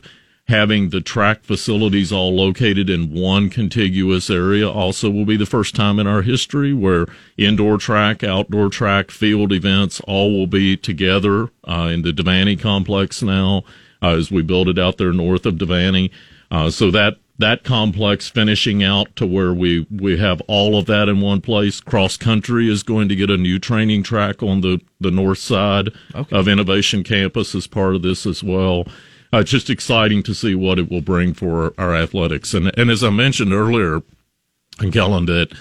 having 0.50 0.90
the 0.90 1.00
track 1.00 1.44
facilities 1.44 2.12
all 2.12 2.34
located 2.34 2.90
in 2.90 3.14
one 3.14 3.48
contiguous 3.48 4.28
area 4.28 4.68
also 4.68 5.08
will 5.08 5.24
be 5.24 5.36
the 5.36 5.46
first 5.46 5.76
time 5.76 5.98
in 6.00 6.08
our 6.08 6.22
history 6.22 6.72
where 6.72 7.06
indoor 7.38 7.78
track, 7.78 8.24
outdoor 8.24 8.68
track, 8.68 9.12
field 9.12 9.52
events 9.52 10.00
all 10.00 10.30
will 10.36 10.48
be 10.48 10.76
together 10.76 11.50
uh, 11.68 11.88
in 11.92 12.02
the 12.02 12.12
Devaney 12.12 12.60
complex 12.60 13.22
now 13.22 13.62
uh, 14.02 14.08
as 14.08 14.30
we 14.32 14.42
build 14.42 14.68
it 14.68 14.78
out 14.78 14.98
there 14.98 15.12
north 15.12 15.46
of 15.46 15.54
Devaney. 15.54 16.10
Uh, 16.50 16.68
so 16.68 16.90
that 16.90 17.16
that 17.38 17.62
complex 17.64 18.28
finishing 18.28 18.82
out 18.82 19.14
to 19.16 19.24
where 19.24 19.54
we 19.54 19.86
we 19.88 20.18
have 20.18 20.42
all 20.48 20.76
of 20.76 20.86
that 20.86 21.08
in 21.08 21.20
one 21.20 21.40
place. 21.40 21.80
Cross 21.80 22.16
country 22.16 22.68
is 22.68 22.82
going 22.82 23.08
to 23.08 23.14
get 23.16 23.30
a 23.30 23.36
new 23.36 23.60
training 23.60 24.02
track 24.02 24.42
on 24.42 24.62
the 24.62 24.80
the 25.00 25.12
north 25.12 25.38
side 25.38 25.90
okay. 26.12 26.36
of 26.36 26.48
Innovation 26.48 27.04
Campus 27.04 27.54
as 27.54 27.68
part 27.68 27.94
of 27.94 28.02
this 28.02 28.26
as 28.26 28.42
well 28.42 28.84
uh, 29.32 29.38
it's 29.38 29.50
just 29.50 29.70
exciting 29.70 30.22
to 30.24 30.34
see 30.34 30.54
what 30.54 30.78
it 30.78 30.90
will 30.90 31.00
bring 31.00 31.34
for 31.34 31.72
our 31.78 31.94
athletics. 31.94 32.54
And 32.54 32.76
and 32.78 32.90
as 32.90 33.04
I 33.04 33.10
mentioned 33.10 33.52
earlier, 33.52 34.02
Kellen, 34.90 35.26
that 35.26 35.52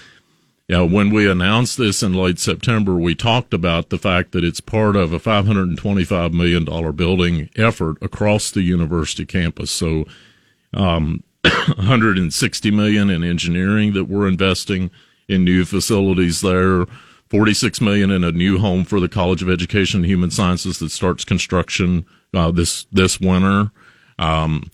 you 0.70 0.76
know, 0.76 0.86
when 0.86 1.10
we 1.10 1.28
announced 1.28 1.78
this 1.78 2.00
in 2.00 2.14
late 2.14 2.38
September, 2.38 2.94
we 2.94 3.16
talked 3.16 3.52
about 3.52 3.90
the 3.90 3.98
fact 3.98 4.30
that 4.30 4.44
it's 4.44 4.60
part 4.60 4.94
of 4.94 5.12
a 5.12 5.18
$525 5.18 6.32
million 6.32 6.92
building 6.94 7.50
effort 7.56 7.96
across 8.00 8.52
the 8.52 8.62
university 8.62 9.26
campus. 9.26 9.72
So, 9.72 10.04
um, 10.72 11.24
160 11.44 12.70
million 12.70 13.10
in 13.10 13.24
engineering 13.24 13.94
that 13.94 14.04
we're 14.04 14.28
investing 14.28 14.92
in 15.26 15.42
new 15.42 15.64
facilities 15.64 16.40
there. 16.40 16.86
46 17.30 17.80
million 17.80 18.10
in 18.10 18.24
a 18.24 18.32
new 18.32 18.58
home 18.58 18.84
for 18.84 18.98
the 18.98 19.08
College 19.08 19.40
of 19.40 19.48
Education 19.48 20.00
and 20.00 20.06
Human 20.06 20.30
Sciences 20.30 20.80
that 20.80 20.90
starts 20.90 21.24
construction 21.24 22.04
uh, 22.34 22.50
this 22.50 22.84
this 22.92 23.20
winter. 23.20 23.70
Um, 24.18 24.70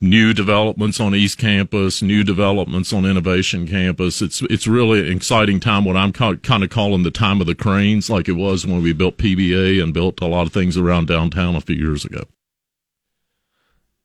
new 0.00 0.34
developments 0.34 0.98
on 0.98 1.14
East 1.14 1.38
Campus, 1.38 2.02
new 2.02 2.24
developments 2.24 2.92
on 2.92 3.04
Innovation 3.04 3.66
Campus. 3.66 4.20
It's 4.20 4.42
it's 4.42 4.66
really 4.66 5.00
an 5.00 5.16
exciting 5.16 5.60
time. 5.60 5.84
What 5.84 5.96
I'm 5.96 6.12
kind 6.12 6.64
of 6.64 6.70
calling 6.70 7.04
the 7.04 7.10
time 7.12 7.40
of 7.40 7.46
the 7.46 7.54
cranes, 7.54 8.10
like 8.10 8.28
it 8.28 8.32
was 8.32 8.66
when 8.66 8.82
we 8.82 8.92
built 8.92 9.16
PBA 9.16 9.82
and 9.82 9.94
built 9.94 10.20
a 10.20 10.26
lot 10.26 10.46
of 10.46 10.52
things 10.52 10.76
around 10.76 11.06
downtown 11.06 11.54
a 11.54 11.60
few 11.60 11.76
years 11.76 12.04
ago. 12.04 12.24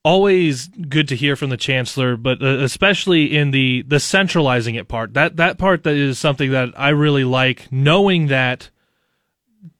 Always 0.05 0.67
good 0.67 1.07
to 1.07 1.15
hear 1.15 1.35
from 1.35 1.49
the 1.49 1.57
chancellor, 1.57 2.15
but 2.15 2.39
uh, 2.39 2.59
especially 2.59 3.35
in 3.35 3.49
the 3.49 3.81
the 3.87 3.99
centralizing 3.99 4.75
it 4.75 4.87
part. 4.87 5.15
That 5.15 5.37
that 5.37 5.57
part 5.57 5.81
that 5.81 5.95
is 5.95 6.19
something 6.19 6.51
that 6.51 6.69
I 6.77 6.89
really 6.89 7.23
like, 7.23 7.71
knowing 7.71 8.27
that 8.27 8.69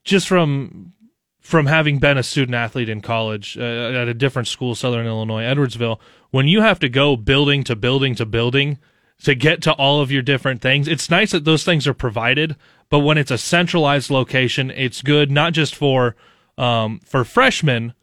just 0.04 0.28
from 0.28 0.94
from 1.42 1.68
having 1.68 2.00
been 2.00 2.18
a 2.18 2.24
student 2.24 2.56
athlete 2.56 2.90
in 2.90 3.02
college 3.02 3.56
uh, 3.56 3.62
at 3.62 4.08
a 4.08 4.16
different 4.16 4.48
school, 4.48 4.74
Southern 4.74 5.06
Illinois, 5.06 5.44
Edwardsville, 5.44 6.00
when 6.32 6.48
you 6.48 6.62
have 6.62 6.80
to 6.80 6.90
go 6.90 7.16
building 7.16 7.64
to 7.66 7.76
building 7.76 8.16
to 8.16 8.26
building 8.26 8.80
to 9.22 9.36
get 9.36 9.62
to 9.62 9.74
all 9.74 10.02
of 10.02 10.12
your 10.12 10.24
different 10.24 10.60
things, 10.60 10.88
it's 10.88 11.08
nice 11.08 11.34
that 11.34 11.46
those 11.46 11.64
things 11.64 11.88
are 11.88 11.94
provided. 11.94 12.56
But 12.90 13.02
when 13.02 13.20
it's 13.20 13.30
a 13.30 13.38
centralized 13.38 14.10
location, 14.10 14.72
it's 14.72 15.04
good 15.04 15.30
not 15.30 15.54
just 15.54 15.76
for 15.76 16.16
um, 16.58 17.00
for 17.06 17.24
freshmen, 17.24 17.94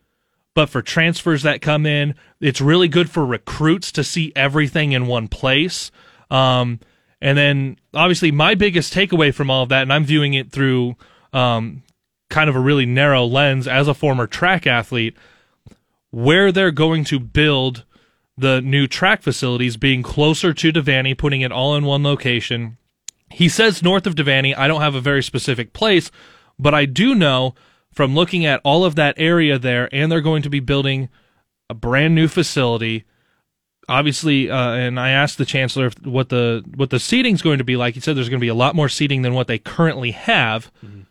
but 0.55 0.69
for 0.69 0.83
transfers 0.83 1.43
that 1.43 1.63
come 1.63 1.87
in. 1.87 2.15
It's 2.41 2.61
really 2.61 2.89
good 2.89 3.11
for 3.11 3.25
recruits 3.25 3.93
to 3.93 4.05
see 4.05 4.33
everything 4.37 4.93
in 4.93 5.07
one 5.07 5.29
place. 5.29 5.91
Um, 6.31 6.81
and 7.21 7.39
then 7.39 7.77
obviously 7.95 8.31
my 8.31 8.55
biggest 8.55 8.93
takeaway 8.93 9.33
from 9.33 9.51
all 9.51 9.63
of 9.63 9.69
that, 9.71 9.83
and 9.83 9.93
I'm 9.93 10.05
viewing 10.05 10.35
it 10.35 10.51
through 10.51 10.97
um, 11.33 11.83
kind 12.29 12.51
of 12.51 12.57
a 12.57 12.61
really 12.61 12.87
narrow 12.87 13.25
lens 13.25 13.69
as 13.69 13.89
a 13.89 13.95
former 13.95 14.27
track 14.27 14.67
athlete 14.67 15.17
where 16.11 16.53
they're 16.53 16.71
going 16.71 17.05
to 17.05 17.19
build 17.19 17.85
the 18.37 18.61
new 18.61 18.87
track 18.87 19.23
facilities 19.23 19.77
being 19.77 20.03
closer 20.03 20.53
to 20.53 20.73
Devaney, 20.73 21.17
putting 21.17 21.43
it 21.43 21.53
all 21.53 21.77
in 21.77 21.85
one 21.85 22.03
location. 22.03 22.77
He 23.31 23.49
says 23.49 23.83
north 23.83 24.07
of 24.07 24.15
Devaney. 24.15 24.57
I 24.57 24.69
don't 24.69 24.81
have 24.81 24.95
a 24.95 25.01
very 25.01 25.23
specific 25.23 25.73
place, 25.73 26.11
but 26.59 26.75
I 26.75 26.85
do 26.85 27.15
know 27.15 27.55
from 27.93 28.15
looking 28.15 28.45
at 28.45 28.61
all 28.65 28.85
of 28.85 28.95
that 28.97 29.15
area 29.19 29.59
there, 29.59 29.89
and 29.93 30.11
they're 30.11 30.21
going 30.21 30.43
to 30.43 30.51
be 30.51 30.61
building 30.61 31.09
a 31.71 31.75
brand 31.75 32.15
new 32.15 32.29
facility. 32.29 33.05
Obviously, 33.89 34.51
uh, 34.51 34.73
and 34.73 34.99
I 34.99 35.11
asked 35.11 35.39
the 35.39 35.45
chancellor 35.45 35.91
what 36.03 36.29
the 36.29 36.65
what 36.75 36.91
the 36.91 37.01
seating's 37.01 37.43
going 37.43 37.59
to 37.59 37.65
be 37.65 37.77
like. 37.77 37.95
He 37.95 38.01
said 38.01 38.17
there's 38.17 38.29
going 38.29 38.41
to 38.41 38.45
be 38.45 38.49
a 38.49 38.55
lot 38.55 38.75
more 38.75 38.89
seating 38.89 39.23
than 39.23 39.35
what 39.35 39.47
they 39.47 39.59
currently 39.59 40.13
have. 40.13 40.71
Mm-hmm 40.85 41.03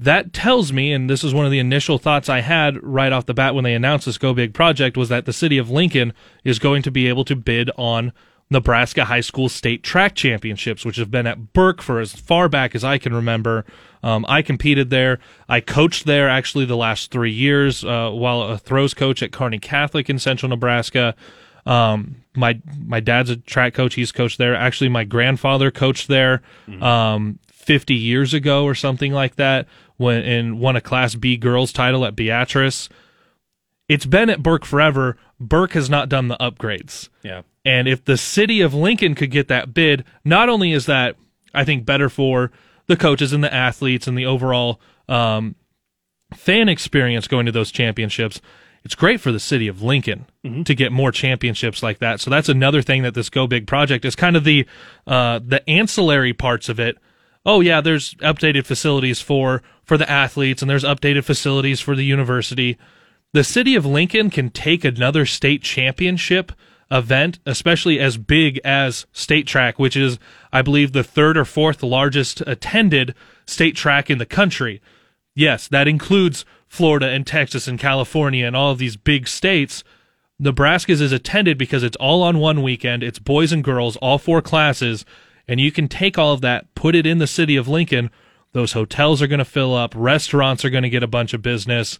that 0.00 0.32
tells 0.32 0.72
me, 0.72 0.92
and 0.94 1.10
this 1.10 1.22
is 1.22 1.34
one 1.34 1.44
of 1.44 1.52
the 1.52 1.58
initial 1.58 1.98
thoughts 1.98 2.30
I 2.30 2.40
had 2.40 2.82
right 2.82 3.12
off 3.12 3.26
the 3.26 3.34
bat 3.34 3.54
when 3.54 3.64
they 3.64 3.74
announced 3.74 4.06
this 4.06 4.16
Go 4.16 4.32
Big 4.32 4.54
project, 4.54 4.96
was 4.96 5.10
that 5.10 5.26
the 5.26 5.32
city 5.32 5.58
of 5.58 5.70
Lincoln 5.70 6.14
is 6.42 6.58
going 6.58 6.82
to 6.82 6.90
be 6.90 7.06
able 7.06 7.24
to 7.26 7.36
bid 7.36 7.70
on 7.76 8.12
Nebraska 8.50 9.04
High 9.04 9.20
School 9.20 9.48
State 9.48 9.82
Track 9.82 10.14
Championships, 10.16 10.84
which 10.84 10.96
have 10.96 11.10
been 11.10 11.26
at 11.26 11.52
Burke 11.52 11.80
for 11.80 12.00
as 12.00 12.12
far 12.12 12.48
back 12.48 12.74
as 12.74 12.82
I 12.82 12.98
can 12.98 13.14
remember. 13.14 13.64
Um, 14.02 14.26
I 14.28 14.42
competed 14.42 14.90
there. 14.90 15.20
I 15.48 15.60
coached 15.60 16.04
there 16.04 16.28
actually 16.28 16.64
the 16.64 16.76
last 16.76 17.10
three 17.10 17.32
years 17.32 17.84
uh, 17.84 18.10
while 18.10 18.42
a 18.42 18.58
throws 18.58 18.92
coach 18.92 19.22
at 19.22 19.30
Kearney 19.30 19.58
Catholic 19.58 20.10
in 20.10 20.18
Central 20.18 20.50
Nebraska. 20.50 21.14
Um, 21.64 22.16
my 22.34 22.60
my 22.84 23.00
dad's 23.00 23.30
a 23.30 23.36
track 23.36 23.74
coach. 23.74 23.94
He's 23.94 24.12
coached 24.12 24.38
there. 24.38 24.54
Actually, 24.54 24.88
my 24.88 25.04
grandfather 25.04 25.70
coached 25.70 26.08
there 26.08 26.42
mm-hmm. 26.66 26.82
um, 26.82 27.38
50 27.46 27.94
years 27.94 28.34
ago 28.34 28.64
or 28.64 28.74
something 28.74 29.12
like 29.12 29.36
that 29.36 29.68
when 29.96 30.22
and 30.22 30.58
won 30.58 30.76
a 30.76 30.80
Class 30.80 31.14
B 31.14 31.36
girls 31.36 31.72
title 31.72 32.04
at 32.04 32.16
Beatrice. 32.16 32.88
It's 33.88 34.06
been 34.06 34.30
at 34.30 34.42
Burke 34.42 34.64
forever. 34.64 35.16
Burke 35.38 35.72
has 35.72 35.90
not 35.90 36.08
done 36.08 36.28
the 36.28 36.36
upgrades. 36.38 37.08
Yeah. 37.22 37.42
And 37.64 37.86
if 37.88 38.04
the 38.04 38.16
city 38.16 38.60
of 38.62 38.72
Lincoln 38.74 39.14
could 39.14 39.30
get 39.30 39.48
that 39.48 39.74
bid, 39.74 40.04
not 40.24 40.48
only 40.48 40.72
is 40.72 40.86
that, 40.86 41.16
I 41.54 41.64
think, 41.64 41.84
better 41.84 42.08
for 42.08 42.50
the 42.86 42.96
coaches 42.96 43.32
and 43.32 43.44
the 43.44 43.52
athletes 43.52 44.06
and 44.06 44.16
the 44.16 44.26
overall 44.26 44.80
um, 45.08 45.54
fan 46.34 46.68
experience 46.68 47.28
going 47.28 47.46
to 47.46 47.52
those 47.52 47.70
championships, 47.70 48.40
it's 48.82 48.94
great 48.94 49.20
for 49.20 49.30
the 49.30 49.40
city 49.40 49.68
of 49.68 49.82
Lincoln 49.82 50.26
Mm-hmm. 50.42 50.62
to 50.62 50.74
get 50.74 50.90
more 50.90 51.12
championships 51.12 51.82
like 51.82 51.98
that. 51.98 52.18
So 52.18 52.30
that's 52.30 52.48
another 52.48 52.80
thing 52.80 53.02
that 53.02 53.12
this 53.12 53.28
Go 53.28 53.46
Big 53.46 53.66
project 53.66 54.06
is 54.06 54.16
kind 54.16 54.36
of 54.36 54.44
the 54.44 54.66
uh, 55.06 55.38
the 55.44 55.68
ancillary 55.68 56.32
parts 56.32 56.70
of 56.70 56.80
it. 56.80 56.96
Oh 57.44 57.60
yeah, 57.60 57.82
there's 57.82 58.14
updated 58.14 58.64
facilities 58.64 59.20
for 59.20 59.62
for 59.84 59.98
the 59.98 60.10
athletes, 60.10 60.62
and 60.62 60.70
there's 60.70 60.82
updated 60.82 61.24
facilities 61.24 61.78
for 61.78 61.94
the 61.94 62.06
university. 62.06 62.78
The 63.34 63.44
city 63.44 63.74
of 63.74 63.84
Lincoln 63.84 64.30
can 64.30 64.48
take 64.48 64.82
another 64.82 65.26
state 65.26 65.60
championship 65.60 66.52
event, 66.90 67.38
especially 67.46 68.00
as 68.00 68.16
big 68.16 68.60
as 68.64 69.06
state 69.12 69.46
track, 69.46 69.78
which 69.78 69.96
is, 69.96 70.18
I 70.52 70.62
believe, 70.62 70.92
the 70.92 71.04
third 71.04 71.36
or 71.36 71.44
fourth 71.44 71.82
largest 71.82 72.42
attended 72.46 73.14
state 73.46 73.76
track 73.76 74.10
in 74.10 74.18
the 74.18 74.26
country. 74.26 74.80
Yes, 75.34 75.68
that 75.68 75.88
includes 75.88 76.44
Florida 76.66 77.08
and 77.08 77.26
Texas 77.26 77.68
and 77.68 77.78
California 77.78 78.46
and 78.46 78.56
all 78.56 78.72
of 78.72 78.78
these 78.78 78.96
big 78.96 79.28
states. 79.28 79.84
Nebraska's 80.38 81.00
is 81.00 81.12
attended 81.12 81.58
because 81.58 81.82
it's 81.82 81.96
all 81.96 82.22
on 82.22 82.38
one 82.38 82.62
weekend. 82.62 83.02
It's 83.02 83.18
boys 83.18 83.52
and 83.52 83.62
girls, 83.62 83.96
all 83.96 84.18
four 84.18 84.40
classes, 84.40 85.04
and 85.46 85.60
you 85.60 85.70
can 85.70 85.86
take 85.86 86.18
all 86.18 86.32
of 86.32 86.40
that, 86.40 86.74
put 86.74 86.94
it 86.94 87.06
in 87.06 87.18
the 87.18 87.26
city 87.26 87.56
of 87.56 87.68
Lincoln. 87.68 88.10
Those 88.52 88.72
hotels 88.72 89.20
are 89.22 89.26
going 89.26 89.38
to 89.38 89.44
fill 89.44 89.74
up, 89.74 89.92
restaurants 89.94 90.64
are 90.64 90.70
going 90.70 90.82
to 90.82 90.90
get 90.90 91.02
a 91.02 91.08
bunch 91.08 91.34
of 91.34 91.42
business. 91.42 91.98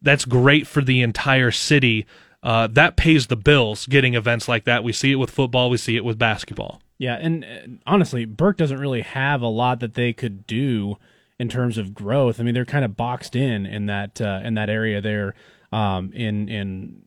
That's 0.00 0.24
great 0.24 0.66
for 0.66 0.82
the 0.82 1.02
entire 1.02 1.50
city. 1.50 2.06
Uh, 2.42 2.66
that 2.68 2.96
pays 2.96 3.26
the 3.26 3.36
bills 3.36 3.86
getting 3.86 4.14
events 4.14 4.48
like 4.48 4.64
that. 4.64 4.82
We 4.82 4.92
see 4.92 5.12
it 5.12 5.16
with 5.16 5.30
football, 5.30 5.68
we 5.70 5.76
see 5.76 5.96
it 5.96 6.04
with 6.04 6.18
basketball. 6.18 6.80
Yeah, 6.98 7.14
and 7.14 7.44
uh, 7.44 7.48
honestly, 7.86 8.24
Burke 8.24 8.56
doesn't 8.56 8.78
really 8.78 9.02
have 9.02 9.42
a 9.42 9.48
lot 9.48 9.80
that 9.80 9.94
they 9.94 10.12
could 10.12 10.46
do 10.46 10.96
in 11.38 11.48
terms 11.48 11.78
of 11.78 11.94
growth. 11.94 12.38
I 12.38 12.42
mean, 12.42 12.54
they're 12.54 12.66
kind 12.66 12.84
of 12.84 12.96
boxed 12.96 13.34
in 13.34 13.64
in 13.64 13.86
that 13.86 14.20
uh, 14.20 14.40
in 14.44 14.54
that 14.54 14.68
area 14.68 15.00
there, 15.00 15.34
um, 15.72 16.12
in 16.12 16.48
in 16.48 17.02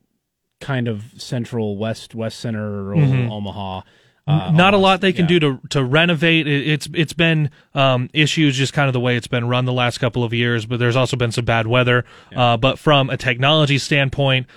kind 0.60 0.88
of 0.88 1.04
central 1.18 1.78
west 1.78 2.16
west 2.16 2.40
center 2.40 2.96
Omaha. 2.96 3.82
Uh, 4.26 4.52
not 4.52 4.74
a 4.74 4.78
lot 4.78 5.02
they 5.02 5.12
can 5.12 5.26
yeah. 5.26 5.40
do 5.40 5.40
to 5.40 5.60
to 5.70 5.84
renovate. 5.84 6.48
It, 6.48 6.68
it's 6.68 6.90
it's 6.94 7.14
been 7.14 7.52
um, 7.76 8.10
issues 8.14 8.58
just 8.58 8.74
kind 8.74 8.88
of 8.88 8.94
the 8.94 9.00
way 9.00 9.18
it's 9.18 9.28
been 9.28 9.48
run 9.48 9.66
the 9.66 9.74
last 9.74 9.98
couple 9.98 10.24
of 10.24 10.34
years, 10.34 10.66
but 10.66 10.80
there's 10.80 10.96
also 10.96 11.18
been 11.18 11.32
some 11.32 11.46
bad 11.46 11.68
weather. 11.68 12.06
Uh, 12.36 12.56
but 12.56 12.80
from 12.80 13.10
a 13.10 13.18
technology 13.18 13.78
standpoint, 13.78 14.48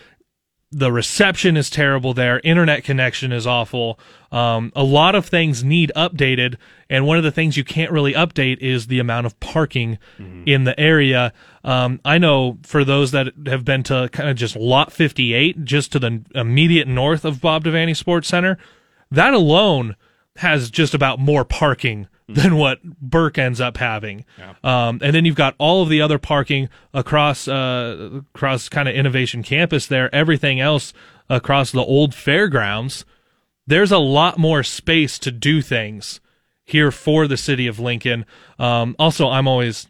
the 0.76 0.92
reception 0.92 1.56
is 1.56 1.70
terrible 1.70 2.12
there. 2.12 2.38
Internet 2.44 2.84
connection 2.84 3.32
is 3.32 3.46
awful. 3.46 3.98
Um, 4.30 4.72
a 4.76 4.84
lot 4.84 5.14
of 5.14 5.24
things 5.24 5.64
need 5.64 5.90
updated, 5.96 6.56
and 6.90 7.06
one 7.06 7.16
of 7.16 7.24
the 7.24 7.30
things 7.30 7.56
you 7.56 7.64
can't 7.64 7.90
really 7.90 8.12
update 8.12 8.58
is 8.58 8.88
the 8.88 8.98
amount 8.98 9.24
of 9.24 9.40
parking 9.40 9.98
in 10.46 10.64
the 10.64 10.78
area. 10.78 11.32
Um, 11.64 11.98
I 12.04 12.18
know 12.18 12.58
for 12.62 12.84
those 12.84 13.12
that 13.12 13.28
have 13.46 13.64
been 13.64 13.84
to 13.84 14.10
kind 14.12 14.28
of 14.28 14.36
just 14.36 14.54
Lot 14.54 14.92
58, 14.92 15.64
just 15.64 15.92
to 15.92 15.98
the 15.98 16.22
immediate 16.34 16.86
north 16.86 17.24
of 17.24 17.40
Bob 17.40 17.64
Devaney 17.64 17.96
Sports 17.96 18.28
Center, 18.28 18.58
that 19.10 19.32
alone 19.32 19.96
has 20.36 20.70
just 20.70 20.92
about 20.92 21.18
more 21.18 21.46
parking 21.46 22.06
than 22.28 22.56
what 22.56 22.82
Burke 22.82 23.38
ends 23.38 23.60
up 23.60 23.76
having. 23.76 24.24
Um, 24.64 24.98
and 25.02 25.14
then 25.14 25.24
you've 25.24 25.36
got 25.36 25.54
all 25.58 25.82
of 25.82 25.88
the 25.88 26.00
other 26.00 26.18
parking 26.18 26.68
across 26.92 27.46
uh, 27.46 28.20
across 28.34 28.68
kind 28.68 28.88
of 28.88 28.94
Innovation 28.96 29.42
Campus 29.44 29.86
there. 29.86 30.12
Everything 30.14 30.58
else 30.60 30.92
across 31.28 31.70
the 31.70 31.82
old 31.82 32.14
fairgrounds. 32.14 33.04
There's 33.66 33.92
a 33.92 33.98
lot 33.98 34.38
more 34.38 34.62
space 34.62 35.18
to 35.20 35.30
do 35.30 35.60
things 35.62 36.20
here 36.64 36.90
for 36.90 37.28
the 37.28 37.36
city 37.36 37.66
of 37.68 37.78
Lincoln. 37.78 38.26
Um, 38.58 38.96
also, 38.98 39.28
I'm 39.28 39.46
always 39.46 39.86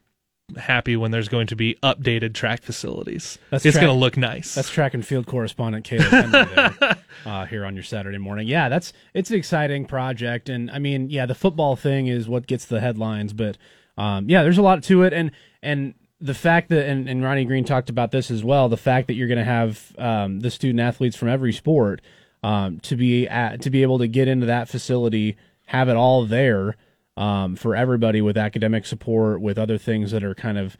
happy 0.56 0.96
when 0.96 1.10
there's 1.10 1.28
going 1.28 1.48
to 1.48 1.56
be 1.56 1.74
updated 1.82 2.34
track 2.34 2.62
facilities. 2.62 3.38
That's 3.50 3.66
it's 3.66 3.76
going 3.76 3.88
to 3.88 3.92
look 3.92 4.16
nice. 4.16 4.54
That's 4.54 4.70
track 4.70 4.94
and 4.94 5.04
field 5.04 5.26
correspondent 5.26 5.84
Caleb 5.84 6.30
there, 6.30 6.96
uh, 7.26 7.46
here 7.46 7.64
on 7.64 7.74
your 7.74 7.82
Saturday 7.82 8.18
morning. 8.18 8.46
Yeah, 8.46 8.68
that's 8.68 8.92
it's 9.14 9.30
an 9.30 9.36
exciting 9.36 9.86
project, 9.86 10.48
and 10.48 10.70
I 10.70 10.78
mean, 10.78 11.10
yeah, 11.10 11.26
the 11.26 11.34
football 11.34 11.76
thing 11.76 12.06
is 12.06 12.28
what 12.28 12.46
gets 12.46 12.66
the 12.66 12.80
headlines, 12.80 13.32
but 13.32 13.58
um, 13.98 14.28
yeah, 14.28 14.42
there's 14.42 14.58
a 14.58 14.62
lot 14.62 14.82
to 14.84 15.02
it, 15.02 15.12
and 15.12 15.32
and 15.62 15.94
the 16.20 16.34
fact 16.34 16.68
that 16.68 16.86
and, 16.86 17.08
and 17.08 17.22
Ronnie 17.22 17.44
Green 17.44 17.64
talked 17.64 17.90
about 17.90 18.12
this 18.12 18.30
as 18.30 18.44
well, 18.44 18.68
the 18.68 18.76
fact 18.76 19.08
that 19.08 19.14
you're 19.14 19.28
going 19.28 19.38
to 19.38 19.44
have 19.44 19.92
um, 19.98 20.40
the 20.40 20.50
student 20.50 20.80
athletes 20.80 21.16
from 21.16 21.28
every 21.28 21.52
sport 21.52 22.00
um, 22.42 22.78
to 22.80 22.96
be 22.96 23.26
at, 23.28 23.60
to 23.62 23.70
be 23.70 23.82
able 23.82 23.98
to 23.98 24.06
get 24.06 24.28
into 24.28 24.46
that 24.46 24.68
facility, 24.68 25.36
have 25.66 25.88
it 25.88 25.96
all 25.96 26.24
there 26.24 26.76
um, 27.16 27.56
for 27.56 27.74
everybody 27.74 28.20
with 28.20 28.36
academic 28.36 28.86
support, 28.86 29.40
with 29.40 29.58
other 29.58 29.78
things 29.78 30.10
that 30.10 30.22
are 30.22 30.34
kind 30.34 30.58
of 30.58 30.76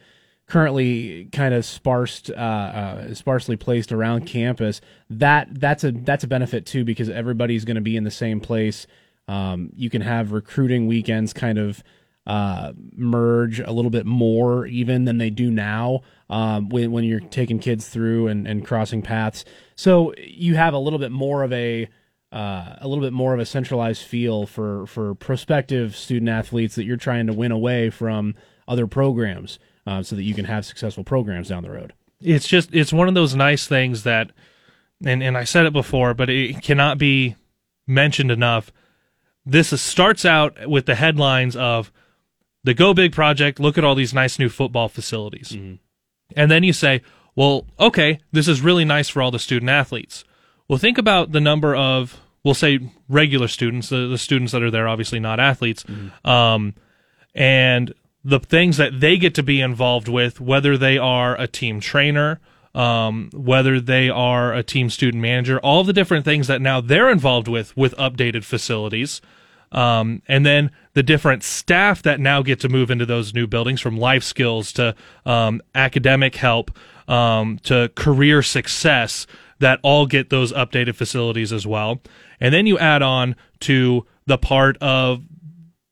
currently 0.47 1.29
kind 1.33 1.53
of 1.55 1.81
uh, 1.87 2.33
uh, 2.35 3.15
sparsely 3.15 3.57
placed 3.57 3.93
around 3.93 4.27
campus. 4.27 4.81
That 5.11 5.49
that's 5.59 5.85
a 5.85 5.93
that's 5.93 6.25
a 6.25 6.29
benefit 6.29 6.67
too 6.67 6.85
because 6.85 7.09
everybody's 7.09 7.65
going 7.65 7.77
to 7.77 7.81
be 7.81 7.97
in 7.97 8.05
the 8.05 8.11
same 8.11 8.41
place. 8.41 8.87
Um, 9.29 9.71
you 9.75 9.91
can 9.91 10.03
have 10.03 10.33
recruiting 10.33 10.87
weekends 10.87 11.33
kind 11.33 11.59
of 11.59 11.83
uh, 12.27 12.73
merge 12.97 13.61
a 13.61 13.71
little 13.71 13.91
bit 13.91 14.05
more 14.05 14.67
even 14.67 15.05
than 15.05 15.19
they 15.19 15.31
do 15.31 15.51
now 15.51 16.01
um, 16.29 16.69
when 16.69 16.93
when 16.93 17.05
you're 17.05 17.21
taking 17.21 17.59
kids 17.59 17.89
through 17.89 18.29
and, 18.29 18.47
and 18.47 18.67
crossing 18.67 19.03
paths. 19.03 19.45
So 19.75 20.15
you 20.19 20.57
have 20.57 20.75
a 20.75 20.79
little 20.79 20.99
bit 20.99 21.13
more 21.13 21.43
of 21.43 21.53
a 21.53 21.89
uh, 22.33 22.77
a 22.81 22.89
little 22.89 23.03
bit 23.03 23.13
more 23.13 23.35
of 23.35 23.41
a 23.41 23.47
centralized 23.47 24.03
feel 24.03 24.47
for 24.47 24.87
for 24.87 25.15
prospective 25.15 25.97
student 25.97 26.29
athletes 26.29 26.75
that 26.75 26.85
you're 26.85 26.97
trying 26.97 27.27
to 27.27 27.33
win 27.33 27.53
away 27.53 27.91
from 27.91 28.35
other 28.69 28.87
programs, 28.87 29.59
uh, 29.87 30.03
so 30.03 30.17
that 30.17 30.25
you 30.25 30.35
can 30.35 30.45
have 30.45 30.67
successful 30.67 31.05
programs 31.05 31.49
down 31.49 31.63
the 31.63 31.71
road. 31.71 31.93
it's 32.21 32.49
just 32.49 32.75
it's 32.75 32.93
one 32.93 33.09
of 33.09 33.15
those 33.15 33.35
nice 33.35 33.67
things 33.67 34.03
that 34.03 34.31
and 35.05 35.23
and 35.23 35.37
I 35.37 35.45
said 35.45 35.67
it 35.67 35.73
before, 35.73 36.15
but 36.15 36.29
it 36.31 36.63
cannot 36.63 36.99
be 36.99 37.37
mentioned 37.87 38.31
enough. 38.31 38.73
This 39.45 39.73
is, 39.73 39.81
starts 39.81 40.25
out 40.25 40.69
with 40.69 40.87
the 40.87 40.97
headlines 40.97 41.55
of 41.55 41.93
the 42.65 42.75
Go 42.75 42.93
Big 42.95 43.13
project, 43.13 43.61
look 43.61 43.79
at 43.79 43.85
all 43.85 43.95
these 43.95 44.13
nice 44.13 44.39
new 44.41 44.49
football 44.49 44.89
facilities. 44.89 45.53
And 46.35 46.51
then 46.51 46.65
you 46.65 46.73
say, 46.73 47.03
well, 47.37 47.65
okay, 47.79 48.19
this 48.33 48.49
is 48.49 48.61
really 48.61 48.85
nice 48.85 49.09
for 49.09 49.23
all 49.23 49.31
the 49.31 49.39
student 49.39 49.71
athletes. 49.71 50.25
Well, 50.69 50.79
think 50.79 50.99
about 50.99 51.33
the 51.33 51.41
number 51.41 51.75
of, 51.77 52.21
we'll 52.45 52.55
say, 52.55 52.81
regular 53.09 53.49
students, 53.49 53.89
the, 53.89 54.09
the 54.09 54.19
students 54.19 54.53
that 54.53 54.63
are 54.63 54.71
there, 54.71 54.89
obviously 54.89 55.21
not 55.21 55.39
athletes, 55.39 55.85
um, 56.25 56.75
and 57.35 57.95
the 58.25 58.41
things 58.41 58.77
that 58.77 58.99
they 58.99 59.17
get 59.17 59.35
to 59.37 59.43
be 59.43 59.61
involved 59.61 60.09
with, 60.09 60.41
whether 60.41 60.77
they 60.77 60.99
are 60.99 61.41
a 61.41 61.47
team 61.47 61.79
trainer, 61.79 62.41
um, 62.75 63.31
whether 63.33 63.81
they 63.81 64.11
are 64.11 64.53
a 64.53 64.63
team 64.63 64.91
student 64.91 65.23
manager, 65.23 65.61
all 65.61 65.85
the 65.85 65.93
different 65.93 66.25
things 66.25 66.49
that 66.49 66.61
now 66.61 66.81
they're 66.81 67.09
involved 67.09 67.49
with 67.49 67.75
with 67.77 67.95
updated 67.97 68.45
facilities. 68.45 69.21
Um, 69.73 70.23
and 70.29 70.45
then 70.45 70.71
the 70.95 71.03
different 71.03 71.43
staff 71.43 72.03
that 72.03 72.21
now 72.21 72.43
get 72.43 72.61
to 72.61 72.69
move 72.69 72.91
into 72.91 73.07
those 73.07 73.33
new 73.33 73.47
buildings 73.47 73.81
from 73.81 73.97
life 73.97 74.23
skills 74.23 74.73
to 74.73 74.95
um, 75.25 75.63
academic 75.75 76.37
help 76.37 76.71
um, 77.09 77.59
to 77.65 77.91
career 77.95 78.43
success 78.43 79.27
that 79.59 79.81
all 79.83 80.07
get 80.07 80.31
those 80.31 80.53
updated 80.53 80.95
facilities 80.95 81.53
as 81.53 81.67
well. 81.67 82.01
And 82.41 82.53
then 82.53 82.67
you 82.67 82.79
add 82.79 83.03
on 83.03 83.37
to 83.61 84.07
the 84.27 84.39
part 84.39 84.77
of 84.79 85.23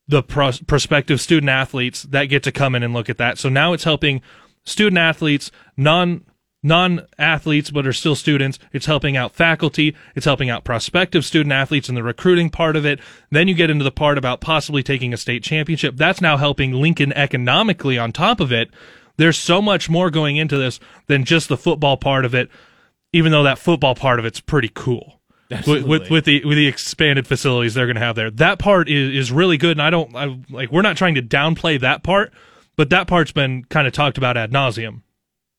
the 0.06 0.22
pros- 0.22 0.60
prospective 0.60 1.20
student 1.20 1.48
athletes 1.48 2.02
that 2.04 2.26
get 2.26 2.42
to 2.42 2.52
come 2.52 2.74
in 2.74 2.82
and 2.82 2.92
look 2.92 3.08
at 3.08 3.18
that. 3.18 3.38
So 3.38 3.48
now 3.48 3.72
it's 3.72 3.84
helping 3.84 4.20
student 4.64 4.98
athletes, 4.98 5.50
non 5.76 6.24
non 6.64 7.06
athletes 7.18 7.70
but 7.70 7.86
are 7.86 7.92
still 7.92 8.16
students. 8.16 8.58
It's 8.72 8.86
helping 8.86 9.16
out 9.16 9.34
faculty. 9.34 9.94
It's 10.16 10.24
helping 10.24 10.50
out 10.50 10.64
prospective 10.64 11.24
student 11.24 11.52
athletes 11.52 11.88
in 11.88 11.94
the 11.94 12.02
recruiting 12.02 12.50
part 12.50 12.74
of 12.74 12.84
it. 12.84 12.98
Then 13.30 13.46
you 13.46 13.54
get 13.54 13.70
into 13.70 13.84
the 13.84 13.92
part 13.92 14.18
about 14.18 14.40
possibly 14.40 14.82
taking 14.82 15.12
a 15.12 15.18
state 15.18 15.44
championship. 15.44 15.96
That's 15.96 16.20
now 16.22 16.38
helping 16.38 16.72
Lincoln 16.72 17.12
economically 17.12 17.98
on 17.98 18.10
top 18.12 18.40
of 18.40 18.50
it. 18.50 18.70
There's 19.16 19.38
so 19.38 19.62
much 19.62 19.88
more 19.88 20.10
going 20.10 20.36
into 20.36 20.56
this 20.56 20.80
than 21.06 21.24
just 21.24 21.48
the 21.48 21.56
football 21.56 21.96
part 21.96 22.24
of 22.24 22.34
it, 22.34 22.50
even 23.14 23.30
though 23.30 23.44
that 23.44 23.58
football 23.58 23.94
part 23.94 24.18
of 24.18 24.24
it's 24.24 24.40
pretty 24.40 24.70
cool 24.74 25.20
with, 25.66 25.84
with 25.86 26.10
with 26.10 26.24
the 26.24 26.44
with 26.44 26.56
the 26.56 26.66
expanded 26.66 27.26
facilities 27.26 27.74
they're 27.74 27.86
going 27.86 27.94
to 27.94 28.02
have 28.02 28.16
there. 28.16 28.30
That 28.30 28.58
part 28.58 28.88
is 28.88 29.14
is 29.14 29.32
really 29.32 29.56
good, 29.56 29.72
and 29.72 29.82
I 29.82 29.90
don't 29.90 30.14
I, 30.14 30.36
like. 30.50 30.72
We're 30.72 30.82
not 30.82 30.96
trying 30.96 31.14
to 31.14 31.22
downplay 31.22 31.80
that 31.80 32.02
part, 32.02 32.32
but 32.76 32.90
that 32.90 33.06
part's 33.06 33.30
been 33.32 33.64
kind 33.64 33.86
of 33.86 33.92
talked 33.92 34.18
about 34.18 34.36
ad 34.36 34.50
nauseum. 34.50 35.02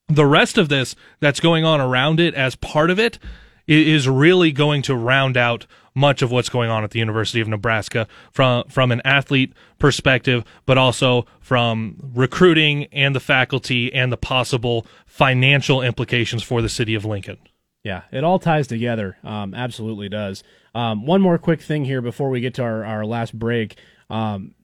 The 0.09 0.25
rest 0.25 0.57
of 0.57 0.69
this 0.69 0.95
that's 1.21 1.39
going 1.39 1.63
on 1.63 1.79
around 1.79 2.19
it 2.19 2.35
as 2.35 2.55
part 2.55 2.91
of 2.91 2.99
it 2.99 3.17
is 3.67 4.07
really 4.07 4.51
going 4.51 4.81
to 4.83 4.95
round 4.95 5.37
out 5.37 5.65
much 5.95 6.21
of 6.21 6.31
what's 6.31 6.49
going 6.49 6.69
on 6.69 6.83
at 6.83 6.91
the 6.91 6.99
University 6.99 7.41
of 7.41 7.47
Nebraska 7.47 8.07
from 8.31 8.67
from 8.67 8.91
an 8.91 9.01
athlete 9.03 9.53
perspective, 9.79 10.43
but 10.65 10.77
also 10.77 11.25
from 11.39 11.97
recruiting 12.13 12.85
and 12.91 13.15
the 13.15 13.19
faculty 13.19 13.91
and 13.93 14.11
the 14.11 14.17
possible 14.17 14.85
financial 15.07 15.81
implications 15.81 16.43
for 16.43 16.61
the 16.61 16.69
city 16.69 16.93
of 16.93 17.05
Lincoln. 17.05 17.37
Yeah, 17.83 18.01
it 18.11 18.23
all 18.23 18.39
ties 18.39 18.67
together. 18.67 19.17
Um, 19.23 19.53
absolutely 19.53 20.09
does. 20.09 20.43
Um, 20.73 21.05
one 21.05 21.21
more 21.21 21.37
quick 21.37 21.61
thing 21.61 21.85
here 21.85 22.01
before 22.01 22.29
we 22.29 22.41
get 22.41 22.55
to 22.55 22.63
our, 22.63 22.83
our 22.83 23.05
last 23.05 23.37
break. 23.37 23.77
Um, 24.09 24.55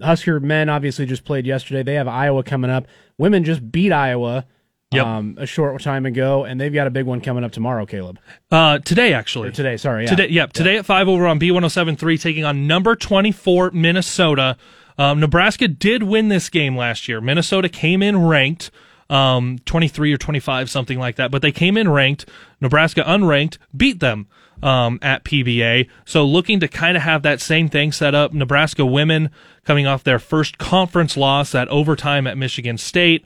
Husker 0.00 0.40
men 0.40 0.68
obviously 0.68 1.06
just 1.06 1.24
played 1.24 1.46
yesterday. 1.46 1.82
They 1.82 1.94
have 1.94 2.08
Iowa 2.08 2.42
coming 2.42 2.70
up. 2.70 2.86
Women 3.18 3.44
just 3.44 3.70
beat 3.70 3.92
Iowa 3.92 4.46
Yep. 4.92 5.06
um, 5.06 5.36
a 5.38 5.46
short 5.46 5.80
time 5.82 6.06
ago, 6.06 6.44
and 6.44 6.60
they've 6.60 6.72
got 6.72 6.86
a 6.86 6.90
big 6.90 7.06
one 7.06 7.20
coming 7.20 7.44
up 7.44 7.52
tomorrow, 7.52 7.86
Caleb. 7.86 8.18
Uh, 8.50 8.78
today, 8.78 9.12
actually. 9.12 9.48
Or 9.48 9.52
today, 9.52 9.76
sorry. 9.76 10.04
Yeah. 10.04 10.10
Today, 10.10 10.28
yep. 10.28 10.52
Today 10.52 10.76
at 10.76 10.86
five 10.86 11.08
over 11.08 11.26
on 11.26 11.38
B 11.38 11.50
one 11.50 11.62
hundred 11.62 11.70
seven 11.70 11.96
three, 11.96 12.18
taking 12.18 12.44
on 12.44 12.66
number 12.66 12.94
twenty 12.96 13.32
four 13.32 13.70
Minnesota. 13.70 14.56
Um, 14.98 15.20
Nebraska 15.20 15.68
did 15.68 16.02
win 16.02 16.28
this 16.28 16.48
game 16.48 16.76
last 16.76 17.08
year. 17.08 17.20
Minnesota 17.20 17.68
came 17.68 18.02
in 18.02 18.26
ranked, 18.26 18.70
um, 19.08 19.58
twenty 19.64 19.88
three 19.88 20.12
or 20.12 20.18
twenty 20.18 20.40
five, 20.40 20.68
something 20.68 20.98
like 20.98 21.16
that. 21.16 21.30
But 21.30 21.42
they 21.42 21.52
came 21.52 21.76
in 21.76 21.90
ranked. 21.90 22.28
Nebraska 22.60 23.02
unranked 23.02 23.58
beat 23.76 24.00
them 24.00 24.28
um, 24.62 24.98
at 25.02 25.24
PBA. 25.24 25.88
So 26.04 26.24
looking 26.24 26.60
to 26.60 26.68
kind 26.68 26.96
of 26.96 27.02
have 27.02 27.22
that 27.22 27.40
same 27.40 27.68
thing 27.68 27.92
set 27.92 28.14
up. 28.14 28.32
Nebraska 28.32 28.84
women 28.86 29.30
coming 29.64 29.86
off 29.86 30.04
their 30.04 30.18
first 30.18 30.58
conference 30.58 31.16
loss 31.16 31.54
at 31.54 31.68
overtime 31.68 32.26
at 32.26 32.36
Michigan 32.38 32.78
State 32.78 33.24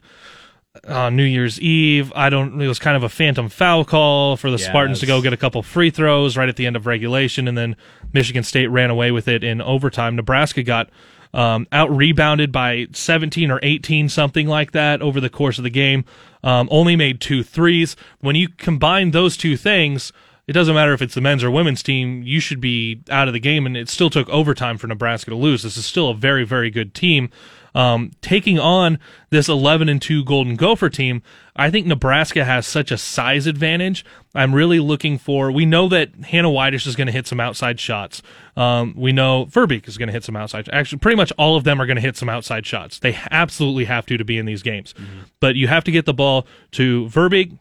on 0.87 1.15
New 1.15 1.23
Year's 1.23 1.59
Eve. 1.59 2.11
I 2.15 2.29
don't. 2.29 2.61
It 2.61 2.67
was 2.67 2.79
kind 2.79 2.95
of 2.97 3.03
a 3.03 3.09
phantom 3.09 3.49
foul 3.49 3.85
call 3.85 4.37
for 4.37 4.51
the 4.51 4.57
Spartans 4.59 4.99
to 4.99 5.05
Yes. 5.05 5.15
go 5.17 5.21
get 5.21 5.33
a 5.33 5.37
couple 5.37 5.61
free 5.63 5.89
throws 5.89 6.35
right 6.37 6.49
at 6.49 6.55
the 6.55 6.65
end 6.65 6.75
of 6.75 6.85
regulation, 6.85 7.47
and 7.47 7.57
then 7.57 7.75
Michigan 8.13 8.43
State 8.43 8.67
ran 8.67 8.89
away 8.89 9.11
with 9.11 9.27
it 9.27 9.43
in 9.43 9.61
overtime. 9.61 10.15
Nebraska 10.15 10.63
got 10.63 10.89
um, 11.33 11.67
out 11.71 11.89
rebounded 11.95 12.51
by 12.51 12.87
17 12.93 13.51
or 13.51 13.59
18, 13.61 14.09
something 14.09 14.47
like 14.47 14.71
that, 14.71 15.01
over 15.01 15.19
the 15.19 15.29
course 15.29 15.57
of 15.57 15.63
the 15.63 15.69
game. 15.69 16.05
Um, 16.43 16.67
only 16.71 16.95
made 16.95 17.19
two 17.19 17.43
threes. 17.43 17.95
When 18.19 18.35
you 18.35 18.47
combine 18.49 19.11
those 19.11 19.37
two 19.37 19.57
things. 19.57 20.11
It 20.47 20.53
doesn't 20.53 20.75
matter 20.75 20.93
if 20.93 21.01
it's 21.01 21.13
the 21.13 21.19
men's 21.19 21.43
or 21.43 21.51
women's 21.51 21.83
team, 21.83 22.23
you 22.23 22.39
should 22.39 22.61
be 22.61 23.01
out 23.09 23.27
of 23.27 23.33
the 23.33 23.39
game, 23.41 23.65
and 23.65 23.75
it 23.75 23.89
still 23.89 24.09
took 24.09 24.29
overtime 24.29 24.77
for 24.77 24.87
Nebraska 24.87 25.29
to 25.31 25.35
lose. 25.35 25.63
This 25.63 25.75
is 25.75 25.85
still 25.85 26.07
a 26.07 26.13
very, 26.15 26.45
very 26.45 26.69
good 26.69 26.93
team. 26.93 27.29
Um, 27.77 28.09
taking 28.21 28.57
on 28.57 28.97
this 29.29 29.47
11 29.47 29.87
and 29.87 30.01
2 30.01 30.25
Golden 30.25 30.55
Gopher 30.55 30.89
team, 30.89 31.21
I 31.55 31.69
think 31.69 31.85
Nebraska 31.85 32.43
has 32.43 32.65
such 32.65 32.89
a 32.91 32.97
size 32.97 33.45
advantage. 33.45 34.03
I'm 34.33 34.55
really 34.55 34.79
looking 34.79 35.19
for. 35.19 35.51
We 35.51 35.63
know 35.63 35.87
that 35.89 36.09
Hannah 36.25 36.49
Whitish 36.49 36.87
is 36.87 36.95
going 36.95 37.05
to 37.05 37.13
hit 37.13 37.27
some 37.27 37.39
outside 37.39 37.79
shots. 37.79 38.23
Um, 38.55 38.95
we 38.97 39.11
know 39.11 39.45
Verbeek 39.45 39.87
is 39.87 39.99
going 39.99 40.07
to 40.07 40.13
hit 40.13 40.23
some 40.23 40.35
outside. 40.35 40.67
Actually, 40.73 40.97
pretty 40.97 41.17
much 41.17 41.31
all 41.37 41.55
of 41.55 41.65
them 41.65 41.79
are 41.79 41.85
going 41.85 41.97
to 41.97 42.01
hit 42.01 42.17
some 42.17 42.29
outside 42.29 42.65
shots. 42.65 42.97
They 42.97 43.15
absolutely 43.29 43.85
have 43.85 44.07
to 44.07 44.17
to 44.17 44.25
be 44.25 44.39
in 44.39 44.47
these 44.47 44.63
games. 44.63 44.95
But 45.39 45.55
you 45.55 45.67
have 45.67 45.83
to 45.83 45.91
get 45.91 46.07
the 46.07 46.15
ball 46.15 46.47
to 46.71 47.05
Verbeek, 47.05 47.59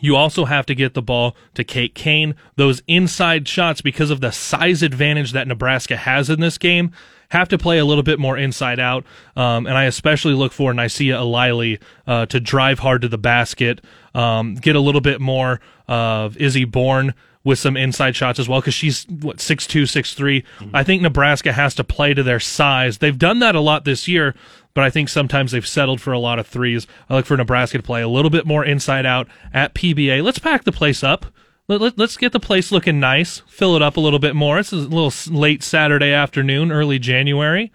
you 0.00 0.16
also 0.16 0.46
have 0.46 0.66
to 0.66 0.74
get 0.74 0.94
the 0.94 1.02
ball 1.02 1.36
to 1.54 1.64
Kate 1.64 1.94
Cain. 1.94 2.34
Those 2.56 2.82
inside 2.88 3.46
shots, 3.46 3.80
because 3.80 4.10
of 4.10 4.20
the 4.20 4.32
size 4.32 4.82
advantage 4.82 5.32
that 5.32 5.46
Nebraska 5.46 5.96
has 5.96 6.30
in 6.30 6.40
this 6.40 6.58
game, 6.58 6.92
have 7.32 7.48
to 7.48 7.56
play 7.56 7.78
a 7.78 7.84
little 7.84 8.02
bit 8.02 8.18
more 8.18 8.36
inside 8.36 8.78
out. 8.78 9.06
Um, 9.36 9.66
and 9.66 9.76
I 9.76 9.84
especially 9.84 10.34
look 10.34 10.52
for 10.52 10.74
Nicea 10.74 11.14
Eliely 11.14 11.80
uh, 12.06 12.26
to 12.26 12.38
drive 12.38 12.80
hard 12.80 13.00
to 13.02 13.08
the 13.08 13.16
basket, 13.16 13.80
um, 14.14 14.54
get 14.54 14.76
a 14.76 14.80
little 14.80 15.00
bit 15.00 15.18
more 15.18 15.58
of 15.88 16.36
Izzy 16.36 16.66
Bourne 16.66 17.14
with 17.42 17.58
some 17.58 17.74
inside 17.74 18.14
shots 18.14 18.38
as 18.38 18.50
well 18.50 18.60
because 18.60 18.74
she's 18.74 19.06
what 19.08 19.40
six 19.40 19.66
two 19.66 19.86
six 19.86 20.12
three. 20.12 20.44
I 20.74 20.84
think 20.84 21.00
Nebraska 21.00 21.54
has 21.54 21.74
to 21.76 21.84
play 21.84 22.12
to 22.12 22.22
their 22.22 22.38
size. 22.38 22.98
They've 22.98 23.18
done 23.18 23.38
that 23.38 23.54
a 23.54 23.60
lot 23.60 23.86
this 23.86 24.06
year, 24.06 24.34
but 24.74 24.84
I 24.84 24.90
think 24.90 25.08
sometimes 25.08 25.52
they've 25.52 25.66
settled 25.66 26.02
for 26.02 26.12
a 26.12 26.18
lot 26.18 26.38
of 26.38 26.46
threes. 26.46 26.86
I 27.08 27.14
look 27.14 27.24
for 27.24 27.36
Nebraska 27.38 27.78
to 27.78 27.82
play 27.82 28.02
a 28.02 28.08
little 28.08 28.30
bit 28.30 28.44
more 28.44 28.62
inside 28.62 29.06
out 29.06 29.26
at 29.54 29.74
PBA. 29.74 30.22
Let's 30.22 30.38
pack 30.38 30.64
the 30.64 30.72
place 30.72 31.02
up. 31.02 31.24
Let, 31.68 31.98
us 31.98 32.16
get 32.16 32.32
the 32.32 32.40
place 32.40 32.72
looking 32.72 32.98
nice. 33.00 33.42
Fill 33.46 33.76
it 33.76 33.82
up 33.82 33.96
a 33.96 34.00
little 34.00 34.18
bit 34.18 34.34
more. 34.34 34.58
It's 34.58 34.72
a 34.72 34.76
little 34.76 35.12
late 35.32 35.62
Saturday 35.62 36.12
afternoon, 36.12 36.72
early 36.72 36.98
January. 36.98 37.72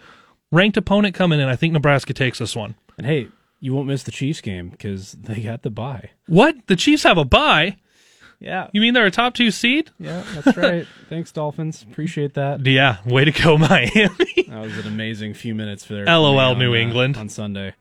Ranked 0.52 0.78
opponent 0.78 1.16
coming 1.16 1.40
in. 1.40 1.48
I 1.48 1.56
think 1.56 1.74
Nebraska 1.74 2.14
takes 2.14 2.40
this 2.40 2.56
one. 2.56 2.76
And 2.98 3.08
hey, 3.08 3.30
you 3.60 3.74
won't 3.74 3.88
miss 3.88 4.04
the 4.04 4.12
Chiefs 4.12 4.42
game 4.42 4.70
because 4.70 5.14
they 5.14 5.42
got 5.42 5.64
the 5.64 5.70
bye. 5.70 6.12
What? 6.28 6.56
The 6.68 6.76
Chiefs 6.76 7.04
have 7.04 7.18
a 7.18 7.26
bye? 7.26 7.78
Yeah. 8.40 8.68
You 8.72 8.82
mean 8.82 8.94
they're 8.94 9.06
a 9.06 9.12
top 9.12 9.34
two 9.34 9.52
seed? 9.52 9.90
Yeah, 10.00 10.24
that's 10.36 10.58
right. 10.58 10.86
Thanks, 11.10 11.32
Dolphins. 11.32 11.82
Appreciate 11.82 12.36
that. 12.36 12.66
Yeah, 12.66 12.98
way 13.06 13.26
to 13.26 13.32
go, 13.32 13.58
Miami. 13.58 13.90
That 14.48 14.62
was 14.62 14.78
an 14.78 14.88
amazing 14.88 15.34
few 15.34 15.56
minutes 15.56 15.84
for 15.84 15.94
their 15.96 16.06
LOL, 16.06 16.38
on, 16.38 16.60
New 16.60 16.74
uh, 16.74 16.78
England. 16.78 17.18
on 17.18 17.30
Sunday 17.30 17.74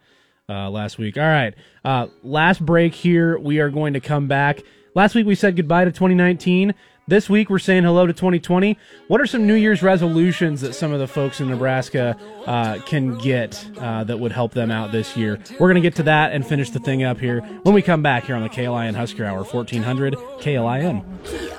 uh, 0.49 0.71
last 0.71 0.99
week. 0.99 1.19
All 1.19 1.25
right, 1.25 1.55
uh, 1.85 2.07
last 2.23 2.65
break 2.65 2.95
here. 2.95 3.39
We 3.39 3.59
are 3.61 3.69
going 3.69 3.95
to 3.95 4.01
come 4.01 4.29
back. 4.29 4.61
Last 4.97 5.15
week 5.15 5.27
we 5.27 5.35
said 5.35 5.57
goodbye 5.57 5.85
to 5.85 5.93
2019. 5.93 6.73
This 7.07 7.29
week 7.29 7.51
we're 7.51 7.59
saying 7.59 7.85
hello 7.85 8.07
to 8.07 8.15
2020. 8.15 8.79
What 9.09 9.21
are 9.21 9.27
some 9.27 9.47
New 9.47 9.53
Year's 9.53 9.83
resolutions 9.83 10.63
that 10.63 10.73
some 10.73 10.91
of 10.91 11.01
the 11.01 11.07
folks 11.07 11.39
in 11.39 11.51
Nebraska 11.51 12.17
uh, 12.47 12.79
can 12.87 13.19
get 13.19 13.63
uh, 13.77 14.05
that 14.05 14.19
would 14.19 14.33
help 14.33 14.55
them 14.55 14.71
out 14.71 14.93
this 14.93 15.15
year? 15.15 15.39
We're 15.61 15.69
going 15.69 15.75
to 15.75 15.83
get 15.83 15.97
to 15.97 16.03
that 16.05 16.33
and 16.33 16.47
finish 16.47 16.71
the 16.71 16.79
thing 16.79 17.03
up 17.03 17.21
here 17.21 17.43
when 17.63 17.75
we 17.75 17.83
come 17.83 18.01
back 18.01 18.25
here 18.25 18.37
on 18.37 18.43
the 18.43 18.49
KLIN 18.49 18.95
Husker 18.95 19.27
Hour 19.27 19.45
1400 19.45 20.15
KLIN. 20.15 21.05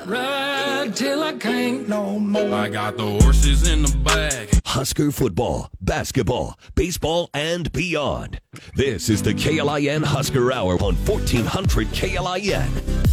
Ride 0.08 0.96
till 0.96 1.22
I 1.22 1.34
can't 1.34 1.88
no 1.88 2.18
more. 2.18 2.56
I 2.56 2.70
got 2.70 2.98
the 2.98 3.06
horses 3.06 3.70
in 3.70 3.84
the 3.84 3.96
bag. 4.00 4.50
Husker 4.66 5.12
football, 5.12 5.70
basketball, 5.80 6.58
baseball, 6.74 7.30
and 7.36 7.72
beyond. 7.72 8.42
This 8.76 9.10
is 9.12 9.22
the 9.22 9.36
KLIN 9.36 10.06
Husker 10.06 10.52
Hour 10.52 10.74
on 10.82 10.96
1400 10.96 11.88
KLIN. 11.90 13.07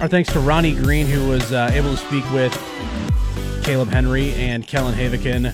Our 0.00 0.06
thanks 0.06 0.32
to 0.32 0.38
Ronnie 0.38 0.76
Green, 0.76 1.08
who 1.08 1.28
was 1.28 1.52
uh, 1.52 1.70
able 1.72 1.90
to 1.90 1.96
speak 1.96 2.22
with 2.30 2.52
Caleb 3.64 3.88
Henry 3.88 4.32
and 4.34 4.64
Kellen 4.64 4.94
Havikin 4.94 5.52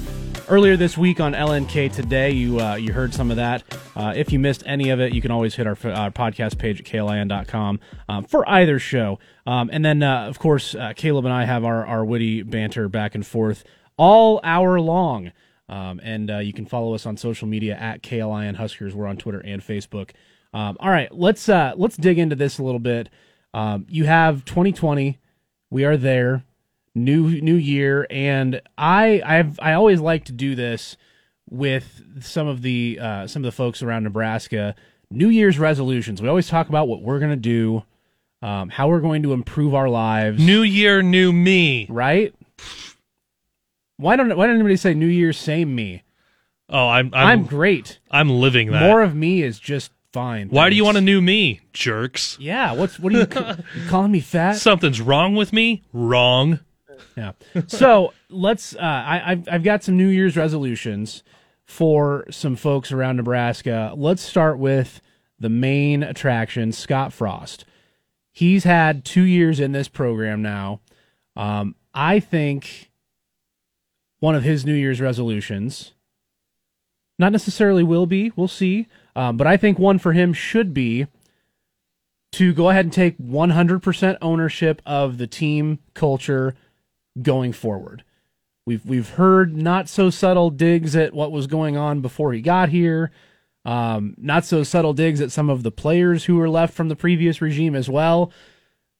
earlier 0.50 0.76
this 0.76 0.98
week 0.98 1.18
on 1.18 1.32
LNK 1.32 1.90
Today. 1.90 2.30
You 2.30 2.60
uh, 2.60 2.74
you 2.74 2.92
heard 2.92 3.14
some 3.14 3.30
of 3.30 3.38
that. 3.38 3.62
Uh, 3.96 4.12
if 4.14 4.32
you 4.32 4.38
missed 4.38 4.62
any 4.66 4.90
of 4.90 5.00
it, 5.00 5.14
you 5.14 5.22
can 5.22 5.30
always 5.30 5.54
hit 5.54 5.66
our, 5.66 5.78
our 5.86 6.10
podcast 6.10 6.58
page 6.58 6.78
at 6.78 6.84
klin.com 6.84 7.80
um, 8.06 8.24
for 8.24 8.46
either 8.46 8.78
show. 8.78 9.18
Um, 9.46 9.70
and 9.72 9.82
then, 9.82 10.02
uh, 10.02 10.26
of 10.26 10.38
course, 10.38 10.74
uh, 10.74 10.92
Caleb 10.94 11.24
and 11.24 11.32
I 11.32 11.46
have 11.46 11.64
our, 11.64 11.86
our 11.86 12.04
witty 12.04 12.42
banter 12.42 12.90
back 12.90 13.14
and 13.14 13.26
forth 13.26 13.64
all 13.96 14.40
hour 14.44 14.78
long. 14.78 15.32
Um, 15.70 16.02
and 16.04 16.30
uh, 16.30 16.38
you 16.40 16.52
can 16.52 16.66
follow 16.66 16.92
us 16.92 17.06
on 17.06 17.16
social 17.16 17.48
media 17.48 17.76
at 17.76 18.02
KLIN 18.02 18.56
Huskers. 18.56 18.94
We're 18.94 19.06
on 19.06 19.16
Twitter 19.16 19.40
and 19.40 19.62
Facebook. 19.62 20.10
Um, 20.52 20.76
all 20.80 20.90
right, 20.90 21.10
let's 21.10 21.48
uh, 21.48 21.72
let's 21.76 21.96
dig 21.96 22.18
into 22.18 22.36
this 22.36 22.58
a 22.58 22.62
little 22.62 22.78
bit. 22.78 23.08
Um, 23.54 23.86
you 23.88 24.04
have 24.04 24.44
2020. 24.44 25.18
We 25.70 25.84
are 25.84 25.96
there. 25.96 26.44
New 26.96 27.40
new 27.40 27.54
year, 27.56 28.06
and 28.08 28.60
I 28.78 29.20
I've 29.24 29.58
I 29.60 29.72
always 29.72 30.00
like 30.00 30.26
to 30.26 30.32
do 30.32 30.54
this 30.54 30.96
with 31.50 32.02
some 32.20 32.46
of 32.46 32.62
the 32.62 32.98
uh, 33.00 33.26
some 33.26 33.42
of 33.42 33.46
the 33.46 33.56
folks 33.56 33.82
around 33.82 34.04
Nebraska. 34.04 34.76
New 35.10 35.28
Year's 35.28 35.58
resolutions. 35.58 36.22
We 36.22 36.28
always 36.28 36.48
talk 36.48 36.68
about 36.68 36.86
what 36.86 37.02
we're 37.02 37.18
gonna 37.18 37.34
do, 37.34 37.82
um, 38.42 38.68
how 38.68 38.86
we're 38.88 39.00
going 39.00 39.24
to 39.24 39.32
improve 39.32 39.74
our 39.74 39.88
lives. 39.88 40.40
new 40.44 40.62
year, 40.62 41.02
new 41.02 41.32
me. 41.32 41.88
right? 41.90 42.32
Why 43.96 44.16
don't 44.16 44.36
Why 44.36 44.46
don't 44.46 44.56
anybody 44.56 44.76
say 44.76 44.94
New 44.94 45.06
Year, 45.06 45.32
same 45.32 45.74
me? 45.74 46.02
Oh, 46.68 46.88
I'm 46.88 47.10
I'm, 47.12 47.26
I'm 47.26 47.44
great. 47.44 47.98
I'm 48.10 48.28
living 48.28 48.70
that. 48.70 48.82
More 48.82 49.02
of 49.02 49.14
me 49.14 49.42
is 49.42 49.58
just 49.58 49.92
fine. 50.14 50.48
Why 50.48 50.70
do 50.70 50.76
you 50.76 50.84
want 50.84 50.96
a 50.96 51.02
new 51.02 51.20
me, 51.20 51.60
jerks? 51.72 52.38
Yeah. 52.40 52.72
What's 52.72 52.98
what 52.98 53.12
are 53.12 53.18
you, 53.18 53.26
ca- 53.26 53.56
you 53.76 53.88
calling 53.88 54.12
me 54.12 54.20
fat? 54.20 54.52
Something's 54.52 55.00
wrong 55.00 55.34
with 55.34 55.52
me? 55.52 55.82
Wrong. 55.92 56.60
Yeah. 57.16 57.32
So 57.66 58.14
let's. 58.30 58.74
Uh, 58.74 58.78
I, 58.80 59.32
I've 59.32 59.48
I've 59.50 59.62
got 59.64 59.82
some 59.84 59.96
New 59.96 60.08
Year's 60.08 60.36
resolutions 60.36 61.22
for 61.64 62.24
some 62.30 62.56
folks 62.56 62.92
around 62.92 63.16
Nebraska. 63.16 63.92
Let's 63.96 64.22
start 64.22 64.58
with 64.58 65.00
the 65.38 65.48
main 65.48 66.02
attraction, 66.02 66.72
Scott 66.72 67.12
Frost. 67.12 67.64
He's 68.30 68.64
had 68.64 69.04
two 69.04 69.22
years 69.22 69.60
in 69.60 69.72
this 69.72 69.88
program 69.88 70.42
now. 70.42 70.80
Um, 71.36 71.74
I 71.92 72.20
think 72.20 72.90
one 74.20 74.34
of 74.34 74.42
his 74.42 74.64
New 74.64 74.74
Year's 74.74 75.00
resolutions, 75.00 75.92
not 77.18 77.32
necessarily 77.32 77.82
will 77.82 78.06
be, 78.06 78.32
we'll 78.36 78.48
see, 78.48 78.86
um, 79.16 79.36
but 79.36 79.46
I 79.46 79.56
think 79.56 79.78
one 79.78 79.98
for 79.98 80.12
him 80.12 80.32
should 80.32 80.74
be 80.74 81.06
to 82.32 82.52
go 82.52 82.68
ahead 82.68 82.84
and 82.84 82.92
take 82.92 83.16
100% 83.18 84.16
ownership 84.20 84.82
of 84.84 85.18
the 85.18 85.26
team 85.26 85.78
culture 85.94 86.54
going 87.22 87.52
forward. 87.52 88.02
We've 88.66 88.84
we've 88.84 89.10
heard 89.10 89.56
not 89.56 89.88
so 89.88 90.10
subtle 90.10 90.50
digs 90.50 90.96
at 90.96 91.12
what 91.12 91.30
was 91.30 91.46
going 91.46 91.76
on 91.76 92.00
before 92.00 92.32
he 92.32 92.40
got 92.40 92.70
here. 92.70 93.10
Um, 93.64 94.14
not 94.18 94.44
so 94.44 94.62
subtle 94.62 94.94
digs 94.94 95.20
at 95.20 95.32
some 95.32 95.48
of 95.48 95.62
the 95.62 95.70
players 95.70 96.24
who 96.24 96.36
were 96.36 96.48
left 96.48 96.74
from 96.74 96.88
the 96.88 96.96
previous 96.96 97.40
regime 97.40 97.74
as 97.74 97.88
well. 97.88 98.32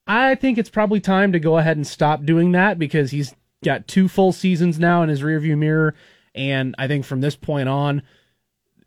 I 0.06 0.34
think 0.34 0.58
it's 0.58 0.70
probably 0.70 1.00
time 1.00 1.32
to 1.32 1.40
go 1.40 1.58
ahead 1.58 1.76
and 1.76 1.86
stop 1.86 2.24
doing 2.24 2.52
that 2.52 2.78
because 2.78 3.10
he's 3.10 3.34
got 3.64 3.88
two 3.88 4.06
full 4.06 4.32
seasons 4.32 4.78
now 4.78 5.02
in 5.02 5.08
his 5.08 5.22
rearview 5.22 5.56
mirror, 5.56 5.94
and 6.34 6.74
I 6.78 6.86
think 6.86 7.04
from 7.06 7.22
this 7.22 7.36
point 7.36 7.68
on, 7.68 8.02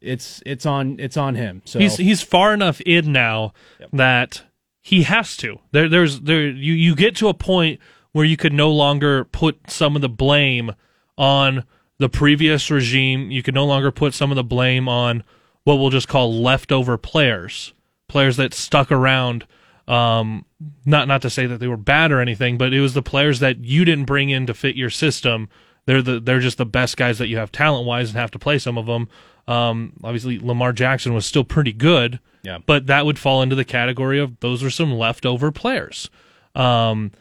it's 0.01 0.41
it's 0.45 0.65
on 0.65 0.99
it's 0.99 1.17
on 1.17 1.35
him. 1.35 1.61
So 1.65 1.79
He's 1.79 1.97
he's 1.97 2.21
far 2.21 2.53
enough 2.53 2.81
in 2.81 3.11
now 3.11 3.53
that 3.93 4.43
he 4.81 5.03
has 5.03 5.35
to. 5.37 5.59
There 5.71 5.89
there's 5.89 6.21
there 6.21 6.47
you 6.47 6.73
you 6.73 6.95
get 6.95 7.15
to 7.17 7.27
a 7.27 7.33
point 7.33 7.79
where 8.11 8.25
you 8.25 8.37
could 8.37 8.53
no 8.53 8.71
longer 8.71 9.25
put 9.25 9.69
some 9.69 9.95
of 9.95 10.01
the 10.01 10.09
blame 10.09 10.73
on 11.17 11.63
the 11.97 12.09
previous 12.09 12.69
regime. 12.69 13.31
You 13.31 13.43
could 13.43 13.55
no 13.55 13.65
longer 13.65 13.91
put 13.91 14.13
some 14.13 14.31
of 14.31 14.35
the 14.35 14.43
blame 14.43 14.87
on 14.87 15.23
what 15.63 15.75
we'll 15.75 15.89
just 15.89 16.07
call 16.07 16.41
leftover 16.41 16.97
players, 16.97 17.73
players 18.07 18.37
that 18.37 18.53
stuck 18.53 18.91
around. 18.91 19.45
Um, 19.87 20.45
not 20.85 21.07
not 21.07 21.21
to 21.21 21.29
say 21.29 21.45
that 21.45 21.59
they 21.59 21.67
were 21.67 21.77
bad 21.77 22.11
or 22.11 22.19
anything, 22.19 22.57
but 22.57 22.73
it 22.73 22.81
was 22.81 22.93
the 22.93 23.01
players 23.01 23.39
that 23.39 23.59
you 23.59 23.85
didn't 23.85 24.05
bring 24.05 24.29
in 24.29 24.45
to 24.47 24.53
fit 24.53 24.75
your 24.75 24.89
system. 24.89 25.49
They're 25.87 26.03
the 26.03 26.19
they're 26.19 26.39
just 26.39 26.59
the 26.59 26.65
best 26.67 26.95
guys 26.97 27.17
that 27.17 27.27
you 27.29 27.37
have 27.37 27.51
talent 27.51 27.87
wise 27.87 28.09
and 28.09 28.17
have 28.19 28.29
to 28.31 28.39
play 28.39 28.59
some 28.59 28.77
of 28.77 28.85
them. 28.85 29.09
Um, 29.47 29.93
obviously 30.03 30.37
Lamar 30.37 30.73
Jackson 30.73 31.13
was 31.15 31.25
still 31.25 31.43
pretty 31.45 31.73
good, 31.73 32.19
Yeah. 32.43 32.59
but 32.65 32.85
that 32.87 33.05
would 33.07 33.17
fall 33.17 33.41
into 33.41 33.55
the 33.55 33.65
category 33.65 34.19
of 34.19 34.39
those 34.41 34.61
are 34.61 34.69
some 34.69 34.93
leftover 34.93 35.51
players. 35.51 36.09
Um, 36.53 37.11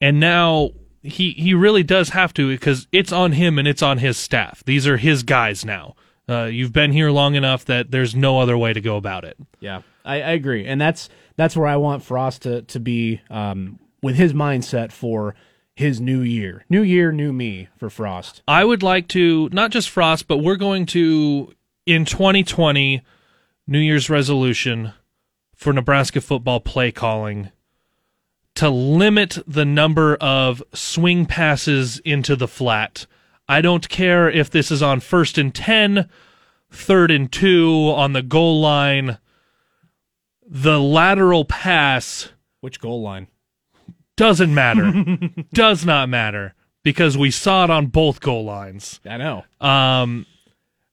and 0.00 0.20
now 0.20 0.70
he 1.02 1.30
he 1.32 1.54
really 1.54 1.82
does 1.82 2.10
have 2.10 2.34
to 2.34 2.48
because 2.48 2.86
it's 2.92 3.10
on 3.12 3.32
him 3.32 3.58
and 3.58 3.66
it's 3.66 3.82
on 3.82 3.98
his 3.98 4.16
staff. 4.18 4.62
These 4.66 4.86
are 4.86 4.98
his 4.98 5.22
guys 5.22 5.64
now. 5.64 5.94
Uh, 6.28 6.44
you've 6.44 6.72
been 6.72 6.92
here 6.92 7.10
long 7.10 7.34
enough 7.34 7.64
that 7.64 7.90
there's 7.90 8.14
no 8.14 8.38
other 8.38 8.56
way 8.56 8.72
to 8.72 8.80
go 8.80 8.96
about 8.96 9.24
it. 9.24 9.36
Yeah, 9.58 9.82
I, 10.04 10.16
I 10.16 10.30
agree, 10.32 10.66
and 10.66 10.80
that's 10.80 11.08
that's 11.36 11.56
where 11.56 11.66
I 11.66 11.76
want 11.76 12.02
Frost 12.04 12.42
to 12.42 12.62
to 12.62 12.78
be 12.78 13.20
um, 13.30 13.78
with 14.02 14.16
his 14.16 14.32
mindset 14.32 14.92
for 14.92 15.34
his 15.80 15.98
new 15.98 16.20
year, 16.20 16.66
new 16.68 16.82
year, 16.82 17.10
new 17.10 17.32
me 17.32 17.68
for 17.78 17.88
Frost. 17.88 18.42
I 18.46 18.66
would 18.66 18.82
like 18.82 19.08
to 19.08 19.48
not 19.50 19.70
just 19.70 19.88
Frost, 19.88 20.28
but 20.28 20.36
we're 20.36 20.56
going 20.56 20.84
to 20.86 21.54
in 21.86 22.04
2020 22.04 23.00
New 23.66 23.78
Year's 23.78 24.10
resolution 24.10 24.92
for 25.54 25.72
Nebraska 25.72 26.20
football 26.20 26.60
play 26.60 26.92
calling 26.92 27.50
to 28.56 28.68
limit 28.68 29.38
the 29.46 29.64
number 29.64 30.16
of 30.16 30.62
swing 30.74 31.24
passes 31.24 31.98
into 32.00 32.36
the 32.36 32.48
flat. 32.48 33.06
I 33.48 33.62
don't 33.62 33.88
care 33.88 34.30
if 34.30 34.50
this 34.50 34.70
is 34.70 34.82
on 34.82 35.00
first 35.00 35.38
and 35.38 35.54
10, 35.54 36.10
third 36.70 37.10
and 37.10 37.32
2 37.32 37.94
on 37.96 38.12
the 38.12 38.22
goal 38.22 38.60
line. 38.60 39.16
The 40.46 40.78
lateral 40.78 41.46
pass 41.46 42.28
Which 42.60 42.80
goal 42.80 43.00
line? 43.00 43.28
Doesn't 44.16 44.54
matter. 44.54 44.92
Does 45.52 45.84
not 45.84 46.08
matter 46.08 46.54
because 46.82 47.16
we 47.16 47.30
saw 47.30 47.64
it 47.64 47.70
on 47.70 47.86
both 47.86 48.20
goal 48.20 48.44
lines. 48.44 49.00
I 49.04 49.16
know. 49.16 49.44
Um, 49.60 50.26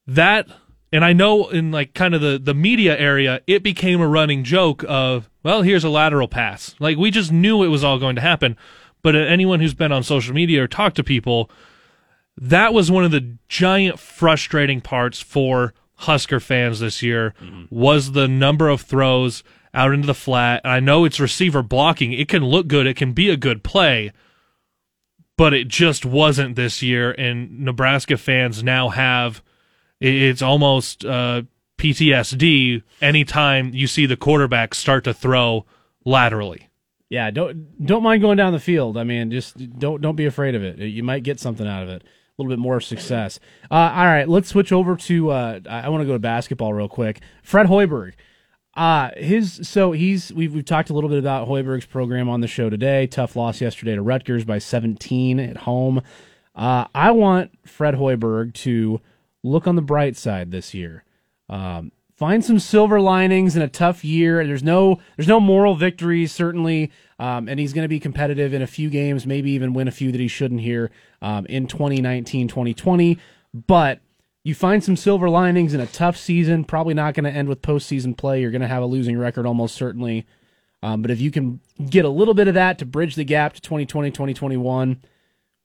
that, 0.07 0.47
and 0.91 1.03
I 1.03 1.13
know 1.13 1.49
in 1.49 1.71
like 1.71 1.93
kind 1.93 2.13
of 2.13 2.21
the 2.21 2.39
the 2.39 2.53
media 2.53 2.97
area, 2.97 3.41
it 3.47 3.63
became 3.63 4.01
a 4.01 4.07
running 4.07 4.43
joke 4.43 4.83
of, 4.87 5.29
well, 5.43 5.61
here's 5.61 5.83
a 5.83 5.89
lateral 5.89 6.27
pass. 6.27 6.75
Like 6.79 6.97
we 6.97 7.11
just 7.11 7.31
knew 7.31 7.63
it 7.63 7.67
was 7.67 7.83
all 7.83 7.99
going 7.99 8.15
to 8.15 8.21
happen. 8.21 8.57
But 9.03 9.15
uh, 9.15 9.19
anyone 9.19 9.59
who's 9.59 9.73
been 9.73 9.91
on 9.91 10.03
social 10.03 10.33
media 10.33 10.63
or 10.63 10.67
talked 10.67 10.95
to 10.97 11.03
people, 11.03 11.49
that 12.37 12.73
was 12.73 12.91
one 12.91 13.03
of 13.03 13.11
the 13.11 13.37
giant 13.47 13.99
frustrating 13.99 14.81
parts 14.81 15.21
for 15.21 15.73
Husker 16.01 16.39
fans 16.39 16.79
this 16.79 17.01
year 17.01 17.33
was 17.71 18.11
the 18.11 18.27
number 18.27 18.69
of 18.69 18.81
throws 18.81 19.43
out 19.73 19.93
into 19.93 20.07
the 20.07 20.13
flat. 20.13 20.61
And 20.63 20.73
I 20.73 20.79
know 20.79 21.05
it's 21.05 21.19
receiver 21.19 21.61
blocking. 21.61 22.13
It 22.13 22.27
can 22.27 22.43
look 22.43 22.67
good. 22.67 22.87
It 22.87 22.95
can 22.97 23.13
be 23.13 23.29
a 23.29 23.37
good 23.37 23.63
play, 23.63 24.11
but 25.37 25.53
it 25.53 25.67
just 25.67 26.05
wasn't 26.05 26.55
this 26.55 26.81
year. 26.81 27.11
And 27.11 27.61
Nebraska 27.61 28.17
fans 28.17 28.63
now 28.63 28.89
have 28.89 29.41
it's 29.99 30.41
almost 30.41 31.05
uh, 31.05 31.43
PTSD 31.77 32.83
anytime 33.01 33.71
you 33.73 33.87
see 33.87 34.05
the 34.05 34.17
quarterback 34.17 34.73
start 34.73 35.03
to 35.05 35.13
throw 35.13 35.65
laterally. 36.05 36.69
Yeah, 37.09 37.31
don't 37.31 37.85
don't 37.85 38.03
mind 38.03 38.21
going 38.21 38.37
down 38.37 38.51
the 38.51 38.59
field. 38.59 38.97
I 38.97 39.03
mean, 39.03 39.31
just 39.31 39.57
don't 39.79 40.01
don't 40.01 40.15
be 40.15 40.25
afraid 40.25 40.55
of 40.55 40.63
it. 40.63 40.79
You 40.79 41.03
might 41.03 41.23
get 41.23 41.39
something 41.39 41.65
out 41.65 41.83
of 41.83 41.89
it. 41.89 42.03
A 42.03 42.41
little 42.41 42.55
bit 42.55 42.59
more 42.61 42.79
success. 42.81 43.39
Uh, 43.71 43.91
all 43.95 44.05
right, 44.05 44.27
let's 44.27 44.49
switch 44.49 44.71
over 44.71 44.95
to. 44.95 45.31
Uh, 45.31 45.59
I 45.69 45.89
want 45.89 46.01
to 46.01 46.05
go 46.05 46.13
to 46.13 46.19
basketball 46.19 46.73
real 46.73 46.89
quick. 46.89 47.21
Fred 47.41 47.67
Hoiberg. 47.67 48.13
Uh, 48.77 49.09
his 49.17 49.59
so 49.63 49.91
he's 49.91 50.31
we've 50.31 50.53
we've 50.53 50.63
talked 50.63 50.91
a 50.91 50.93
little 50.93 51.09
bit 51.09 51.17
about 51.17 51.47
Hoiberg's 51.47 51.87
program 51.87 52.29
on 52.29 52.41
the 52.41 52.47
show 52.47 52.69
today. 52.69 53.07
Tough 53.07 53.35
loss 53.35 53.59
yesterday 53.59 53.95
to 53.95 54.03
Rutgers 54.03 54.45
by 54.45 54.59
17 54.59 55.39
at 55.39 55.57
home. 55.57 56.03
Uh, 56.55 56.85
I 56.93 57.09
want 57.09 57.57
Fred 57.67 57.95
Hoiberg 57.95 58.53
to 58.53 59.01
look 59.41 59.65
on 59.65 59.75
the 59.75 59.81
bright 59.81 60.15
side 60.15 60.51
this 60.51 60.75
year. 60.75 61.03
Um, 61.49 61.91
find 62.15 62.45
some 62.45 62.59
silver 62.59 63.01
linings 63.01 63.55
in 63.55 63.63
a 63.63 63.67
tough 63.67 64.05
year. 64.05 64.45
There's 64.45 64.63
no 64.63 64.99
there's 65.15 65.27
no 65.27 65.39
moral 65.39 65.73
victories 65.73 66.31
certainly, 66.31 66.91
um, 67.17 67.49
and 67.49 67.59
he's 67.59 67.73
going 67.73 67.83
to 67.83 67.89
be 67.89 67.99
competitive 67.99 68.53
in 68.53 68.61
a 68.61 68.67
few 68.67 68.91
games, 68.91 69.25
maybe 69.25 69.49
even 69.49 69.73
win 69.73 69.87
a 69.87 69.91
few 69.91 70.11
that 70.11 70.21
he 70.21 70.27
shouldn't 70.27 70.61
here 70.61 70.91
um, 71.23 71.47
in 71.47 71.65
2019, 71.65 72.47
2020. 72.47 73.17
But 73.55 74.01
you 74.47 74.55
find 74.55 74.81
some 74.81 74.95
silver 74.95 75.29
linings 75.29 75.73
in 75.73 75.81
a 75.81 75.87
tough 75.87 76.15
season. 76.15 76.63
Probably 76.63 76.93
not 76.93 77.13
going 77.13 77.25
to 77.25 77.29
end 77.29 77.49
with 77.49 77.61
postseason 77.61 78.15
play. 78.15 78.39
You're 78.39 78.49
going 78.49 78.61
to 78.61 78.67
have 78.69 78.81
a 78.81 78.85
losing 78.85 79.17
record 79.17 79.45
almost 79.45 79.75
certainly. 79.75 80.25
Um, 80.81 81.01
but 81.01 81.11
if 81.11 81.19
you 81.19 81.31
can 81.31 81.59
get 81.89 82.05
a 82.05 82.09
little 82.09 82.33
bit 82.33 82.47
of 82.47 82.53
that 82.53 82.79
to 82.79 82.85
bridge 82.85 83.15
the 83.15 83.25
gap 83.25 83.55
to 83.55 83.61
2020, 83.61 84.09
2021, 84.09 85.01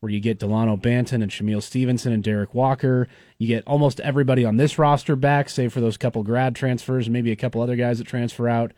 where 0.00 0.10
you 0.10 0.18
get 0.18 0.40
Delano 0.40 0.76
Banton 0.76 1.22
and 1.22 1.30
Shamiel 1.30 1.62
Stevenson 1.62 2.12
and 2.12 2.24
Derrick 2.24 2.54
Walker. 2.54 3.06
You 3.38 3.46
get 3.46 3.64
almost 3.68 4.00
everybody 4.00 4.44
on 4.44 4.56
this 4.56 4.80
roster 4.80 5.14
back, 5.14 5.48
save 5.48 5.72
for 5.72 5.80
those 5.80 5.96
couple 5.96 6.24
grad 6.24 6.56
transfers, 6.56 7.08
maybe 7.08 7.30
a 7.30 7.36
couple 7.36 7.62
other 7.62 7.76
guys 7.76 7.98
that 7.98 8.08
transfer 8.08 8.48
out. 8.48 8.72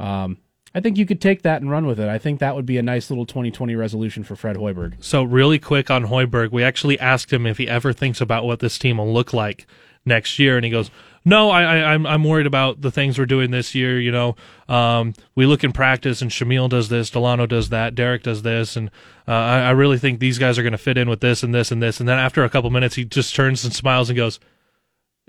Um, 0.00 0.38
I 0.74 0.80
think 0.80 0.98
you 0.98 1.06
could 1.06 1.20
take 1.20 1.42
that 1.42 1.62
and 1.62 1.70
run 1.70 1.86
with 1.86 1.98
it. 1.98 2.08
I 2.08 2.18
think 2.18 2.40
that 2.40 2.54
would 2.54 2.66
be 2.66 2.76
a 2.76 2.82
nice 2.82 3.08
little 3.10 3.24
2020 3.24 3.74
resolution 3.74 4.24
for 4.24 4.36
Fred 4.36 4.56
Hoiberg. 4.56 4.94
So 5.00 5.22
really 5.22 5.58
quick 5.58 5.90
on 5.90 6.06
Hoiberg, 6.06 6.52
we 6.52 6.62
actually 6.62 6.98
asked 7.00 7.32
him 7.32 7.46
if 7.46 7.56
he 7.56 7.66
ever 7.66 7.92
thinks 7.92 8.20
about 8.20 8.44
what 8.44 8.60
this 8.60 8.78
team 8.78 8.98
will 8.98 9.12
look 9.12 9.32
like 9.32 9.66
next 10.06 10.38
year, 10.38 10.56
and 10.56 10.64
he 10.64 10.70
goes, 10.70 10.90
"No, 11.24 11.50
I, 11.50 11.62
I, 11.62 11.92
I'm 11.92 12.06
I'm 12.06 12.24
worried 12.24 12.46
about 12.46 12.80
the 12.80 12.90
things 12.90 13.18
we're 13.18 13.26
doing 13.26 13.50
this 13.50 13.74
year. 13.74 14.00
You 14.00 14.12
know, 14.12 14.36
um, 14.68 15.14
we 15.34 15.44
look 15.46 15.64
in 15.64 15.72
practice, 15.72 16.22
and 16.22 16.30
Shamiel 16.30 16.68
does 16.68 16.88
this, 16.88 17.10
Delano 17.10 17.46
does 17.46 17.70
that, 17.70 17.94
Derrick 17.94 18.22
does 18.22 18.42
this, 18.42 18.76
and 18.76 18.88
uh, 19.26 19.32
I, 19.32 19.58
I 19.60 19.70
really 19.72 19.98
think 19.98 20.20
these 20.20 20.38
guys 20.38 20.58
are 20.58 20.62
going 20.62 20.72
to 20.72 20.78
fit 20.78 20.96
in 20.96 21.10
with 21.10 21.20
this 21.20 21.42
and 21.42 21.52
this 21.54 21.72
and 21.72 21.82
this." 21.82 22.00
And 22.00 22.08
then 22.08 22.18
after 22.18 22.44
a 22.44 22.48
couple 22.48 22.70
minutes, 22.70 22.94
he 22.94 23.04
just 23.04 23.34
turns 23.34 23.64
and 23.64 23.74
smiles 23.74 24.08
and 24.08 24.16
goes. 24.16 24.38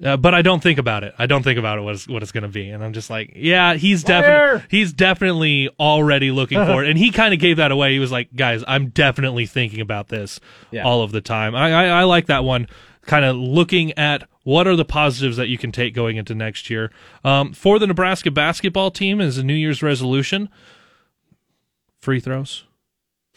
Uh, 0.04 0.16
but 0.16 0.36
I 0.36 0.44
don't 0.44 0.62
think 0.62 0.78
about 0.78 1.04
it. 1.04 1.16
I 1.18 1.26
don't 1.26 1.42
think 1.42 1.58
about 1.58 1.80
it 1.80 1.82
what 1.82 1.96
it's, 1.96 2.08
what 2.08 2.22
it's 2.22 2.32
going 2.32 2.44
to 2.44 2.50
be, 2.50 2.70
and 2.70 2.84
I'm 2.84 2.94
just 2.94 3.10
like, 3.10 3.34
yeah, 3.36 3.74
he's 3.74 4.04
definitely 4.04 4.64
he's 4.70 4.94
definitely 4.94 5.70
already 5.80 6.30
looking 6.30 6.64
for 6.66 6.84
it, 6.84 6.90
and 6.92 7.00
he 7.00 7.10
kind 7.10 7.34
of 7.34 7.40
gave 7.40 7.58
that 7.58 7.72
away. 7.72 7.94
He 7.94 8.00
was 8.00 8.12
like, 8.12 8.36
guys, 8.36 8.64
I'm 8.68 8.90
definitely 8.90 9.48
thinking 9.48 9.82
about 9.82 10.10
this 10.10 10.40
Yeah. 10.70 10.84
all 10.84 11.02
of 11.02 11.12
the 11.12 11.22
time. 11.22 11.56
I, 11.56 11.74
I, 11.74 11.86
I 12.02 12.04
like 12.04 12.28
that 12.28 12.44
one. 12.44 12.68
Kind 13.08 13.26
of 13.26 13.38
looking 13.38 13.92
at 13.98 14.28
what 14.44 14.68
are 14.68 14.76
the 14.76 14.86
positives 14.86 15.38
that 15.38 15.48
you 15.48 15.58
can 15.58 15.72
take 15.72 15.96
going 15.96 16.18
into 16.18 16.36
next 16.36 16.70
year. 16.70 16.92
Um, 17.24 17.54
for 17.54 17.80
the 17.80 17.88
Nebraska 17.88 18.30
basketball 18.30 18.92
team 18.92 19.20
as 19.20 19.38
a 19.40 19.44
New 19.44 19.54
Year's 19.56 19.82
resolution, 19.82 20.50
free 22.00 22.20
throws. 22.20 22.66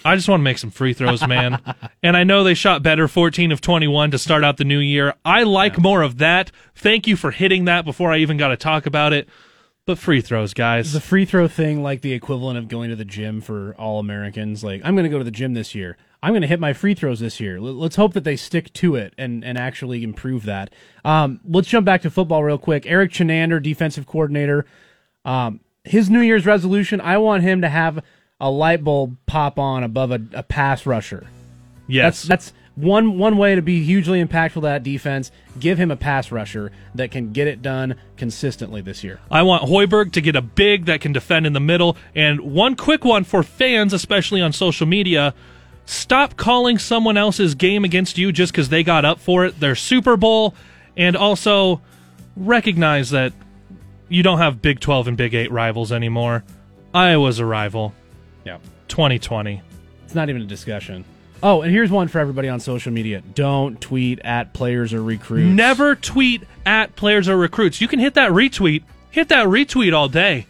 I 0.05 0.17
just 0.17 0.29
want 0.29 0.41
to 0.41 0.45
make 0.45 0.59
some 0.59 0.71
free 0.71 0.95
throws, 0.95 1.27
man. 1.27 1.61
and 2.03 2.17
I 2.17 2.25
know 2.25 2.43
they 2.43 2.55
shot 2.55 2.83
better 2.83 3.09
14 3.09 3.53
of 3.53 3.61
21 3.61 4.11
to 4.13 4.19
start 4.19 4.45
out 4.45 4.57
the 4.57 4.65
new 4.65 4.79
year. 4.79 5.15
I 5.25 5.43
like 5.43 5.79
more 5.79 6.03
of 6.03 6.19
that. 6.19 6.51
Thank 6.75 7.07
you 7.07 7.17
for 7.17 7.31
hitting 7.31 7.67
that 7.67 7.85
before 7.85 8.13
I 8.13 8.19
even 8.19 8.37
got 8.37 8.49
to 8.49 8.57
talk 8.57 8.87
about 8.87 9.13
it. 9.13 9.29
But 9.87 9.99
free 9.99 10.21
throws, 10.21 10.55
guys. 10.55 10.93
the 10.93 11.01
free 11.01 11.25
throw 11.25 11.49
thing 11.49 11.83
like 11.83 12.03
the 12.03 12.13
equivalent 12.13 12.59
of 12.59 12.69
going 12.69 12.91
to 12.91 12.97
the 12.97 13.05
gym 13.05 13.41
for 13.41 13.75
all 13.77 13.99
Americans. 13.99 14.63
Like, 14.63 14.83
I'm 14.85 14.95
going 14.95 15.05
to 15.05 15.11
go 15.11 15.19
to 15.19 15.25
the 15.25 15.31
gym 15.31 15.55
this 15.55 15.75
year. 15.75 15.97
I'm 16.23 16.33
going 16.33 16.43
to 16.43 16.49
hit 16.49 16.61
my 16.61 16.73
free 16.75 16.95
throws 16.95 17.21
this 17.21 17.41
year. 17.41 17.61
Let's 17.61 17.97
hope 17.97 18.13
that 18.13 18.25
they 18.25 18.37
stick 18.37 18.73
to 18.75 18.95
it 18.95 19.15
and, 19.17 19.43
and 19.43 19.57
actually 19.57 20.03
improve 20.03 20.45
that. 20.45 20.73
Um, 21.05 21.41
let's 21.45 21.69
jump 21.69 21.87
back 21.87 22.03
to 22.03 22.11
football 22.11 22.45
real 22.45 22.59
quick. 22.59 22.87
Erik 22.87 23.11
Chinander, 23.11 23.61
defensive 23.63 24.07
coordinator. 24.07 24.67
Um, 25.25 25.61
his 25.83 26.11
New 26.11 26.21
Year's 26.21 26.45
resolution, 26.45 27.01
I 27.01 27.17
want 27.19 27.43
him 27.43 27.63
to 27.63 27.69
have 27.69 28.05
a 28.41 28.51
light 28.51 28.83
bulb 28.83 29.17
pop 29.27 29.59
on 29.59 29.85
above 29.85 30.11
a, 30.11 30.21
a 30.33 30.43
pass 30.43 30.87
rusher. 30.87 31.27
yes. 31.87 32.23
That's 32.23 32.51
that's 32.51 32.53
one 32.77 33.19
one 33.19 33.37
way 33.37 33.55
to 33.55 33.63
be 33.63 33.85
hugely 33.85 34.25
impactful 34.25 34.55
to 34.55 34.61
that 34.61 34.83
defense. 34.83 35.31
Give 35.59 35.77
him 35.77 35.91
a 35.91 35.97
pass 35.97 36.33
rusher 36.33 36.73
that 36.95 37.11
can 37.11 37.33
get 37.33 37.47
it 37.47 37.61
done 37.61 37.97
consistently 38.17 38.81
this 38.81 39.05
year. 39.05 39.21
I 39.31 39.43
want 39.43 39.65
Hoiberg 39.65 40.13
to 40.13 40.21
get 40.21 40.37
a 40.37 40.41
big 40.43 40.87
that 40.87 41.01
can 41.01 41.13
defend 41.13 41.47
in 41.47 41.53
the 41.53 41.61
middle. 41.61 41.97
And 42.15 42.41
one 42.41 42.77
quick 42.77 43.05
one 43.05 43.25
for 43.25 43.43
fans, 43.43 43.93
especially 43.93 44.41
on 44.41 44.53
social 44.53 44.87
media 44.87 45.35
stop 45.91 46.37
calling 46.37 46.79
someone 46.79 47.17
else's 47.17 47.57
game 47.57 47.85
against 47.85 48.17
you 48.17 48.31
just 48.31 48.53
because 48.53 48.69
they 48.69 48.85
got 48.85 49.05
up 49.05 49.19
for 49.19 49.45
it, 49.45 49.59
their 49.59 49.75
Super 49.75 50.17
Bowl, 50.17 50.55
and 50.97 51.17
also 51.17 51.81
recognize 52.37 53.11
that 53.11 53.33
you 54.09 54.23
don't 54.23 54.39
have 54.39 54.63
Big 54.63 54.79
12 54.79 55.09
and 55.09 55.17
Big 55.17 55.35
8 55.35 55.51
rivals 55.51 55.91
anymore. 55.91 56.45
Iowa's 56.95 57.41
a 57.41 57.45
rival. 57.45 57.93
Yeah. 58.45 58.59
2020. 58.89 59.63
It's 60.05 60.15
not 60.15 60.29
even 60.29 60.43
a 60.43 60.47
discussion. 60.47 61.05
Oh, 61.43 61.63
and 61.63 61.73
here's 61.73 61.91
one 61.91 62.09
for 62.09 62.19
everybody 62.19 62.49
on 62.49 62.61
social 62.61 62.93
media: 62.93 63.23
don't 63.35 63.81
tweet 63.81 64.19
at 64.21 64.53
players 64.53 64.93
or 64.93 65.03
recruits. 65.03 65.47
Never 65.55 65.95
tweet 65.95 66.43
at 66.67 66.97
players 66.97 67.29
or 67.29 67.37
recruits. 67.37 67.81
You 67.81 67.89
can 67.89 67.99
hit 67.99 68.15
that 68.15 68.31
retweet. 68.33 68.83
Hit 69.11 69.29
that 69.29 69.47
retweet 69.47 69.95
all 69.95 70.09
day. 70.09 70.47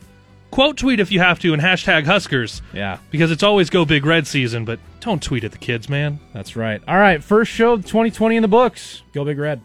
Quote 0.51 0.76
tweet 0.76 0.99
if 0.99 1.12
you 1.12 1.20
have 1.20 1.38
to 1.41 1.53
and 1.53 1.62
hashtag 1.62 2.07
Huskers. 2.07 2.61
Yeah, 2.72 2.99
Because 3.12 3.30
it's 3.30 3.45
always 3.45 3.70
go 3.70 3.84
big 3.84 4.05
red 4.05 4.26
season, 4.26 4.64
but 4.64 4.80
don't 4.99 5.22
tweet 5.22 5.45
at 5.45 5.53
the 5.53 5.59
kids, 5.59 5.88
man. 5.88 6.18
that's 6.34 6.57
right. 6.57 6.82
All 6.88 6.99
right, 6.99 7.22
first 7.22 7.53
show 7.53 7.74
of 7.74 7.86
2020 7.86 8.34
in 8.36 8.43
the 8.43 8.49
books. 8.49 9.03
Go 9.12 9.24
Big 9.24 9.38
Red. 9.38 9.61